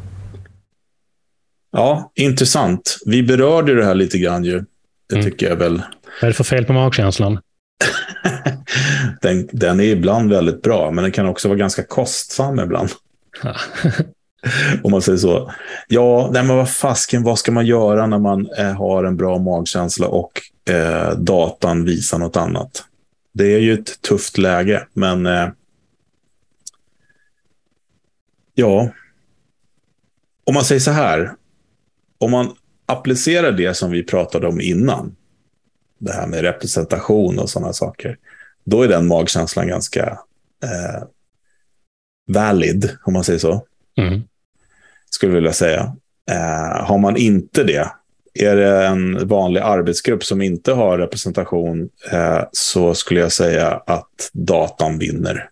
Ja, 1.71 2.11
intressant. 2.15 2.97
Vi 3.05 3.23
berörde 3.23 3.75
det 3.75 3.85
här 3.85 3.95
lite 3.95 4.17
grann 4.17 4.43
ju. 4.43 4.63
Det 5.09 5.15
mm. 5.15 5.25
tycker 5.25 5.49
jag 5.49 5.55
väl. 5.55 5.77
Vad 5.77 6.23
är 6.23 6.27
det 6.27 6.33
för 6.33 6.43
fel 6.43 6.65
på 6.65 6.73
magkänslan? 6.73 7.39
den, 9.21 9.49
den 9.51 9.79
är 9.79 9.83
ibland 9.83 10.29
väldigt 10.29 10.61
bra, 10.61 10.91
men 10.91 11.03
den 11.03 11.11
kan 11.11 11.25
också 11.25 11.47
vara 11.47 11.57
ganska 11.57 11.83
kostsam 11.83 12.59
ibland. 12.59 12.89
Om 14.83 14.91
man 14.91 15.01
säger 15.01 15.17
så. 15.17 15.51
Ja, 15.87 16.29
nej 16.33 16.43
men 16.43 16.55
vad 16.55 16.69
fasken, 16.69 17.23
vad 17.23 17.39
ska 17.39 17.51
man 17.51 17.65
göra 17.65 18.07
när 18.07 18.19
man 18.19 18.49
eh, 18.57 18.73
har 18.73 19.03
en 19.03 19.17
bra 19.17 19.37
magkänsla 19.37 20.07
och 20.07 20.41
eh, 20.69 21.11
datan 21.11 21.85
visar 21.85 22.17
något 22.17 22.37
annat? 22.37 22.83
Det 23.33 23.53
är 23.53 23.59
ju 23.59 23.73
ett 23.73 24.01
tufft 24.01 24.37
läge, 24.37 24.87
men 24.93 25.25
eh, 25.25 25.49
ja. 28.53 28.89
Om 30.43 30.53
man 30.53 30.63
säger 30.63 30.81
så 30.81 30.91
här. 30.91 31.31
Om 32.19 32.31
man 32.31 32.55
applicerar 32.85 33.51
det 33.51 33.73
som 33.73 33.91
vi 33.91 34.03
pratade 34.03 34.47
om 34.47 34.61
innan. 34.61 35.15
Det 35.97 36.13
här 36.13 36.27
med 36.27 36.41
representation 36.41 37.39
och 37.39 37.49
sådana 37.49 37.73
saker. 37.73 38.17
Då 38.63 38.81
är 38.81 38.87
den 38.87 39.07
magkänslan 39.07 39.67
ganska 39.67 40.19
eh, 40.63 41.03
valid, 42.27 42.97
om 43.03 43.13
man 43.13 43.23
säger 43.23 43.39
så. 43.39 43.65
Mm. 43.97 44.21
Skulle 45.09 45.33
vilja 45.33 45.53
säga. 45.53 45.95
Eh, 46.31 46.85
har 46.85 46.97
man 46.97 47.17
inte 47.17 47.63
det, 47.63 47.91
är 48.33 48.55
det 48.55 48.85
en 48.85 49.27
vanlig 49.27 49.61
arbetsgrupp 49.61 50.23
som 50.23 50.41
inte 50.41 50.73
har 50.73 50.97
representation 50.97 51.89
eh, 52.11 52.43
så 52.51 52.93
skulle 52.93 53.19
jag 53.19 53.31
säga 53.31 53.81
att 53.85 54.29
datan 54.33 54.99
vinner. 54.99 55.49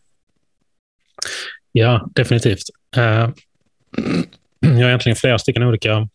Ja, 1.72 2.10
definitivt. 2.16 2.64
Eh, 2.96 3.02
jag 4.60 4.70
har 4.70 4.88
egentligen 4.88 5.16
flera 5.16 5.40
stycken 5.40 5.64
olika 5.64 6.08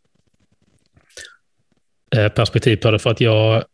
perspektiv 2.34 2.76
på 2.76 2.90
det. 2.90 2.98
För 2.98 3.10
att 3.10 3.20
jag, 3.20 3.64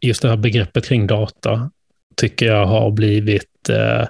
just 0.00 0.22
det 0.22 0.28
här 0.28 0.36
begreppet 0.36 0.84
kring 0.84 1.06
data, 1.06 1.70
tycker 2.18 2.46
jag 2.46 2.66
har 2.66 2.90
blivit... 2.90 3.68
Eh, 3.68 4.00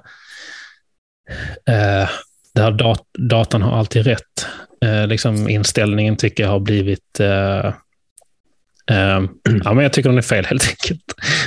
eh, 1.75 2.09
där 2.55 2.71
dat 2.71 3.07
datan 3.19 3.63
har 3.63 3.79
alltid 3.79 4.07
rätt. 4.07 4.47
Eh, 4.85 5.07
liksom 5.07 5.49
inställningen 5.49 6.17
tycker 6.17 6.43
jag 6.43 6.51
har 6.51 6.61
blivit 6.61 7.21
eh, 7.21 7.75
Um, 8.91 9.31
ja, 9.65 9.75
men 9.75 9.83
jag 9.83 9.93
tycker 9.93 10.09
den 10.09 10.19
är 10.19 10.23
fel 10.23 10.45
helt 10.45 10.69
enkelt. 10.69 11.03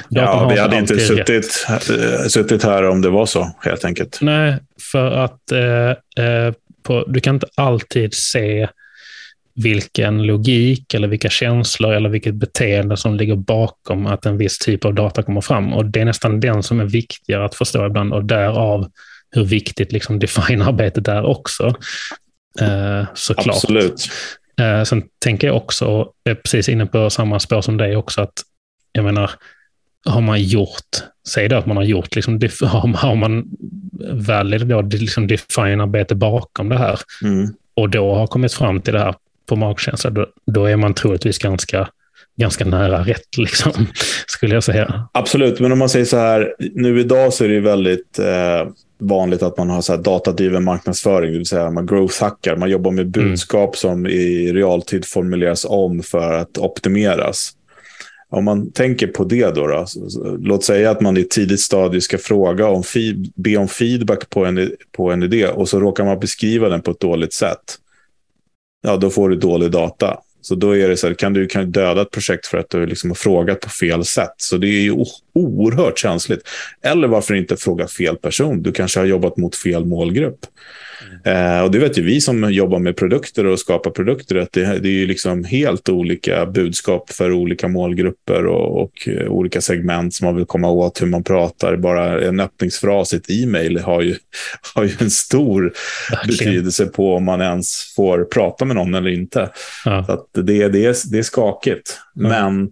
ja, 0.09 0.47
vi 0.47 0.59
hade 0.59 0.77
inte 0.77 0.99
suttit, 0.99 1.65
äh, 1.69 2.27
suttit 2.27 2.63
här 2.63 2.89
om 2.89 3.01
det 3.01 3.09
var 3.09 3.25
så, 3.25 3.55
helt 3.61 3.85
enkelt. 3.85 4.17
Nej, 4.21 4.57
för 4.91 5.11
att 5.11 5.41
på, 6.83 7.05
du 7.07 7.19
kan 7.19 7.35
inte 7.35 7.47
alltid 7.55 8.13
se 8.13 8.67
vilken 9.63 10.23
logik 10.23 10.93
eller 10.93 11.07
vilka 11.07 11.29
känslor 11.29 11.93
eller 11.93 12.09
vilket 12.09 12.35
beteende 12.35 12.97
som 12.97 13.15
ligger 13.15 13.35
bakom 13.35 14.05
att 14.05 14.25
en 14.25 14.37
viss 14.37 14.59
typ 14.59 14.85
av 14.85 14.93
data 14.93 15.23
kommer 15.23 15.41
fram. 15.41 15.73
Och 15.73 15.85
Det 15.85 16.01
är 16.01 16.05
nästan 16.05 16.39
den 16.39 16.63
som 16.63 16.79
är 16.79 16.85
viktigare 16.85 17.45
att 17.45 17.55
förstå 17.55 17.85
ibland 17.85 18.13
och 18.13 18.25
därav 18.25 18.91
hur 19.31 19.43
viktigt 19.43 19.91
liksom 19.91 20.19
define-arbetet 20.19 21.07
är 21.07 21.25
också. 21.25 21.75
Eh, 22.59 23.05
såklart. 23.13 23.55
Absolut. 23.55 24.09
Eh, 24.59 24.83
sen 24.83 25.03
tänker 25.19 25.47
jag 25.47 25.57
också, 25.57 25.85
och 25.85 26.13
är 26.23 26.35
precis 26.35 26.69
inne 26.69 26.85
på 26.85 27.09
samma 27.09 27.39
spår 27.39 27.61
som 27.61 27.77
dig 27.77 27.95
också, 27.95 28.21
att 28.21 28.33
jag 28.91 29.05
menar, 29.05 29.31
har 30.05 30.21
man 30.21 30.43
gjort, 30.43 31.03
säg 31.27 31.49
då 31.49 31.55
att 31.55 31.65
man 31.65 31.77
har 31.77 31.83
gjort, 31.83 32.15
liksom, 32.15 32.33
har 32.95 33.15
man 33.15 33.45
väl 34.11 34.47
liksom 34.91 35.27
define-arbete 35.27 36.15
bakom 36.15 36.69
det 36.69 36.77
här 36.77 36.99
mm. 37.23 37.53
och 37.73 37.89
då 37.89 38.15
har 38.15 38.27
kommit 38.27 38.53
fram 38.53 38.81
till 38.81 38.93
det 38.93 38.99
här 38.99 39.15
på 39.45 39.55
magkänsla, 39.55 40.09
då, 40.09 40.25
då 40.45 40.65
är 40.65 40.75
man 40.75 40.93
troligtvis 40.93 41.37
ganska 41.37 41.89
ganska 42.37 42.65
nära 42.65 43.03
rätt, 43.03 43.37
liksom, 43.37 43.71
skulle 44.27 44.53
jag 44.53 44.63
säga. 44.63 45.07
Absolut, 45.11 45.59
men 45.59 45.71
om 45.71 45.79
man 45.79 45.89
säger 45.89 46.05
så 46.05 46.17
här, 46.17 46.55
nu 46.59 46.99
idag 46.99 47.33
så 47.33 47.43
är 47.43 47.49
det 47.49 47.59
väldigt 47.59 48.19
eh, 48.19 48.67
vanligt 48.99 49.43
att 49.43 49.57
man 49.57 49.69
har 49.69 49.81
så 49.81 49.95
här 49.95 50.01
datadriven 50.01 50.63
marknadsföring, 50.63 51.31
det 51.31 51.37
vill 51.37 51.47
säga 51.47 51.71
man 51.71 51.87
growth-hackar, 51.87 52.55
man 52.55 52.69
jobbar 52.69 52.91
med 52.91 53.17
mm. 53.17 53.29
budskap 53.29 53.69
mm. 53.69 53.75
som 53.75 54.07
i 54.07 54.53
realtid 54.53 55.05
formuleras 55.05 55.65
om 55.65 56.03
för 56.03 56.33
att 56.33 56.57
optimeras. 56.57 57.51
Om 58.29 58.45
man 58.45 58.71
tänker 58.71 59.07
på 59.07 59.23
det 59.23 59.55
då, 59.55 59.67
då 59.67 59.85
låt 60.39 60.63
säga 60.63 60.91
att 60.91 61.01
man 61.01 61.17
i 61.17 61.21
ett 61.21 61.29
tidigt 61.29 61.59
stadie 61.59 62.01
ska 62.01 62.17
fråga 62.17 62.67
om 62.67 62.83
be 63.35 63.57
om 63.57 63.67
feedback 63.67 64.29
på 64.29 64.45
en, 64.45 64.71
på 64.91 65.11
en 65.11 65.23
idé 65.23 65.47
och 65.47 65.69
så 65.69 65.79
råkar 65.79 66.05
man 66.05 66.19
beskriva 66.19 66.69
den 66.69 66.81
på 66.81 66.91
ett 66.91 66.99
dåligt 66.99 67.33
sätt. 67.33 67.77
Ja, 68.81 68.97
då 68.97 69.09
får 69.09 69.29
du 69.29 69.35
dålig 69.35 69.71
data. 69.71 70.17
Så 70.41 70.55
då 70.55 70.77
är 70.77 70.89
det 70.89 70.97
så 70.97 71.07
här, 71.07 71.13
kan 71.13 71.33
du 71.33 71.47
kan 71.47 71.71
döda 71.71 72.01
ett 72.01 72.11
projekt 72.11 72.47
för 72.47 72.57
att 72.57 72.69
du 72.69 72.85
liksom 72.85 73.09
har 73.09 73.15
frågat 73.15 73.59
på 73.59 73.69
fel 73.69 74.05
sätt. 74.05 74.33
Så 74.37 74.57
det 74.57 74.67
är 74.67 74.81
ju 74.81 75.05
oerhört 75.33 75.99
känsligt. 75.99 76.41
Eller 76.81 77.07
varför 77.07 77.33
inte 77.33 77.57
fråga 77.57 77.87
fel 77.87 78.17
person? 78.17 78.63
Du 78.63 78.71
kanske 78.71 78.99
har 78.99 79.05
jobbat 79.05 79.37
mot 79.37 79.55
fel 79.55 79.85
målgrupp. 79.85 80.39
Eh, 81.23 81.61
och 81.61 81.71
det 81.71 81.79
vet 81.79 81.97
ju 81.97 82.03
vi 82.03 82.21
som 82.21 82.51
jobbar 82.51 82.79
med 82.79 82.95
produkter 82.95 83.45
och 83.45 83.59
skapar 83.59 83.91
produkter, 83.91 84.35
att 84.35 84.51
det, 84.51 84.79
det 84.79 84.89
är 84.89 84.93
ju 84.93 85.07
liksom 85.07 85.43
helt 85.43 85.89
olika 85.89 86.45
budskap 86.45 87.09
för 87.09 87.31
olika 87.31 87.67
målgrupper 87.67 88.45
och, 88.45 88.81
och 88.81 89.07
uh, 89.07 89.27
olika 89.27 89.61
segment 89.61 90.13
som 90.13 90.25
man 90.25 90.35
vill 90.35 90.45
komma 90.45 90.69
åt 90.69 91.01
hur 91.01 91.07
man 91.07 91.23
pratar. 91.23 91.75
Bara 91.75 92.21
en 92.21 92.39
öppningsfras 92.39 93.13
i 93.13 93.17
ett 93.17 93.29
e-mail 93.29 93.79
har 93.79 94.01
ju, 94.01 94.15
har 94.75 94.83
ju 94.83 94.91
en 94.99 95.11
stor 95.11 95.73
Verkligen. 96.11 96.53
betydelse 96.53 96.85
på 96.85 97.15
om 97.15 97.23
man 97.23 97.41
ens 97.41 97.93
får 97.95 98.23
prata 98.23 98.65
med 98.65 98.75
någon 98.75 98.95
eller 98.95 99.09
inte. 99.09 99.49
Ja. 99.85 100.05
Så 100.33 100.41
det, 100.41 100.67
det, 100.67 100.85
är, 100.85 101.11
det 101.11 101.17
är 101.17 101.23
skakigt. 101.23 101.99
Ja. 102.13 102.29
Men 102.29 102.71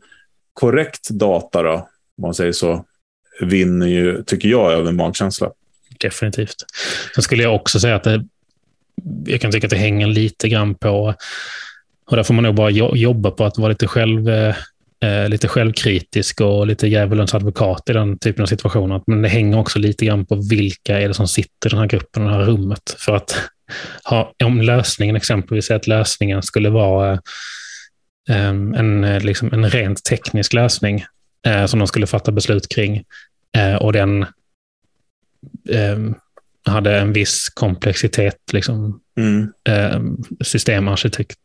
korrekt 0.54 1.10
data 1.10 1.64
då, 1.64 1.74
om 2.18 2.22
man 2.22 2.34
säger 2.34 2.52
så, 2.52 2.86
vinner 3.42 3.88
ju, 3.88 4.24
tycker 4.24 4.50
jag, 4.50 4.72
över 4.72 4.92
magkänsla 4.92 5.52
definitivt. 6.00 6.56
Sen 7.16 7.24
skulle 7.24 7.44
jag 7.44 7.56
också 7.56 7.80
säga 7.80 7.96
att 7.96 8.04
det, 8.04 8.26
jag 9.26 9.42
kan 9.42 9.52
tycka 9.52 9.68
att 9.68 9.72
det 9.72 9.78
hänger 9.78 10.08
lite 10.08 10.50
grann 10.50 10.76
på, 10.76 11.16
och 12.06 12.16
där 12.16 12.24
får 12.24 12.34
man 12.34 12.44
nog 12.44 12.56
bara 12.56 12.70
jobba 12.70 13.32
på 13.32 13.46
att 13.46 13.58
vara 13.58 13.70
lite 13.70 13.88
själv 13.88 14.30
eh, 15.04 15.30
lite 15.30 15.48
självkritisk 15.48 16.42
och 16.42 16.68
lite 16.68 16.88
djävulens 16.88 17.34
advokat 17.34 17.90
i 17.90 17.94
den 17.94 18.20
typen 18.20 18.44
av 18.44 18.48
situationer. 18.48 19.02
Men 19.08 19.22
det 19.22 19.30
hänger 19.30 19.60
också 19.60 19.80
lite 19.80 20.06
grann 20.06 20.26
på 20.26 20.36
vilka 20.50 21.00
är 21.00 21.08
det 21.08 21.14
som 21.14 21.28
sitter 21.28 21.70
i 21.70 21.70
den 21.70 21.80
här 21.80 21.88
gruppen, 21.88 22.26
det 22.26 22.32
här 22.32 22.42
rummet. 22.42 22.96
För 22.98 23.16
att 23.16 23.36
ha, 24.04 24.34
om 24.44 24.62
lösningen 24.62 25.16
exempelvis 25.16 25.72
är 25.72 25.76
att 25.76 25.88
lösningen 25.88 26.44
skulle 26.44 26.70
vara 26.70 27.14
eh, 28.30 28.50
en, 28.50 29.04
eh, 29.04 29.22
liksom 29.22 29.54
en 29.54 29.70
rent 29.70 30.04
teknisk 30.04 30.54
lösning 30.54 31.06
eh, 31.48 31.66
som 31.66 31.80
de 31.80 31.88
skulle 31.88 32.08
fatta 32.08 32.32
beslut 32.32 32.70
kring 32.70 33.04
eh, 33.58 33.76
och 33.76 33.94
den 33.94 34.26
eh, 35.72 35.98
hade 36.66 36.98
en 36.98 37.14
viss 37.14 37.50
komplexitet, 37.50 38.38
liksom, 38.54 39.02
mm. 39.18 39.52
eh, 39.70 40.02
systemarkitekt, 40.44 41.38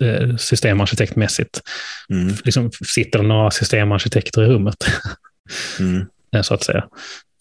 eh, 0.00 0.36
systemarkitektmässigt. 0.36 1.60
Mm. 2.10 2.34
Liksom, 2.44 2.70
sitter 2.86 3.22
några 3.22 3.50
systemarkitekter 3.50 4.42
i 4.42 4.46
rummet? 4.46 4.86
Mm. 5.80 6.06
Eh, 6.36 6.42
så 6.42 6.54
att 6.54 6.64
säga. 6.64 6.88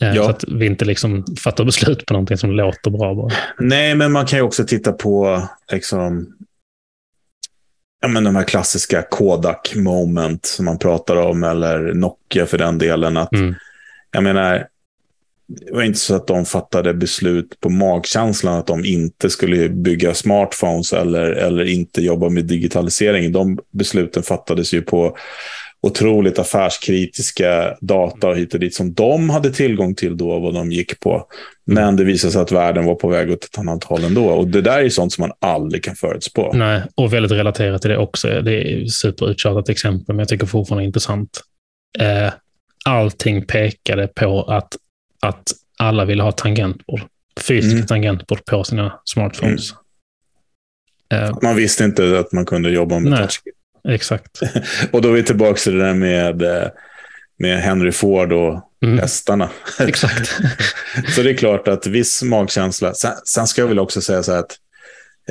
Eh, 0.02 0.16
ja. 0.16 0.24
Så 0.24 0.30
att 0.30 0.44
vi 0.48 0.66
inte 0.66 0.86
liksom 0.86 1.26
fattar 1.40 1.66
beslut 1.66 2.06
på 2.06 2.14
någonting 2.14 2.38
som 2.38 2.52
låter 2.52 2.92
bra. 2.92 3.16
Bara. 3.16 3.32
Nej, 3.60 3.96
men 3.96 4.12
man 4.12 4.26
kan 4.26 4.40
ju 4.40 4.44
också 4.44 4.66
titta 4.66 4.92
på 4.92 5.48
liksom, 5.72 6.34
ja, 8.02 8.08
men 8.08 8.24
de 8.24 8.36
här 8.36 8.44
klassiska 8.44 9.02
Kodak 9.10 9.74
moment 9.76 10.46
som 10.46 10.66
man 10.66 10.80
pratar 10.80 11.16
om, 11.16 11.44
eller 11.44 11.94
Nokia 11.94 12.46
för 12.46 12.58
den 12.58 12.78
delen. 12.78 13.18
Att, 13.18 13.34
mm. 13.34 13.56
Jag 14.12 14.24
menar, 14.24 14.68
det 15.50 15.74
var 15.74 15.84
inte 15.84 16.00
så 16.00 16.16
att 16.16 16.28
de 16.28 16.46
fattade 16.46 16.94
beslut 16.94 17.60
på 17.60 17.70
magkänslan 17.70 18.58
att 18.58 18.68
de 18.68 18.86
inte 18.86 19.30
skulle 19.30 19.70
bygga 19.70 20.14
smartphones 20.14 20.94
eller, 20.94 21.32
eller 21.32 21.64
inte 21.64 22.02
jobba 22.02 22.30
med 22.30 22.46
digitalisering. 22.46 23.32
De 23.32 23.60
besluten 23.72 24.24
fattades 24.24 24.74
ju 24.74 24.82
på 24.82 25.18
otroligt 25.82 26.40
affärskritiska 26.40 27.78
data 27.82 28.28
och 28.28 28.38
hit 28.38 28.54
och 28.54 28.60
dit 28.60 28.76
som 28.76 28.94
de 28.94 29.30
hade 29.30 29.52
tillgång 29.52 29.96
till 29.96 30.18
då, 30.18 30.40
vad 30.40 30.54
de 30.54 30.72
gick 30.72 31.00
på. 31.00 31.26
Men 31.66 31.96
det 31.96 32.04
visade 32.04 32.34
sig 32.34 32.42
att 32.42 32.52
världen 32.52 32.86
var 32.86 32.96
på 32.96 33.08
väg 33.08 33.32
åt 33.32 33.44
ett 33.44 33.58
annat 33.58 33.84
håll 33.84 34.04
ändå. 34.04 34.30
Och 34.30 34.48
det 34.48 34.62
där 34.62 34.80
är 34.80 34.90
sånt 34.90 35.14
som 35.14 35.22
man 35.22 35.32
aldrig 35.40 35.84
kan 35.84 35.96
förutspå. 35.96 36.54
Nej, 36.54 36.82
och 36.96 37.14
väldigt 37.14 37.32
relaterat 37.32 37.82
till 37.82 37.92
det 37.92 37.98
också. 37.98 38.28
Det 38.28 38.74
är 38.74 38.86
superuttjatat 38.86 39.70
exempel, 39.70 40.16
men 40.16 40.20
jag 40.20 40.28
tycker 40.28 40.46
fortfarande 40.46 40.86
intressant. 40.86 41.42
Eh, 42.00 42.34
allting 42.86 43.46
pekade 43.46 44.08
på 44.08 44.44
att, 44.44 44.76
att 45.20 45.44
alla 45.78 46.06
ville 46.06 46.24
ha 46.24 46.32
tangentbord. 46.32 47.02
Fysiska 47.40 47.76
mm. 47.76 47.88
tangentbord 47.88 48.46
på 48.46 48.64
sina 48.64 49.00
smartphones. 49.06 49.74
Mm. 51.10 51.30
Uh, 51.30 51.38
man 51.42 51.56
visste 51.56 51.84
inte 51.84 52.20
att 52.20 52.32
man 52.32 52.46
kunde 52.46 52.70
jobba 52.70 53.00
med 53.00 53.18
touchscreen. 53.18 53.56
Exakt. 53.88 54.40
och 54.92 55.02
då 55.02 55.10
är 55.10 55.14
vi 55.14 55.24
tillbaka 55.24 55.54
till 55.54 55.78
det 55.78 55.86
där 55.86 55.94
med, 55.94 56.42
eh, 56.42 56.68
med 57.38 57.62
Henry 57.62 57.92
Ford 57.92 58.32
och 58.32 58.62
mm. 58.84 59.00
hästarna. 59.00 59.50
Exakt. 59.80 60.40
så 61.16 61.22
det 61.22 61.30
är 61.30 61.38
klart 61.38 61.68
att 61.68 61.88
viss 61.88 62.24
magkänsla. 62.24 62.94
Sen, 62.94 63.14
sen 63.26 63.48
ska 63.48 63.62
jag 63.62 63.68
väl 63.68 63.80
också 63.80 64.02
säga 64.02 64.24
så 64.24 64.32
här 64.32 64.40
att 64.40 64.58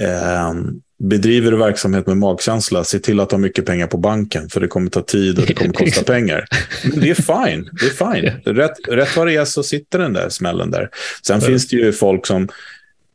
eh, 0.00 0.54
bedriver 0.98 1.50
du 1.50 1.56
verksamhet 1.56 2.06
med 2.06 2.16
magkänsla, 2.16 2.84
se 2.84 2.98
till 2.98 3.20
att 3.20 3.30
ha 3.30 3.38
mycket 3.38 3.66
pengar 3.66 3.86
på 3.86 3.96
banken, 3.96 4.48
för 4.48 4.60
det 4.60 4.68
kommer 4.68 4.90
ta 4.90 5.02
tid 5.02 5.38
och 5.38 5.46
det 5.46 5.54
kommer 5.54 5.72
kosta 5.84 6.02
pengar. 6.02 6.44
Men 6.84 7.00
det 7.00 7.10
är 7.10 7.14
fine. 7.14 7.70
Det 7.80 7.86
är 7.86 8.14
fine. 8.14 8.54
Rätt, 8.56 8.88
rätt 8.88 9.16
vad 9.16 9.26
det 9.26 9.36
är 9.36 9.44
så 9.44 9.62
sitter 9.62 9.98
den 9.98 10.12
där 10.12 10.28
smällen 10.28 10.70
där. 10.70 10.90
Sen 11.26 11.40
finns 11.40 11.68
det 11.68 11.76
ju 11.76 11.92
folk 11.92 12.26
som, 12.26 12.48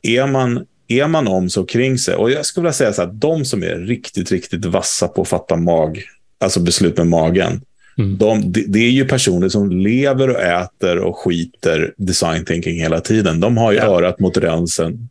är 0.01 0.27
man, 0.27 0.65
är 0.87 1.07
man 1.07 1.27
om 1.27 1.49
så 1.49 1.65
kring 1.65 1.97
sig, 1.97 2.15
och 2.15 2.31
jag 2.31 2.45
skulle 2.45 2.61
vilja 2.61 2.73
säga 2.73 2.93
så 2.93 3.01
att 3.01 3.21
de 3.21 3.45
som 3.45 3.63
är 3.63 3.75
riktigt, 3.75 4.31
riktigt 4.31 4.65
vassa 4.65 5.07
på 5.07 5.21
att 5.21 5.27
fatta 5.27 5.55
mag, 5.55 6.03
alltså 6.39 6.59
beslut 6.59 6.97
med 6.97 7.07
magen, 7.07 7.61
Mm. 7.97 8.17
De, 8.17 8.51
det, 8.51 8.65
det 8.67 8.79
är 8.79 8.89
ju 8.89 9.05
personer 9.05 9.49
som 9.49 9.71
lever 9.71 10.29
och 10.29 10.41
äter 10.41 10.97
och 10.97 11.17
skiter 11.17 11.93
design 11.97 12.45
thinking 12.45 12.79
hela 12.79 12.99
tiden. 12.99 13.39
De 13.39 13.57
har 13.57 13.71
ju 13.71 13.77
ja. 13.77 13.83
örat 13.83 14.19
mot 14.19 14.37
rälsen. 14.37 15.09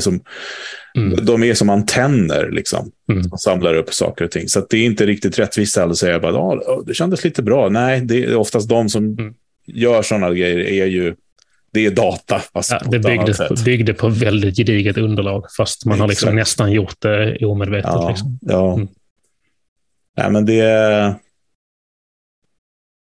Som, 0.00 0.20
Mm. 0.98 1.24
De 1.24 1.42
är 1.42 1.54
som 1.54 1.70
antenner 1.70 2.50
liksom, 2.50 2.90
mm. 3.10 3.24
som 3.24 3.38
samlar 3.38 3.74
upp 3.74 3.94
saker 3.94 4.24
och 4.24 4.30
ting. 4.30 4.48
Så 4.48 4.66
det 4.70 4.76
är 4.76 4.84
inte 4.84 5.06
riktigt 5.06 5.38
rättvist 5.38 5.78
att 5.78 5.96
säga 5.96 6.16
att 6.16 6.24
ah, 6.24 6.82
det 6.86 6.94
kändes 6.94 7.24
lite 7.24 7.42
bra. 7.42 7.68
Nej, 7.68 8.00
det 8.00 8.24
är 8.24 8.36
oftast 8.36 8.68
de 8.68 8.88
som 8.88 9.04
mm. 9.04 9.34
gör 9.66 10.02
sådana 10.02 10.30
grejer 10.30 10.58
är 10.58 10.86
ju 10.86 11.14
det 11.72 11.86
är 11.86 11.90
data. 11.90 12.42
Fast 12.52 12.70
ja, 12.70 12.82
det 12.90 12.98
byggde 12.98 13.34
på, 13.48 13.54
byggde 13.64 13.94
på 13.94 14.08
väldigt 14.08 14.56
gediget 14.56 14.98
underlag, 14.98 15.44
fast 15.56 15.86
man 15.86 15.92
Exakt. 15.92 16.00
har 16.00 16.08
liksom 16.08 16.36
nästan 16.36 16.72
gjort 16.72 17.00
det 17.00 17.46
omedvetet. 17.46 17.90
Ja, 17.94 18.08
liksom. 18.08 18.38
ja. 18.42 18.74
Mm. 18.74 18.88
Nej, 20.16 20.30
men 20.30 20.46
det... 20.46 21.14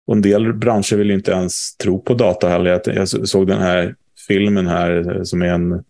Och 0.06 0.14
en 0.14 0.22
del 0.22 0.52
branscher 0.52 0.96
vill 0.96 1.10
inte 1.10 1.30
ens 1.32 1.76
tro 1.76 2.02
på 2.02 2.14
data 2.14 2.48
heller. 2.48 2.80
Jag 2.84 3.08
såg 3.08 3.46
den 3.46 3.62
här 3.62 3.94
filmen 4.28 4.66
här 4.66 5.20
som 5.24 5.42
är 5.42 5.46
en 5.46 5.84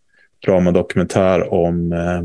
dramadokumentär 0.45 1.53
om 1.55 1.93
eh, 1.93 2.23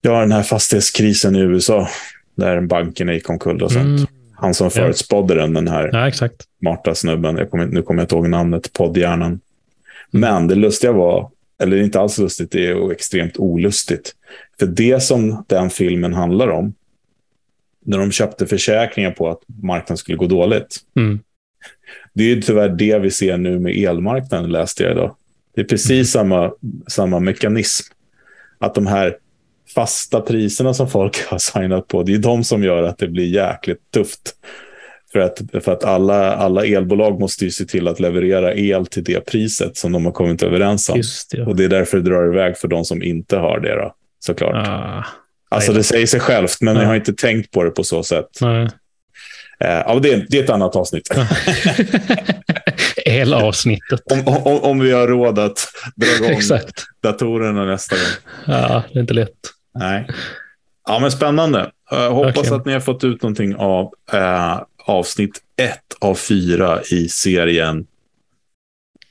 ja, 0.00 0.20
den 0.20 0.32
här 0.32 0.42
fastighetskrisen 0.42 1.36
i 1.36 1.40
USA. 1.40 1.88
Där 2.34 2.60
bankerna 2.60 3.14
gick 3.14 3.30
omkull 3.30 3.62
och 3.62 3.72
sånt. 3.72 3.84
Mm. 3.84 4.06
Han 4.32 4.54
som 4.54 4.70
förutspådde 4.70 5.34
den, 5.34 5.54
den 5.54 5.68
här 5.68 5.90
ja, 5.92 6.08
exakt. 6.08 6.42
smarta 6.60 6.94
snubben. 6.94 7.36
Jag 7.36 7.50
kommer, 7.50 7.66
nu 7.66 7.82
kommer 7.82 8.02
jag 8.02 8.04
inte 8.04 8.14
ihåg 8.14 8.28
namnet, 8.28 8.72
poddhjärnan. 8.72 9.28
Mm. 9.28 9.40
Men 10.10 10.48
det 10.48 10.54
lustiga 10.54 10.92
var, 10.92 11.30
eller 11.62 11.76
inte 11.76 12.00
alls 12.00 12.18
lustigt, 12.18 12.50
det 12.50 12.66
är 12.66 12.92
extremt 12.92 13.38
olustigt. 13.38 14.14
För 14.58 14.66
det 14.66 15.02
som 15.02 15.44
den 15.48 15.70
filmen 15.70 16.14
handlar 16.14 16.48
om, 16.48 16.74
när 17.84 17.98
de 17.98 18.12
köpte 18.12 18.46
försäkringar 18.46 19.10
på 19.10 19.30
att 19.30 19.40
marknaden 19.62 19.96
skulle 19.96 20.18
gå 20.18 20.26
dåligt. 20.26 20.76
Mm. 20.96 21.20
Det 22.12 22.32
är 22.32 22.40
tyvärr 22.40 22.68
det 22.68 22.98
vi 22.98 23.10
ser 23.10 23.36
nu 23.36 23.58
med 23.58 23.76
elmarknaden, 23.76 24.52
läste 24.52 24.82
jag 24.82 24.92
idag. 24.92 25.16
Det 25.54 25.60
är 25.60 25.64
precis 25.64 26.10
samma, 26.10 26.52
samma 26.88 27.20
mekanism. 27.20 27.92
Att 28.58 28.74
de 28.74 28.86
här 28.86 29.16
fasta 29.74 30.20
priserna 30.20 30.74
som 30.74 30.90
folk 30.90 31.24
har 31.28 31.38
signat 31.38 31.88
på, 31.88 32.02
det 32.02 32.14
är 32.14 32.18
de 32.18 32.44
som 32.44 32.64
gör 32.64 32.82
att 32.82 32.98
det 32.98 33.08
blir 33.08 33.26
jäkligt 33.26 33.90
tufft 33.94 34.34
För 35.12 35.18
att, 35.20 35.40
för 35.64 35.72
att 35.72 35.84
alla, 35.84 36.34
alla 36.34 36.64
elbolag 36.66 37.20
måste 37.20 37.44
ju 37.44 37.50
se 37.50 37.64
till 37.64 37.88
att 37.88 38.00
leverera 38.00 38.54
el 38.54 38.86
till 38.86 39.04
det 39.04 39.20
priset 39.26 39.76
som 39.76 39.92
de 39.92 40.04
har 40.04 40.12
kommit 40.12 40.42
överens 40.42 40.88
om. 40.88 41.02
Det. 41.30 41.42
Och 41.42 41.56
det 41.56 41.64
är 41.64 41.68
därför 41.68 41.96
det 41.96 42.02
drar 42.10 42.32
iväg 42.32 42.56
för 42.56 42.68
de 42.68 42.84
som 42.84 43.02
inte 43.02 43.36
har 43.36 43.60
det. 43.60 43.74
Då, 43.74 43.94
såklart. 44.20 44.68
Ah, 44.68 45.04
alltså 45.48 45.72
det 45.72 45.82
säger 45.82 46.06
sig 46.06 46.20
självt, 46.20 46.56
men 46.60 46.74
Ja. 46.76 46.80
jag 46.82 46.88
har 46.88 46.94
inte 46.94 47.12
tänkt 47.12 47.50
på 47.50 47.64
det 47.64 47.70
på 47.70 47.84
så 47.84 48.02
sätt. 48.02 48.28
nej. 48.40 48.68
Eh, 49.60 49.68
ja, 49.86 49.98
det, 50.02 50.12
är, 50.12 50.26
det 50.28 50.38
är 50.38 50.44
ett 50.44 50.50
annat 50.50 50.76
avsnitt. 50.76 51.08
Elavsnittet. 53.04 54.00
om, 54.12 54.36
om, 54.44 54.60
om 54.62 54.80
vi 54.80 54.92
har 54.92 55.08
råd 55.08 55.38
att 55.38 55.58
dra 55.96 56.06
igång 56.16 56.30
Exakt. 56.38 56.84
datorerna 57.02 57.64
nästa 57.64 57.96
gång. 57.96 58.04
Ja, 58.46 58.82
det 58.92 58.98
är 58.98 59.00
inte 59.00 59.14
lätt. 59.14 59.30
Nej. 59.78 60.08
Ja, 60.88 60.98
men 60.98 61.10
spännande. 61.10 61.70
Jag 61.90 62.10
hoppas 62.10 62.36
Verkligen. 62.36 62.54
att 62.60 62.66
ni 62.66 62.72
har 62.72 62.80
fått 62.80 63.04
ut 63.04 63.22
någonting 63.22 63.56
av 63.56 63.92
eh, 64.12 64.60
avsnitt 64.86 65.40
ett 65.56 65.96
av 66.00 66.14
fyra 66.14 66.80
i 66.90 67.08
serien. 67.08 67.86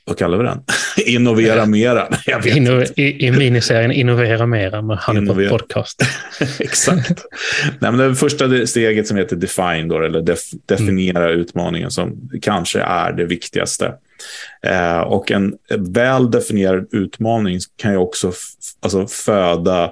Vad 0.06 0.18
kallar 0.18 0.38
vi 0.38 0.44
den? 0.44 0.62
Innovera 1.06 1.66
mera. 1.66 2.08
Jag 2.26 2.42
vet 2.42 2.56
Inno, 2.56 2.82
i, 2.96 3.26
I 3.26 3.30
miniserien 3.30 3.92
Innovera 3.92 4.46
Mera 4.46 4.82
med 4.82 4.98
Honeypot 4.98 5.22
Innovera. 5.22 5.50
Podcast. 5.50 6.02
Exakt. 6.60 7.24
Nej, 7.80 7.92
men 7.92 7.98
det 7.98 8.14
första 8.14 8.66
steget 8.66 9.08
som 9.08 9.16
heter 9.16 9.36
Define, 9.36 9.88
då, 9.88 10.02
eller 10.02 10.22
def, 10.22 10.40
definiera 10.66 11.30
utmaningen, 11.30 11.90
som 11.90 12.30
kanske 12.42 12.80
är 12.80 13.12
det 13.12 13.24
viktigaste. 13.24 13.94
Eh, 14.66 15.00
och 15.00 15.30
en 15.30 15.54
väl 15.78 16.30
definierad 16.30 16.86
utmaning 16.92 17.58
kan 17.76 17.92
ju 17.92 17.98
också 17.98 18.32
alltså 18.80 19.06
föda 19.06 19.84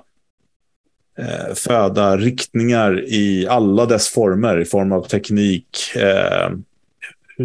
eh, 1.19 1.55
föda 1.55 2.17
riktningar 2.17 3.05
i 3.09 3.47
alla 3.49 3.87
dess 3.87 4.09
former, 4.09 4.61
i 4.61 4.65
form 4.65 4.93
av 4.93 5.03
teknik, 5.09 5.97
eh, 5.97 6.51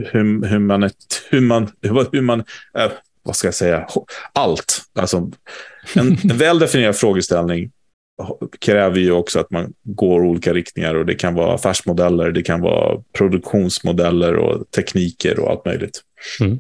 hur, 0.06 0.48
hur 0.48 0.60
man, 0.60 0.90
hur 1.30 1.42
man, 1.42 1.70
hur, 2.12 2.22
man 2.22 2.40
eh, 2.78 2.92
vad 3.24 3.36
ska 3.36 3.48
jag 3.48 3.56
säga, 3.56 3.88
allt. 4.34 4.82
Alltså, 4.96 5.32
en, 5.96 6.18
en 6.32 6.38
väl 6.38 6.60
definierad 6.60 6.96
frågeställning 6.96 7.72
kräver 8.60 9.00
ju 9.00 9.12
också 9.12 9.40
att 9.40 9.52
man 9.52 9.74
går 9.84 10.22
olika 10.22 10.54
riktningar 10.54 10.96
och 10.96 11.06
det 11.06 11.16
kan 11.16 11.34
vara 11.34 11.56
affärsmodeller, 11.56 12.32
det 12.32 12.44
kan 12.44 12.62
vara 12.62 13.04
produktionsmodeller 13.14 14.36
och 14.36 14.72
tekniker 14.72 15.40
och 15.40 15.50
allt 15.52 15.66
möjligt. 15.66 16.02
Mm. 16.40 16.60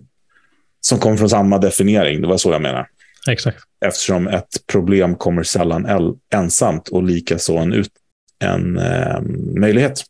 Som 0.81 0.99
kommer 0.99 1.17
från 1.17 1.29
samma 1.29 1.57
definiering, 1.57 2.21
det 2.21 2.27
var 2.27 2.38
så 2.38 2.51
jag 2.51 2.61
menar. 2.61 2.88
Exakt. 3.29 3.57
Eftersom 3.85 4.27
ett 4.27 4.67
problem 4.71 5.15
kommer 5.15 5.43
sällan 5.43 6.15
ensamt 6.33 6.88
och 6.88 7.03
likaså 7.03 7.57
en, 7.57 7.73
ut- 7.73 7.91
en 8.39 8.77
eh, 8.77 9.21
möjlighet. 9.55 10.03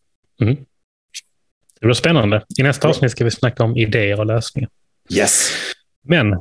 Det 1.79 1.85
blir 1.85 1.93
spännande. 1.93 2.43
I 2.59 2.63
nästa 2.63 2.87
avsnitt 2.87 3.11
ska 3.11 3.23
vi 3.23 3.31
snacka 3.31 3.63
om 3.63 3.77
idéer 3.77 4.19
och 4.19 4.25
lösningar. 4.25 4.69
Yes! 5.09 5.51
Men 6.03 6.35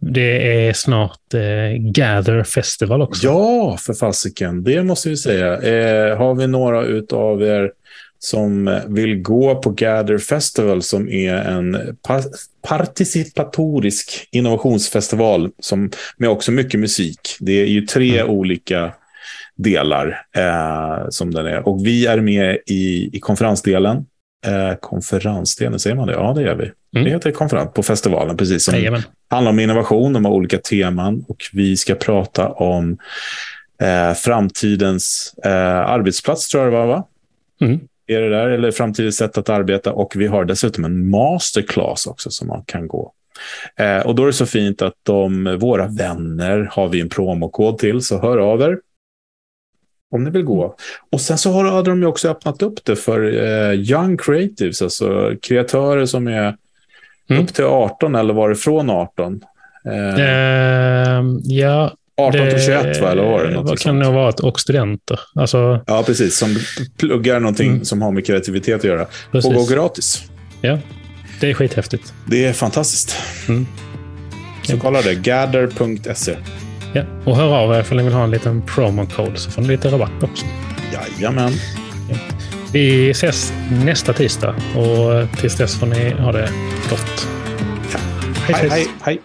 det 0.00 0.66
är 0.68 0.72
snart 0.72 1.34
eh, 1.34 1.76
Gather 1.78 2.42
Festival 2.42 3.02
också. 3.02 3.26
Ja, 3.26 3.76
för 3.80 3.94
fasiken. 3.94 4.64
Det 4.64 4.82
måste 4.82 5.08
vi 5.08 5.16
säga. 5.16 5.54
Eh, 5.54 6.18
har 6.18 6.34
vi 6.34 6.46
några 6.46 6.78
av 7.16 7.42
er 7.42 7.72
som 8.18 8.80
vill 8.86 9.22
gå 9.22 9.54
på 9.54 9.70
Gather 9.70 10.18
Festival 10.18 10.82
som 10.82 11.08
är 11.08 11.34
en 11.34 11.96
par 12.02 12.22
participatorisk 12.68 14.28
innovationsfestival 14.30 15.50
som, 15.58 15.90
med 16.16 16.30
också 16.30 16.52
mycket 16.52 16.80
musik. 16.80 17.20
Det 17.40 17.52
är 17.52 17.66
ju 17.66 17.80
tre 17.80 18.22
olika 18.22 18.92
delar 19.56 20.22
eh, 20.36 21.08
som 21.10 21.34
den 21.34 21.46
är. 21.46 21.68
Och 21.68 21.86
vi 21.86 22.06
är 22.06 22.20
med 22.20 22.58
i, 22.66 23.10
i 23.16 23.20
konferensdelen. 23.20 24.06
Eh, 24.46 24.74
konferensdelen, 24.80 25.78
säger 25.78 25.96
man 25.96 26.06
det? 26.06 26.12
Ja, 26.12 26.32
det 26.36 26.42
gör 26.42 26.54
vi. 26.54 26.64
Mm. 26.64 27.04
Det 27.04 27.10
heter 27.10 27.30
konferens 27.30 27.72
på 27.74 27.82
festivalen, 27.82 28.36
precis 28.36 28.64
som 28.64 28.74
Jajamän. 28.74 29.02
handlar 29.30 29.50
om 29.50 29.58
innovation, 29.58 30.12
de 30.12 30.24
har 30.24 30.32
olika 30.32 30.58
teman 30.58 31.24
och 31.28 31.36
vi 31.52 31.76
ska 31.76 31.94
prata 31.94 32.48
om 32.48 32.98
eh, 33.82 34.14
framtidens 34.14 35.34
eh, 35.44 35.78
arbetsplats, 35.78 36.48
tror 36.48 36.64
jag 36.64 36.72
det 36.72 36.78
var, 36.78 36.86
va? 36.86 37.04
Mm. 37.60 37.80
Är 38.06 38.20
det 38.20 38.28
där? 38.28 38.48
Eller 38.48 38.70
framtidens 38.70 39.16
sätt 39.16 39.38
att 39.38 39.48
arbeta. 39.48 39.92
Och 39.92 40.12
vi 40.16 40.26
har 40.26 40.44
dessutom 40.44 40.84
en 40.84 41.10
masterclass 41.10 42.06
också 42.06 42.30
som 42.30 42.48
man 42.48 42.62
kan 42.66 42.88
gå. 42.88 43.12
Eh, 43.76 44.06
och 44.06 44.14
då 44.14 44.22
är 44.22 44.26
det 44.26 44.32
så 44.32 44.46
fint 44.46 44.82
att 44.82 44.94
de, 45.02 45.56
våra 45.60 45.86
vänner 45.86 46.68
har 46.72 46.88
vi 46.88 47.00
en 47.00 47.08
promokod 47.08 47.78
till, 47.78 48.02
så 48.02 48.20
hör 48.20 48.38
av 48.38 48.60
er. 48.60 48.78
Om 50.10 50.24
ni 50.24 50.30
vill 50.30 50.42
gå. 50.44 50.74
Och 51.12 51.20
sen 51.20 51.38
så 51.38 51.52
har 51.52 51.64
hade 51.64 51.90
de 51.90 52.00
ju 52.00 52.06
också 52.06 52.28
öppnat 52.28 52.62
upp 52.62 52.84
det 52.84 52.96
för 52.96 53.44
eh, 53.44 53.72
young 53.72 54.16
creatives, 54.16 54.82
alltså 54.82 55.32
kreatörer 55.42 56.06
som 56.06 56.28
är 56.28 56.56
Mm. 57.30 57.42
upp 57.44 57.54
till 57.54 57.64
18 57.64 58.14
eller 58.14 58.34
var 58.34 58.48
det 58.48 58.54
från 58.56 58.90
18? 58.90 59.40
Eh, 59.86 60.24
Ehm, 60.24 61.40
ja, 61.44 61.92
18 62.16 62.50
till 62.50 62.60
21 62.64 63.00
va, 63.00 63.10
eller 63.12 63.22
var 63.22 63.44
det? 63.44 63.56
Vad 63.58 63.78
kan 63.78 63.98
det 63.98 64.04
ha 64.06 64.12
varit? 64.12 64.40
Och 64.40 64.60
studenter. 64.60 65.20
Alltså, 65.34 65.80
Ja, 65.86 66.02
precis. 66.06 66.38
Som 66.38 66.56
pluggar 66.98 67.40
någonting 67.40 67.70
Mm. 67.70 67.84
som 67.84 68.02
har 68.02 68.10
med 68.12 68.26
kreativitet 68.26 68.74
att 68.76 68.84
göra. 68.84 69.06
precis. 69.32 69.50
Och 69.50 69.54
gå 69.56 69.74
gratis. 69.74 70.22
Ja, 70.60 70.78
det 71.40 71.50
är 71.50 71.54
skithäftigt. 71.54 72.12
Det 72.26 72.44
är 72.44 72.52
fantastiskt. 72.52 73.16
Mm. 73.48 73.66
Så 74.62 74.76
kolla 74.78 75.02
det. 75.02 75.14
Gather.se. 75.14 76.36
Ja. 76.92 77.02
Och 77.24 77.36
hör 77.36 77.56
av 77.56 77.74
er 77.74 77.86
om 77.90 77.96
ni 77.96 78.02
vill 78.02 78.12
ha 78.12 78.24
en 78.24 78.30
liten 78.30 78.62
promo-code 78.62 79.36
så 79.36 79.50
får 79.50 79.62
ni 79.62 79.68
lite 79.68 79.88
rabatt 79.88 80.22
också. 80.22 80.46
Jajamän. 80.92 81.52
Vi 82.72 83.10
ses 83.10 83.52
nästa 83.84 84.12
tisdag 84.12 84.54
och 84.76 85.38
tills 85.40 85.56
dess 85.56 85.78
får 85.78 85.86
ni 85.86 86.10
ha 86.10 86.32
det 86.32 86.50
gott. 86.90 87.28
Hej, 88.46 88.68
hej, 88.70 88.86
hej. 89.02 89.20